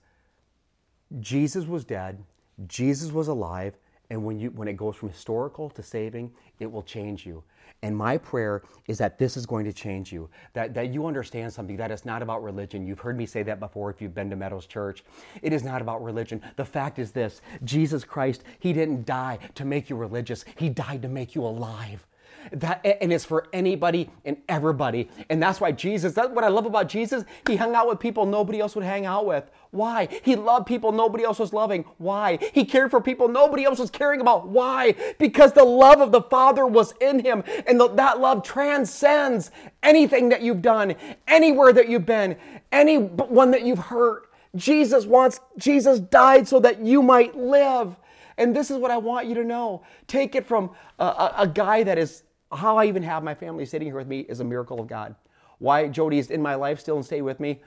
Jesus 1.20 1.66
was 1.66 1.84
dead, 1.84 2.24
Jesus 2.68 3.12
was 3.12 3.28
alive, 3.28 3.78
and 4.10 4.24
when, 4.26 4.40
you, 4.40 4.50
when 4.52 4.68
it 4.68 4.76
goes 4.76 4.96
from 4.96 5.10
historical 5.10 5.70
to 5.70 5.82
saving, 5.82 6.32
it 6.60 6.70
will 6.70 6.84
change 6.84 7.26
you. 7.26 7.44
And 7.84 7.96
my 7.98 8.18
prayer 8.18 8.62
is 8.88 8.98
that 9.00 9.18
this 9.18 9.36
is 9.36 9.46
going 9.46 9.66
to 9.66 9.74
change 9.74 10.12
you, 10.12 10.30
that, 10.54 10.74
that 10.74 10.94
you 10.94 11.08
understand 11.08 11.52
something, 11.52 11.78
that 11.78 11.92
it's 11.92 12.06
not 12.06 12.22
about 12.22 12.44
religion. 12.44 12.86
You've 12.86 13.00
heard 13.00 13.18
me 13.18 13.26
say 13.26 13.42
that 13.44 13.60
before 13.60 13.90
if 13.90 14.02
you've 14.02 14.14
been 14.14 14.30
to 14.30 14.36
Meadows 14.36 14.68
Church. 14.68 15.04
It 15.42 15.54
is 15.54 15.64
not 15.64 15.82
about 15.82 16.04
religion. 16.04 16.42
The 16.58 16.66
fact 16.66 17.00
is 17.00 17.12
this 17.12 17.42
Jesus 17.64 18.04
Christ, 18.04 18.44
He 18.60 18.74
didn't 18.74 19.06
die 19.06 19.40
to 19.56 19.66
make 19.66 19.90
you 19.90 19.96
religious, 19.96 20.46
He 20.58 20.70
died 20.70 21.02
to 21.02 21.08
make 21.08 21.34
you 21.34 21.44
alive. 21.44 22.06
That, 22.52 22.86
and 23.02 23.14
it's 23.14 23.26
for 23.26 23.48
anybody 23.54 24.10
and 24.26 24.38
everybody. 24.50 25.10
And 25.30 25.42
that's 25.42 25.62
why 25.62 25.72
Jesus, 25.72 26.14
that's 26.14 26.30
what 26.30 26.44
I 26.44 26.48
love 26.50 26.66
about 26.66 26.90
Jesus. 26.90 27.24
He 27.48 27.56
hung 27.56 27.76
out 27.76 27.88
with 27.88 28.00
people 28.00 28.26
nobody 28.26 28.60
else 28.60 28.76
would 28.76 28.84
hang 28.84 29.06
out 29.06 29.26
with. 29.26 29.50
Why? 29.72 30.10
He 30.24 30.36
loved 30.36 30.68
people 30.68 30.92
nobody 30.92 31.24
else 31.24 31.40
was 31.40 31.54
loving. 31.54 31.86
Why? 31.98 32.40
He 32.54 32.66
cared 32.66 32.92
for 32.92 33.00
people 33.00 33.28
nobody 33.30 33.64
else 33.64 33.80
was 33.80 33.90
caring 33.90 34.20
about. 34.20 34.48
Why? 34.48 34.96
Because 35.18 35.54
the 35.54 35.64
love 35.64 36.02
of 36.02 36.12
the 36.12 36.22
Father 36.22 36.68
was 36.68 36.94
in 37.00 37.20
him. 37.20 37.44
And 37.66 37.80
the, 37.80 37.88
that 37.90 38.20
love 38.20 38.44
transcends 38.44 39.52
anything 39.82 40.30
that 40.30 40.42
you've 40.42 40.62
done, 40.62 40.96
anywhere 41.28 41.72
that 41.74 41.88
you've 41.88 42.06
been, 42.06 42.36
anyone 42.72 43.52
that 43.52 43.64
you've 43.64 43.80
hurt. 43.80 44.28
Jesus 44.56 45.06
wants, 45.06 45.40
Jesus 45.58 46.00
died 46.00 46.48
so 46.48 46.60
that 46.60 46.82
you 46.82 47.02
might 47.02 47.36
live. 47.36 47.96
And 48.38 48.56
this 48.56 48.72
is 48.72 48.78
what 48.78 48.92
I 48.92 48.98
want 48.98 49.28
you 49.28 49.36
to 49.36 49.44
know. 49.44 49.84
Take 50.08 50.36
it 50.36 50.46
from 50.46 50.72
a, 51.00 51.06
a, 51.06 51.34
a 51.40 51.48
guy 51.48 51.84
that 51.84 51.98
is 51.98 52.24
how 52.52 52.78
I 52.78 52.86
even 52.86 53.04
have 53.04 53.24
my 53.24 53.34
family 53.34 53.66
sitting 53.66 53.88
here 53.88 53.98
with 53.98 54.08
me 54.08 54.22
is 54.22 54.40
a 54.40 54.44
miracle 54.44 54.80
of 54.80 54.88
God. 54.88 55.16
Why 55.60 55.88
Jody 55.88 56.18
is 56.18 56.32
in 56.32 56.42
my 56.42 56.56
life 56.56 56.80
still 56.80 56.98
and 56.98 57.06
stay 57.06 57.22
with 57.22 57.40
me, 57.40 57.62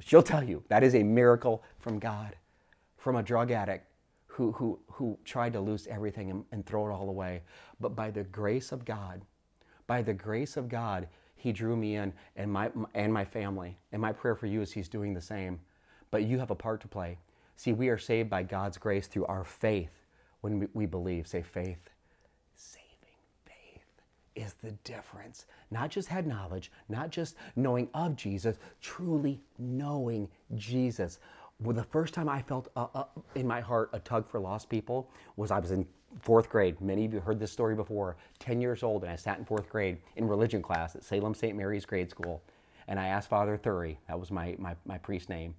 she'll 0.00 0.22
tell 0.22 0.44
you 0.44 0.62
that 0.68 0.84
is 0.84 0.94
a 0.94 1.02
miracle 1.02 1.62
from 1.78 1.98
God, 1.98 2.36
from 2.96 3.16
a 3.16 3.22
drug 3.22 3.50
addict 3.50 3.86
who, 4.26 4.52
who, 4.52 4.78
who 4.90 5.18
tried 5.24 5.52
to 5.54 5.60
lose 5.60 5.86
everything 5.88 6.30
and, 6.30 6.44
and 6.52 6.64
throw 6.66 6.88
it 6.88 6.92
all 6.92 7.08
away. 7.08 7.42
But 7.80 7.96
by 7.96 8.10
the 8.10 8.24
grace 8.24 8.70
of 8.70 8.84
God, 8.84 9.22
by 9.86 10.02
the 10.02 10.14
grace 10.14 10.56
of 10.56 10.68
God, 10.68 11.08
he 11.34 11.52
drew 11.52 11.76
me 11.76 11.96
in 11.96 12.12
and 12.36 12.52
my, 12.52 12.70
and 12.94 13.12
my 13.12 13.24
family. 13.24 13.78
And 13.92 14.02
my 14.02 14.12
prayer 14.12 14.34
for 14.34 14.46
you 14.46 14.60
is 14.60 14.72
he's 14.72 14.88
doing 14.88 15.14
the 15.14 15.20
same. 15.20 15.58
But 16.10 16.24
you 16.24 16.38
have 16.38 16.50
a 16.50 16.54
part 16.54 16.80
to 16.82 16.88
play. 16.88 17.18
See, 17.56 17.72
we 17.72 17.88
are 17.88 17.98
saved 17.98 18.30
by 18.30 18.42
God's 18.44 18.78
grace 18.78 19.06
through 19.06 19.26
our 19.26 19.44
faith 19.44 19.97
when 20.40 20.68
we, 20.74 20.86
believe. 20.86 21.26
Say 21.26 21.42
faith 21.42 21.90
Saving 22.54 22.86
faith 23.44 23.84
is 24.34 24.54
the 24.62 24.72
difference. 24.84 25.46
Not 25.70 25.90
just 25.90 26.08
head 26.08 26.26
knowledge, 26.26 26.70
not 26.88 27.10
just 27.10 27.36
knowing 27.56 27.88
of 27.94 28.16
Jesus, 28.16 28.56
truly 28.80 29.40
knowing 29.58 30.28
Jesus. 30.56 31.18
Well, 31.60 31.74
the 31.74 31.84
first 31.84 32.14
time 32.14 32.28
I 32.28 32.42
felt 32.42 32.68
uh, 32.76 32.86
uh, 32.94 33.04
in 33.34 33.46
my 33.46 33.60
heart 33.60 33.90
a 33.92 33.98
tug 33.98 34.28
for 34.28 34.38
lost 34.38 34.68
people 34.68 35.10
was 35.36 35.50
I 35.50 35.58
was 35.58 35.72
in 35.72 35.86
fourth 36.20 36.48
grade. 36.48 36.80
Many 36.80 37.04
of 37.04 37.12
you 37.12 37.20
heard 37.20 37.38
this 37.38 37.52
story 37.52 37.74
before. 37.74 38.16
10 38.38 38.60
years 38.60 38.82
old, 38.82 39.02
and 39.02 39.12
I 39.12 39.16
sat 39.16 39.38
in 39.38 39.44
fourth 39.44 39.68
grade 39.68 39.98
in 40.16 40.28
religion 40.28 40.62
class 40.62 40.94
at 40.94 41.04
Salem 41.04 41.34
St. 41.34 41.56
Mary's 41.56 41.84
grade 41.84 42.10
school. 42.10 42.42
And 42.86 42.98
I 42.98 43.08
asked 43.08 43.28
Father 43.28 43.58
Thury, 43.58 43.96
that 44.06 44.18
was 44.18 44.30
my, 44.30 44.54
my, 44.58 44.74
my 44.86 44.98
priest 44.98 45.28
name, 45.28 45.54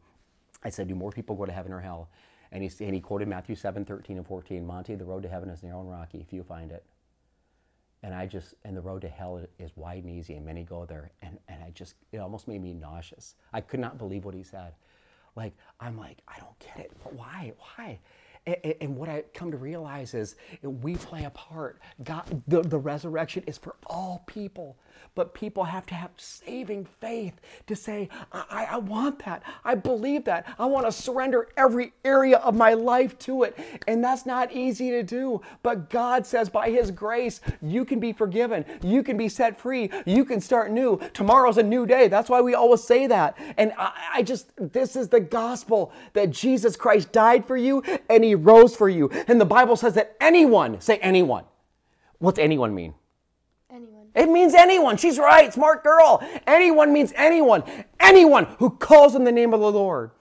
I 0.63 0.69
said, 0.69 0.87
Do 0.87 0.95
more 0.95 1.11
people 1.11 1.35
go 1.35 1.45
to 1.45 1.51
heaven 1.51 1.71
or 1.71 1.79
hell? 1.79 2.09
And 2.51 2.63
he, 2.63 2.71
and 2.83 2.95
he 2.95 3.01
quoted 3.01 3.27
Matthew 3.27 3.55
7 3.55 3.85
13 3.85 4.17
and 4.17 4.25
14 4.25 4.65
Monty, 4.65 4.95
the 4.95 5.05
road 5.05 5.23
to 5.23 5.29
heaven 5.29 5.49
is 5.49 5.63
narrow 5.63 5.81
and 5.81 5.91
rocky 5.91 6.19
if 6.19 6.33
you 6.33 6.43
find 6.43 6.71
it 6.71 6.83
and 8.03 8.13
I 8.13 8.25
just 8.25 8.53
and 8.63 8.75
the 8.75 8.81
road 8.81 9.01
to 9.01 9.09
hell 9.09 9.41
is 9.57 9.71
wide 9.75 10.03
and 10.03 10.17
easy, 10.17 10.35
and 10.35 10.45
many 10.45 10.63
go 10.63 10.85
there. 10.85 11.11
And 11.21 11.37
and 11.47 11.63
I 11.63 11.71
just 11.71 11.95
it 12.11 12.17
almost 12.17 12.47
made 12.47 12.61
me 12.61 12.73
nauseous. 12.73 13.35
I 13.53 13.61
could 13.61 13.79
not 13.79 13.97
believe 13.97 14.25
what 14.25 14.33
he 14.33 14.43
said. 14.43 14.73
Like 15.35 15.53
I'm 15.79 15.97
like 15.97 16.19
I 16.27 16.39
don't 16.39 16.57
get 16.59 16.79
it. 16.79 16.91
But 17.03 17.13
why? 17.13 17.53
Why? 17.57 17.99
And, 18.45 18.95
what 18.95 19.09
I 19.09 19.23
come 19.33 19.51
to 19.51 19.57
realize 19.57 20.13
is 20.13 20.35
we 20.63 20.95
play 20.95 21.25
a 21.25 21.29
part. 21.29 21.79
God, 22.03 22.41
the, 22.47 22.61
the 22.61 22.77
resurrection 22.77 23.43
is 23.45 23.57
for 23.57 23.75
all 23.85 24.23
people, 24.25 24.77
but 25.15 25.33
people 25.33 25.63
have 25.63 25.85
to 25.87 25.95
have 25.95 26.11
saving 26.17 26.85
faith 26.99 27.39
to 27.67 27.75
say, 27.75 28.09
I, 28.31 28.67
I 28.71 28.77
want 28.77 29.23
that. 29.25 29.43
I 29.63 29.75
believe 29.75 30.25
that. 30.25 30.45
I 30.57 30.65
want 30.65 30.85
to 30.85 30.91
surrender 30.91 31.49
every 31.57 31.93
area 32.03 32.37
of 32.37 32.55
my 32.55 32.73
life 32.73 33.17
to 33.19 33.43
it. 33.43 33.57
And 33.87 34.03
that's 34.03 34.25
not 34.25 34.51
easy 34.51 34.91
to 34.91 35.03
do. 35.03 35.41
But 35.63 35.89
God 35.89 36.25
says, 36.25 36.49
by 36.49 36.69
His 36.69 36.91
grace, 36.91 37.41
you 37.61 37.85
can 37.85 37.99
be 37.99 38.13
forgiven. 38.13 38.65
You 38.81 39.03
can 39.03 39.17
be 39.17 39.29
set 39.29 39.59
free. 39.59 39.89
You 40.05 40.25
can 40.25 40.41
start 40.41 40.71
new. 40.71 40.99
Tomorrow's 41.13 41.57
a 41.57 41.63
new 41.63 41.85
day. 41.85 42.07
That's 42.07 42.29
why 42.29 42.41
we 42.41 42.55
always 42.55 42.83
say 42.83 43.07
that. 43.07 43.37
And 43.57 43.73
I, 43.77 43.91
I 44.15 44.23
just, 44.23 44.51
this 44.57 44.95
is 44.95 45.09
the 45.09 45.19
gospel 45.19 45.91
that 46.13 46.31
Jesus 46.31 46.75
Christ 46.75 47.11
died 47.11 47.45
for 47.45 47.57
you 47.57 47.83
and 48.09 48.23
He 48.23 48.28
rose 48.35 48.75
for 48.75 48.89
you. 48.89 49.09
And 49.27 49.39
the 49.39 49.45
Bible 49.45 49.75
says 49.75 49.93
that 49.95 50.15
anyone, 50.19 50.81
say 50.81 50.97
anyone. 50.97 51.45
What's 52.19 52.39
anyone 52.39 52.75
mean? 52.75 52.93
Anyone. 53.69 54.07
It 54.15 54.29
means 54.29 54.53
anyone. 54.53 54.97
She's 54.97 55.17
right, 55.17 55.53
smart 55.53 55.83
girl. 55.83 56.21
Anyone 56.45 56.91
means 56.91 57.13
anyone. 57.15 57.63
Anyone 57.99 58.45
who 58.57 58.71
calls 58.71 59.15
in 59.15 59.23
the 59.23 59.31
name 59.31 59.53
of 59.53 59.59
the 59.59 59.71
Lord 59.71 60.11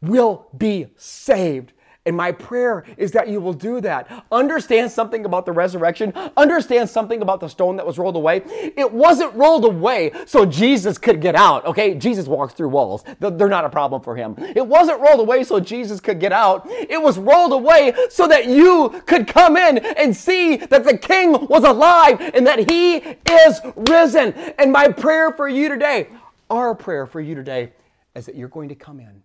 will 0.00 0.48
be 0.56 0.86
saved. 0.96 1.72
And 2.10 2.16
my 2.16 2.32
prayer 2.32 2.82
is 2.96 3.12
that 3.12 3.28
you 3.28 3.40
will 3.40 3.52
do 3.52 3.80
that. 3.82 4.24
Understand 4.32 4.90
something 4.90 5.24
about 5.24 5.46
the 5.46 5.52
resurrection. 5.52 6.12
Understand 6.36 6.90
something 6.90 7.22
about 7.22 7.38
the 7.38 7.46
stone 7.46 7.76
that 7.76 7.86
was 7.86 8.00
rolled 8.00 8.16
away. 8.16 8.42
It 8.76 8.92
wasn't 8.92 9.32
rolled 9.34 9.64
away 9.64 10.10
so 10.26 10.44
Jesus 10.44 10.98
could 10.98 11.20
get 11.20 11.36
out, 11.36 11.64
okay? 11.64 11.94
Jesus 11.94 12.26
walks 12.26 12.52
through 12.52 12.70
walls, 12.70 13.04
they're 13.20 13.48
not 13.48 13.64
a 13.64 13.68
problem 13.68 14.02
for 14.02 14.16
him. 14.16 14.34
It 14.38 14.66
wasn't 14.66 15.00
rolled 15.00 15.20
away 15.20 15.44
so 15.44 15.60
Jesus 15.60 16.00
could 16.00 16.18
get 16.18 16.32
out. 16.32 16.66
It 16.68 17.00
was 17.00 17.16
rolled 17.16 17.52
away 17.52 17.94
so 18.08 18.26
that 18.26 18.46
you 18.48 19.00
could 19.06 19.28
come 19.28 19.56
in 19.56 19.78
and 19.78 20.16
see 20.16 20.56
that 20.56 20.82
the 20.82 20.98
King 20.98 21.46
was 21.46 21.62
alive 21.62 22.20
and 22.34 22.44
that 22.44 22.68
he 22.68 22.96
is 22.96 23.60
risen. 23.88 24.32
And 24.58 24.72
my 24.72 24.88
prayer 24.88 25.30
for 25.30 25.48
you 25.48 25.68
today, 25.68 26.08
our 26.50 26.74
prayer 26.74 27.06
for 27.06 27.20
you 27.20 27.36
today, 27.36 27.70
is 28.16 28.26
that 28.26 28.34
you're 28.34 28.48
going 28.48 28.68
to 28.70 28.74
come 28.74 28.98
in, 28.98 29.22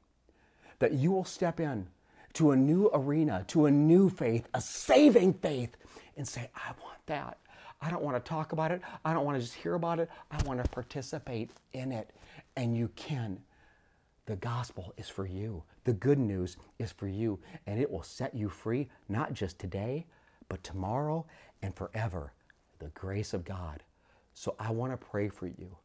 that 0.78 0.94
you 0.94 1.12
will 1.12 1.26
step 1.26 1.60
in 1.60 1.88
to 2.36 2.52
a 2.52 2.58
new 2.58 2.90
arena, 2.94 3.46
to 3.50 3.68
a 3.68 3.72
new 3.72 4.10
faith, 4.10 4.50
a 4.56 4.62
saving 4.62 5.36
faith, 5.36 5.78
and 6.18 6.28
say, 6.28 6.50
I 6.56 6.70
want 6.84 7.00
that. 7.08 7.40
I 7.82 7.92
don't 7.92 8.04
want 8.04 8.24
to 8.24 8.30
talk 8.30 8.54
about 8.54 8.72
it. 8.72 8.82
I 9.06 9.14
don't 9.14 9.26
want 9.26 9.38
to 9.38 9.42
just 9.44 9.56
hear 9.56 9.76
about 9.76 10.00
it. 10.00 10.10
I 10.32 10.42
want 10.46 10.64
to 10.64 10.70
participate 10.72 11.52
in 11.74 11.94
it. 11.94 12.12
and 12.58 12.78
you 12.78 12.90
can. 12.98 13.40
The 14.28 14.38
gospel 14.38 14.94
is 14.98 15.10
for 15.10 15.28
you. 15.28 15.64
The 15.86 15.94
good 15.94 16.20
news 16.20 16.58
is 16.80 16.94
for 16.94 17.08
you, 17.10 17.40
and 17.68 17.80
it 17.80 17.92
will 17.92 18.04
set 18.04 18.36
you 18.36 18.50
free, 18.50 18.90
not 19.10 19.34
just 19.34 19.60
today, 19.60 20.08
but 20.50 20.64
tomorrow 20.64 21.28
and 21.64 21.76
forever. 21.76 22.34
The 22.80 22.90
grace 22.90 23.34
of 23.34 23.46
God. 23.46 23.84
So 24.34 24.56
I 24.60 24.72
want 24.72 24.94
to 24.94 24.98
pray 24.98 25.30
for 25.30 25.48
you. 25.48 25.78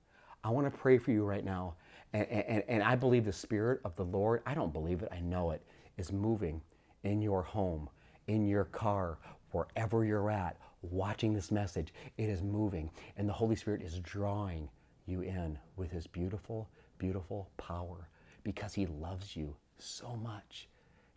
I 0.45 0.51
want 0.51 0.73
to 0.73 0.79
pray 0.79 0.99
for 0.99 1.13
you 1.13 1.25
right 1.25 1.45
now. 1.45 1.75
And, 2.15 2.29
and, 2.29 2.65
and 2.69 2.83
I 2.85 2.97
believe 2.97 3.27
the 3.27 3.33
Spirit 3.35 3.81
of 3.85 3.97
the 3.97 4.05
Lord, 4.05 4.43
I 4.47 4.55
don't 4.55 4.73
believe 4.73 5.03
it, 5.03 5.11
I 5.13 5.21
know 5.21 5.53
it, 5.53 5.63
is 6.01 6.11
moving 6.11 6.63
in 7.05 7.21
your 7.21 7.43
home, 7.43 7.89
in 8.27 8.47
your 8.47 8.65
car, 8.65 9.19
wherever 9.53 10.03
you're 10.05 10.31
at, 10.31 10.57
watching 10.83 11.35
this 11.35 11.53
message. 11.53 11.93
It 12.17 12.31
is 12.31 12.43
moving, 12.43 12.91
and 13.19 13.29
the 13.29 13.35
Holy 13.35 13.55
Spirit 13.55 13.83
is 13.83 13.99
drawing 13.99 14.69
you 15.07 15.21
in 15.21 15.59
with 15.77 15.91
His 15.91 16.07
beautiful, 16.07 16.69
beautiful 16.99 17.51
power 17.59 18.09
because 18.43 18.73
He 18.73 18.87
loves 18.87 19.37
you 19.37 19.55
so 19.79 20.17
much. 20.17 20.69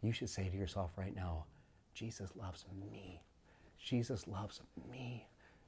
You 0.01 0.11
should 0.11 0.29
say 0.29 0.49
to 0.49 0.57
yourself 0.57 0.91
right 0.97 1.15
now, 1.15 1.45
Jesus 1.93 2.31
loves 2.36 2.65
me. 2.91 3.21
Jesus 3.79 4.27
loves 4.27 4.61
me. 4.91 5.25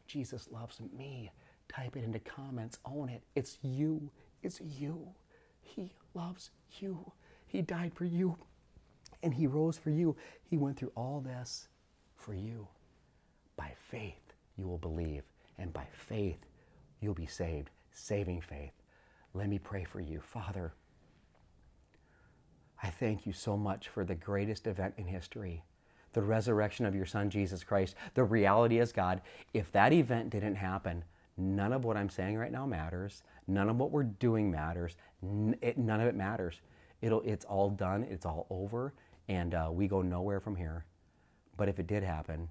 Jesus 0.07 0.49
loves 0.51 0.81
me. 0.97 1.31
Type 1.69 1.95
it 1.95 2.03
into 2.03 2.19
comments. 2.19 2.79
Own 2.85 3.09
it. 3.09 3.23
It's 3.33 3.57
you. 3.61 4.11
It's 4.43 4.59
you. 4.59 5.07
He 5.61 5.93
loves 6.13 6.51
you. 6.79 7.11
He 7.47 7.61
died 7.61 7.93
for 7.95 8.05
you 8.05 8.37
and 9.23 9.33
He 9.33 9.47
rose 9.47 9.77
for 9.77 9.89
you. 9.89 10.15
He 10.43 10.57
went 10.57 10.77
through 10.77 10.91
all 10.95 11.21
this 11.21 11.67
for 12.15 12.33
you. 12.33 12.67
By 13.57 13.71
faith, 13.89 14.33
you 14.57 14.67
will 14.67 14.77
believe, 14.77 15.23
and 15.57 15.71
by 15.71 15.87
faith, 15.91 16.39
you'll 16.99 17.13
be 17.13 17.25
saved. 17.25 17.69
Saving 17.91 18.41
faith. 18.41 18.73
Let 19.33 19.47
me 19.47 19.59
pray 19.59 19.85
for 19.85 20.01
you. 20.01 20.19
Father, 20.19 20.73
I 22.83 22.89
thank 22.89 23.25
you 23.25 23.33
so 23.33 23.55
much 23.55 23.87
for 23.87 24.03
the 24.03 24.15
greatest 24.15 24.67
event 24.67 24.95
in 24.97 25.05
history 25.05 25.63
the 26.15 26.21
resurrection 26.21 26.85
of 26.85 26.95
your 26.95 27.05
Son, 27.05 27.29
Jesus 27.29 27.63
Christ. 27.63 27.95
The 28.13 28.23
reality 28.23 28.79
is, 28.79 28.91
God, 28.91 29.21
if 29.53 29.71
that 29.73 29.91
event 29.91 30.29
didn't 30.29 30.55
happen, 30.55 31.03
none 31.37 31.73
of 31.73 31.83
what 31.83 31.97
I'm 31.97 32.09
saying 32.09 32.37
right 32.37 32.51
now 32.51 32.65
matters. 32.65 33.21
None 33.47 33.69
of 33.69 33.77
what 33.77 33.91
we're 33.91 34.03
doing 34.03 34.49
matters. 34.49 34.95
None 35.21 35.99
of 36.01 36.07
it 36.07 36.15
matters. 36.15 36.61
It'll, 37.01 37.21
it's 37.21 37.43
all 37.45 37.69
done, 37.69 38.03
it's 38.03 38.25
all 38.25 38.47
over, 38.49 38.93
and 39.27 39.53
uh, 39.53 39.69
we 39.71 39.87
go 39.87 40.01
nowhere 40.01 40.39
from 40.39 40.55
here. 40.55 40.85
But 41.57 41.69
if 41.69 41.79
it 41.79 41.87
did 41.87 42.03
happen, 42.03 42.49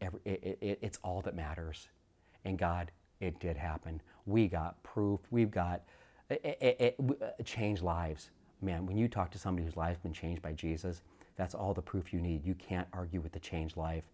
it, 0.00 0.10
it, 0.24 0.58
it, 0.60 0.78
it's 0.82 0.98
all 1.02 1.22
that 1.22 1.34
matters. 1.34 1.88
And 2.44 2.58
God, 2.58 2.90
it 3.20 3.38
did 3.40 3.56
happen. 3.56 4.00
We 4.26 4.48
got 4.48 4.82
proof. 4.82 5.20
We've 5.30 5.50
got 5.50 5.82
it, 6.30 6.96
uh, 6.98 7.42
changed 7.44 7.82
lives. 7.82 8.30
Man, 8.62 8.86
when 8.86 8.96
you 8.96 9.08
talk 9.08 9.30
to 9.32 9.38
somebody 9.38 9.64
whose 9.64 9.76
life's 9.76 10.00
been 10.00 10.12
changed 10.12 10.42
by 10.42 10.52
Jesus, 10.52 11.02
that's 11.36 11.54
all 11.54 11.72
the 11.72 11.82
proof 11.82 12.12
you 12.12 12.20
need. 12.20 12.44
You 12.44 12.54
can't 12.54 12.86
argue 12.92 13.20
with 13.20 13.32
the 13.32 13.40
changed 13.40 13.76
life. 13.76 14.04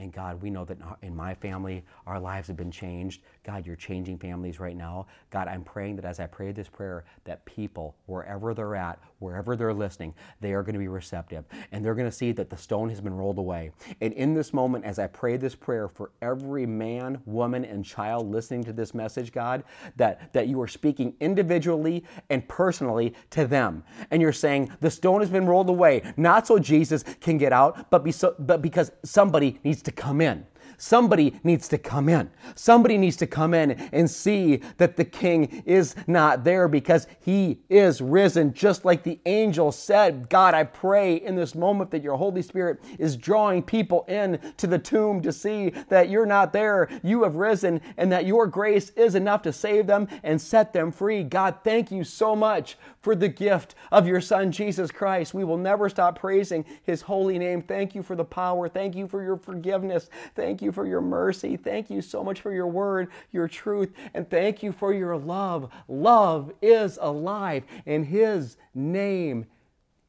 And 0.00 0.12
God, 0.12 0.40
we 0.40 0.48
know 0.48 0.64
that 0.64 0.78
in 1.02 1.16
my 1.16 1.34
family, 1.34 1.84
our 2.06 2.20
lives 2.20 2.46
have 2.46 2.56
been 2.56 2.70
changed. 2.70 3.22
God, 3.42 3.66
you're 3.66 3.74
changing 3.74 4.18
families 4.18 4.60
right 4.60 4.76
now. 4.76 5.06
God, 5.30 5.48
I'm 5.48 5.64
praying 5.64 5.96
that 5.96 6.04
as 6.04 6.20
I 6.20 6.26
pray 6.26 6.52
this 6.52 6.68
prayer, 6.68 7.04
that 7.24 7.44
people, 7.44 7.96
wherever 8.06 8.54
they're 8.54 8.76
at, 8.76 9.00
wherever 9.18 9.56
they're 9.56 9.74
listening, 9.74 10.14
they 10.40 10.52
are 10.52 10.62
going 10.62 10.74
to 10.74 10.78
be 10.78 10.88
receptive. 10.88 11.44
And 11.72 11.84
they're 11.84 11.96
going 11.96 12.08
to 12.08 12.16
see 12.16 12.30
that 12.32 12.50
the 12.50 12.56
stone 12.56 12.88
has 12.90 13.00
been 13.00 13.16
rolled 13.16 13.38
away. 13.38 13.72
And 14.00 14.12
in 14.12 14.34
this 14.34 14.52
moment, 14.52 14.84
as 14.84 15.00
I 15.00 15.08
pray 15.08 15.36
this 15.36 15.56
prayer 15.56 15.88
for 15.88 16.12
every 16.22 16.66
man, 16.66 17.20
woman, 17.26 17.64
and 17.64 17.84
child 17.84 18.30
listening 18.30 18.62
to 18.64 18.72
this 18.72 18.94
message, 18.94 19.32
God, 19.32 19.64
that, 19.96 20.32
that 20.32 20.46
you 20.46 20.60
are 20.62 20.68
speaking 20.68 21.14
individually 21.18 22.04
and 22.30 22.46
personally 22.46 23.14
to 23.30 23.46
them. 23.46 23.82
And 24.12 24.22
you're 24.22 24.32
saying, 24.32 24.70
the 24.80 24.90
stone 24.90 25.20
has 25.20 25.30
been 25.30 25.46
rolled 25.46 25.68
away, 25.68 26.02
not 26.16 26.46
so 26.46 26.58
Jesus 26.58 27.02
can 27.20 27.36
get 27.36 27.52
out, 27.52 27.90
but, 27.90 28.04
be 28.04 28.12
so, 28.12 28.36
but 28.38 28.62
because 28.62 28.92
somebody 29.02 29.58
needs 29.64 29.82
to 29.82 29.88
to 29.88 29.92
come 29.92 30.20
in. 30.20 30.46
Somebody 30.76 31.38
needs 31.42 31.68
to 31.68 31.78
come 31.78 32.08
in. 32.08 32.30
Somebody 32.54 32.98
needs 32.98 33.16
to 33.16 33.26
come 33.26 33.54
in 33.54 33.72
and 33.92 34.10
see 34.10 34.62
that 34.76 34.96
the 34.96 35.04
king 35.04 35.62
is 35.66 35.94
not 36.06 36.44
there 36.44 36.68
because 36.68 37.06
he 37.20 37.60
is 37.68 38.00
risen, 38.00 38.52
just 38.52 38.84
like 38.84 39.02
the 39.02 39.18
angel 39.26 39.72
said. 39.72 40.28
God, 40.28 40.54
I 40.54 40.64
pray 40.64 41.16
in 41.16 41.36
this 41.36 41.54
moment 41.54 41.90
that 41.90 42.02
your 42.02 42.16
Holy 42.16 42.42
Spirit 42.42 42.80
is 42.98 43.16
drawing 43.16 43.62
people 43.62 44.04
in 44.08 44.38
to 44.56 44.66
the 44.66 44.78
tomb 44.78 45.22
to 45.22 45.32
see 45.32 45.70
that 45.88 46.08
you're 46.08 46.26
not 46.26 46.52
there. 46.52 46.88
You 47.02 47.22
have 47.22 47.36
risen 47.36 47.80
and 47.96 48.10
that 48.12 48.26
your 48.26 48.46
grace 48.46 48.90
is 48.90 49.14
enough 49.14 49.42
to 49.42 49.52
save 49.52 49.86
them 49.86 50.08
and 50.22 50.40
set 50.40 50.72
them 50.72 50.92
free. 50.92 51.22
God, 51.22 51.56
thank 51.64 51.90
you 51.90 52.04
so 52.04 52.36
much 52.36 52.76
for 53.00 53.14
the 53.14 53.28
gift 53.28 53.74
of 53.92 54.06
your 54.06 54.20
Son, 54.20 54.52
Jesus 54.52 54.90
Christ. 54.90 55.34
We 55.34 55.44
will 55.44 55.56
never 55.56 55.88
stop 55.88 56.18
praising 56.18 56.64
his 56.82 57.02
holy 57.02 57.38
name. 57.38 57.62
Thank 57.62 57.94
you 57.94 58.02
for 58.02 58.16
the 58.16 58.24
power. 58.24 58.68
Thank 58.68 58.96
you 58.96 59.06
for 59.06 59.22
your 59.22 59.36
forgiveness. 59.36 60.10
Thank 60.34 60.57
you 60.62 60.72
for 60.72 60.86
your 60.86 61.00
mercy. 61.00 61.56
Thank 61.56 61.90
you 61.90 62.02
so 62.02 62.22
much 62.22 62.40
for 62.40 62.52
your 62.52 62.66
word, 62.66 63.08
your 63.32 63.48
truth, 63.48 63.92
and 64.14 64.28
thank 64.28 64.62
you 64.62 64.72
for 64.72 64.92
your 64.92 65.16
love. 65.16 65.70
Love 65.88 66.52
is 66.62 66.98
alive, 67.00 67.64
and 67.86 68.06
his 68.06 68.56
name 68.74 69.46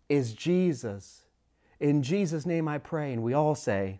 is 0.09 0.33
Jesus. 0.33 1.23
In 1.79 2.03
Jesus' 2.03 2.45
name 2.45 2.67
I 2.67 2.77
pray, 2.77 3.13
and 3.13 3.23
we 3.23 3.33
all 3.33 3.55
say, 3.55 3.99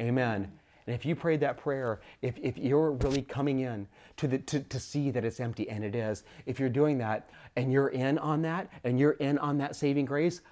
Amen. 0.00 0.50
And 0.86 0.94
if 0.94 1.06
you 1.06 1.14
prayed 1.14 1.40
that 1.40 1.56
prayer, 1.56 2.00
if, 2.20 2.36
if 2.42 2.58
you're 2.58 2.92
really 2.92 3.22
coming 3.22 3.60
in 3.60 3.86
to, 4.18 4.28
the, 4.28 4.38
to, 4.38 4.60
to 4.60 4.78
see 4.78 5.10
that 5.10 5.24
it's 5.24 5.40
empty, 5.40 5.68
and 5.70 5.82
it 5.82 5.94
is, 5.94 6.24
if 6.46 6.60
you're 6.60 6.68
doing 6.68 6.98
that 6.98 7.30
and 7.56 7.72
you're 7.72 7.88
in 7.88 8.18
on 8.18 8.42
that 8.42 8.68
and 8.84 8.98
you're 8.98 9.12
in 9.12 9.38
on 9.38 9.56
that 9.58 9.76
saving 9.76 10.04
grace, 10.04 10.42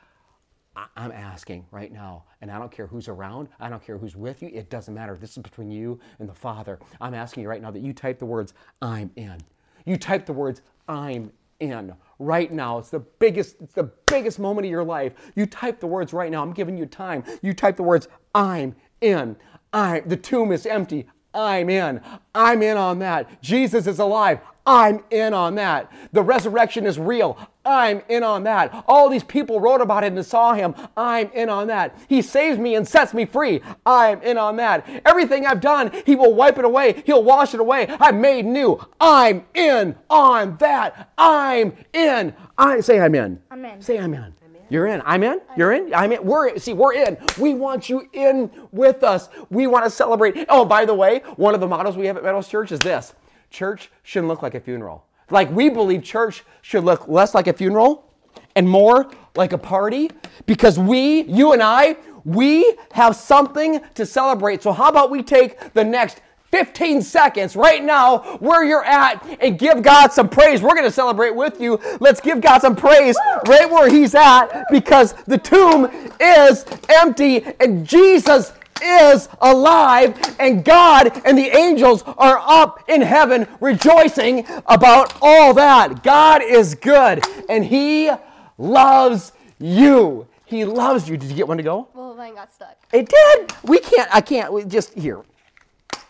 I'm 0.96 1.12
asking 1.12 1.66
right 1.70 1.92
now, 1.92 2.24
and 2.40 2.50
I 2.50 2.58
don't 2.58 2.72
care 2.72 2.86
who's 2.86 3.08
around, 3.08 3.48
I 3.60 3.68
don't 3.68 3.84
care 3.84 3.98
who's 3.98 4.16
with 4.16 4.42
you, 4.42 4.50
it 4.52 4.70
doesn't 4.70 4.94
matter. 4.94 5.16
This 5.16 5.32
is 5.32 5.38
between 5.38 5.70
you 5.70 6.00
and 6.18 6.28
the 6.28 6.34
Father. 6.34 6.78
I'm 7.00 7.14
asking 7.14 7.42
you 7.42 7.48
right 7.48 7.60
now 7.60 7.70
that 7.70 7.82
you 7.82 7.92
type 7.92 8.18
the 8.18 8.26
words, 8.26 8.54
I'm 8.80 9.10
in. 9.16 9.36
You 9.84 9.96
type 9.96 10.24
the 10.24 10.32
words, 10.32 10.62
I'm 10.88 11.30
in 11.60 11.94
right 12.18 12.50
now. 12.50 12.78
It's 12.78 12.90
the 12.90 13.00
biggest, 13.00 13.56
it's 13.60 13.74
the 13.74 13.90
biggest 14.06 14.38
moment 14.38 14.64
of 14.64 14.70
your 14.70 14.84
life. 14.84 15.12
You 15.36 15.46
type 15.46 15.78
the 15.78 15.86
words 15.86 16.12
right 16.12 16.30
now. 16.30 16.42
I'm 16.42 16.52
giving 16.52 16.76
you 16.76 16.86
time. 16.86 17.24
You 17.42 17.52
type 17.52 17.76
the 17.76 17.82
words, 17.82 18.08
I'm 18.34 18.74
in. 19.00 19.36
I, 19.72 20.00
the 20.00 20.16
tomb 20.16 20.52
is 20.52 20.66
empty. 20.66 21.06
I'm 21.34 21.70
in. 21.70 22.00
I'm 22.34 22.62
in 22.62 22.76
on 22.76 22.98
that. 23.00 23.42
Jesus 23.42 23.86
is 23.86 23.98
alive. 23.98 24.40
I'm 24.66 25.02
in 25.10 25.34
on 25.34 25.54
that. 25.56 25.90
The 26.12 26.22
resurrection 26.22 26.86
is 26.86 26.98
real. 26.98 27.38
I'm 27.64 28.02
in 28.08 28.22
on 28.22 28.42
that. 28.44 28.84
All 28.88 29.08
these 29.08 29.22
people 29.22 29.60
wrote 29.60 29.80
about 29.80 30.04
it 30.04 30.12
and 30.12 30.26
saw 30.26 30.52
him. 30.54 30.74
I'm 30.96 31.30
in 31.32 31.48
on 31.48 31.68
that. 31.68 31.96
He 32.08 32.22
saves 32.22 32.58
me 32.58 32.74
and 32.74 32.86
sets 32.86 33.14
me 33.14 33.24
free. 33.24 33.60
I'm 33.86 34.20
in 34.22 34.36
on 34.38 34.56
that. 34.56 34.88
Everything 35.04 35.46
I've 35.46 35.60
done, 35.60 35.92
he 36.04 36.16
will 36.16 36.34
wipe 36.34 36.58
it 36.58 36.64
away. 36.64 37.02
He'll 37.06 37.22
wash 37.22 37.54
it 37.54 37.60
away. 37.60 37.86
I'm 38.00 38.20
made 38.20 38.46
new. 38.46 38.80
I'm 39.00 39.44
in 39.54 39.96
on 40.10 40.56
that. 40.58 41.10
I'm 41.16 41.76
in. 41.92 42.34
I 42.58 42.80
say 42.80 43.00
I'm 43.00 43.14
in. 43.14 43.40
I'm 43.50 43.64
in. 43.64 43.80
Say 43.80 43.98
I'm 43.98 44.14
in. 44.14 44.34
You're 44.68 44.86
in. 44.86 45.02
I'm 45.04 45.22
in. 45.22 45.38
You're 45.56 45.72
in. 45.72 45.92
I'm 45.94 46.12
in. 46.12 46.24
We're 46.24 46.56
see. 46.58 46.72
We're 46.72 46.94
in. 46.94 47.18
We 47.38 47.52
want 47.52 47.90
you 47.90 48.08
in 48.14 48.50
with 48.70 49.04
us. 49.04 49.28
We 49.50 49.66
want 49.66 49.84
to 49.84 49.90
celebrate. 49.90 50.46
Oh, 50.48 50.64
by 50.64 50.86
the 50.86 50.94
way, 50.94 51.18
one 51.36 51.54
of 51.54 51.60
the 51.60 51.68
models 51.68 51.94
we 51.94 52.06
have 52.06 52.16
at 52.16 52.24
Meadows 52.24 52.48
Church 52.48 52.72
is 52.72 52.78
this: 52.80 53.12
Church 53.50 53.90
shouldn't 54.02 54.28
look 54.28 54.40
like 54.40 54.54
a 54.54 54.60
funeral. 54.60 55.04
Like 55.32 55.50
we 55.50 55.68
believe 55.68 56.02
church 56.02 56.44
should 56.62 56.84
look 56.84 57.08
less 57.08 57.34
like 57.34 57.46
a 57.46 57.52
funeral 57.52 58.10
and 58.54 58.68
more 58.68 59.10
like 59.34 59.52
a 59.52 59.58
party 59.58 60.10
because 60.46 60.78
we, 60.78 61.22
you 61.22 61.52
and 61.52 61.62
I, 61.62 61.96
we 62.24 62.76
have 62.92 63.16
something 63.16 63.80
to 63.94 64.06
celebrate. 64.06 64.62
So 64.62 64.72
how 64.72 64.88
about 64.88 65.10
we 65.10 65.22
take 65.22 65.72
the 65.72 65.84
next 65.84 66.20
15 66.52 67.00
seconds 67.00 67.56
right 67.56 67.82
now 67.82 68.18
where 68.38 68.62
you're 68.62 68.84
at 68.84 69.38
and 69.40 69.58
give 69.58 69.82
God 69.82 70.12
some 70.12 70.28
praise. 70.28 70.60
We're 70.60 70.74
going 70.74 70.84
to 70.84 70.90
celebrate 70.90 71.34
with 71.34 71.58
you. 71.58 71.80
Let's 71.98 72.20
give 72.20 72.42
God 72.42 72.60
some 72.60 72.76
praise 72.76 73.16
right 73.48 73.68
where 73.70 73.88
He's 73.88 74.14
at 74.14 74.64
because 74.70 75.14
the 75.26 75.38
tomb 75.38 75.90
is 76.20 76.66
empty 76.90 77.42
and 77.58 77.86
Jesus 77.86 78.52
is 78.82 79.28
alive 79.40 80.36
and 80.38 80.64
God 80.64 81.20
and 81.24 81.36
the 81.38 81.48
angels 81.56 82.02
are 82.02 82.38
up 82.38 82.84
in 82.88 83.00
heaven 83.00 83.46
rejoicing 83.60 84.46
about 84.66 85.16
all 85.22 85.54
that. 85.54 86.02
God 86.02 86.42
is 86.42 86.74
good 86.74 87.24
and 87.48 87.64
He 87.64 88.10
loves 88.58 89.32
you. 89.58 90.26
He 90.44 90.64
loves 90.64 91.08
you. 91.08 91.16
Did 91.16 91.30
you 91.30 91.36
get 91.36 91.48
one 91.48 91.56
to 91.56 91.62
go? 91.62 91.88
Well, 91.94 92.14
mine 92.14 92.34
got 92.34 92.52
stuck. 92.52 92.76
It 92.92 93.08
did. 93.08 93.54
We 93.62 93.78
can't. 93.78 94.14
I 94.14 94.20
can't. 94.20 94.52
We 94.52 94.64
just 94.64 94.92
here. 94.92 95.22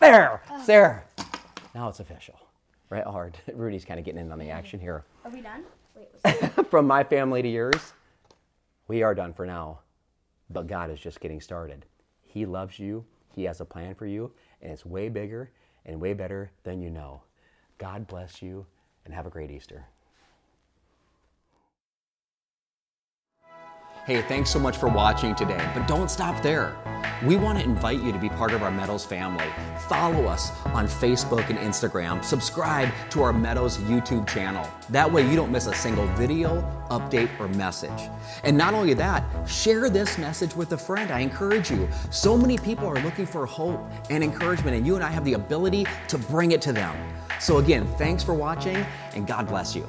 There, 0.01 0.41
there. 0.65 1.05
Now 1.73 1.87
it's 1.87 2.01
official. 2.01 2.35
Right 2.89 3.05
hard. 3.05 3.37
Oh, 3.49 3.53
Rudy's 3.55 3.85
kind 3.85 3.99
of 3.99 4.05
getting 4.05 4.19
in 4.19 4.31
on 4.31 4.39
the 4.39 4.49
action 4.49 4.79
here. 4.79 5.05
Are 5.23 5.31
we 5.31 5.41
done? 5.41 5.63
Wait, 5.95 6.67
From 6.69 6.85
my 6.85 7.03
family 7.03 7.41
to 7.41 7.47
yours, 7.47 7.93
we 8.87 9.01
are 9.01 9.15
done 9.15 9.33
for 9.33 9.45
now. 9.45 9.79
But 10.49 10.67
God 10.67 10.91
is 10.91 10.99
just 10.99 11.19
getting 11.21 11.39
started. 11.39 11.85
He 12.33 12.47
loves 12.47 12.79
you, 12.79 13.05
He 13.35 13.43
has 13.43 13.61
a 13.61 13.65
plan 13.65 13.93
for 13.93 14.07
you, 14.07 14.31
and 14.61 14.71
it's 14.71 14.85
way 14.85 15.07
bigger 15.07 15.51
and 15.85 16.01
way 16.01 16.13
better 16.13 16.49
than 16.63 16.81
you 16.81 16.89
know. 16.89 17.21
God 17.77 18.07
bless 18.07 18.41
you, 18.41 18.65
and 19.05 19.13
have 19.13 19.27
a 19.27 19.29
great 19.29 19.51
Easter. 19.51 19.85
Hey, 24.07 24.21
thanks 24.23 24.49
so 24.49 24.59
much 24.59 24.77
for 24.77 24.89
watching 24.89 25.35
today, 25.35 25.71
but 25.75 25.87
don't 25.87 26.09
stop 26.09 26.41
there. 26.41 26.75
We 27.23 27.37
want 27.37 27.57
to 27.57 27.63
invite 27.63 28.01
you 28.01 28.11
to 28.11 28.19
be 28.19 28.27
part 28.27 28.51
of 28.51 28.63
our 28.63 28.71
Meadows 28.71 29.05
family. 29.05 29.45
Follow 29.87 30.25
us 30.25 30.51
on 30.67 30.87
Facebook 30.87 31.49
and 31.49 31.57
Instagram. 31.57 32.21
Subscribe 32.21 32.89
to 33.11 33.23
our 33.23 33.31
Meadows 33.31 33.77
YouTube 33.77 34.27
channel. 34.27 34.69
That 34.89 35.09
way 35.09 35.25
you 35.29 35.37
don't 35.37 35.49
miss 35.49 35.67
a 35.67 35.73
single 35.73 36.05
video, 36.17 36.61
update, 36.89 37.29
or 37.39 37.47
message. 37.47 38.09
And 38.43 38.57
not 38.57 38.73
only 38.73 38.93
that, 38.95 39.23
share 39.47 39.89
this 39.89 40.17
message 40.17 40.53
with 40.53 40.73
a 40.73 40.77
friend. 40.77 41.11
I 41.11 41.19
encourage 41.19 41.71
you. 41.71 41.87
So 42.09 42.35
many 42.35 42.57
people 42.57 42.87
are 42.87 43.01
looking 43.01 43.25
for 43.25 43.45
hope 43.45 43.89
and 44.09 44.21
encouragement, 44.21 44.75
and 44.75 44.85
you 44.85 44.95
and 44.95 45.03
I 45.03 45.09
have 45.09 45.23
the 45.23 45.33
ability 45.33 45.87
to 46.09 46.17
bring 46.17 46.51
it 46.51 46.61
to 46.63 46.73
them. 46.73 46.93
So, 47.39 47.59
again, 47.59 47.87
thanks 47.97 48.21
for 48.21 48.33
watching, 48.33 48.85
and 49.15 49.25
God 49.25 49.47
bless 49.47 49.73
you. 49.73 49.87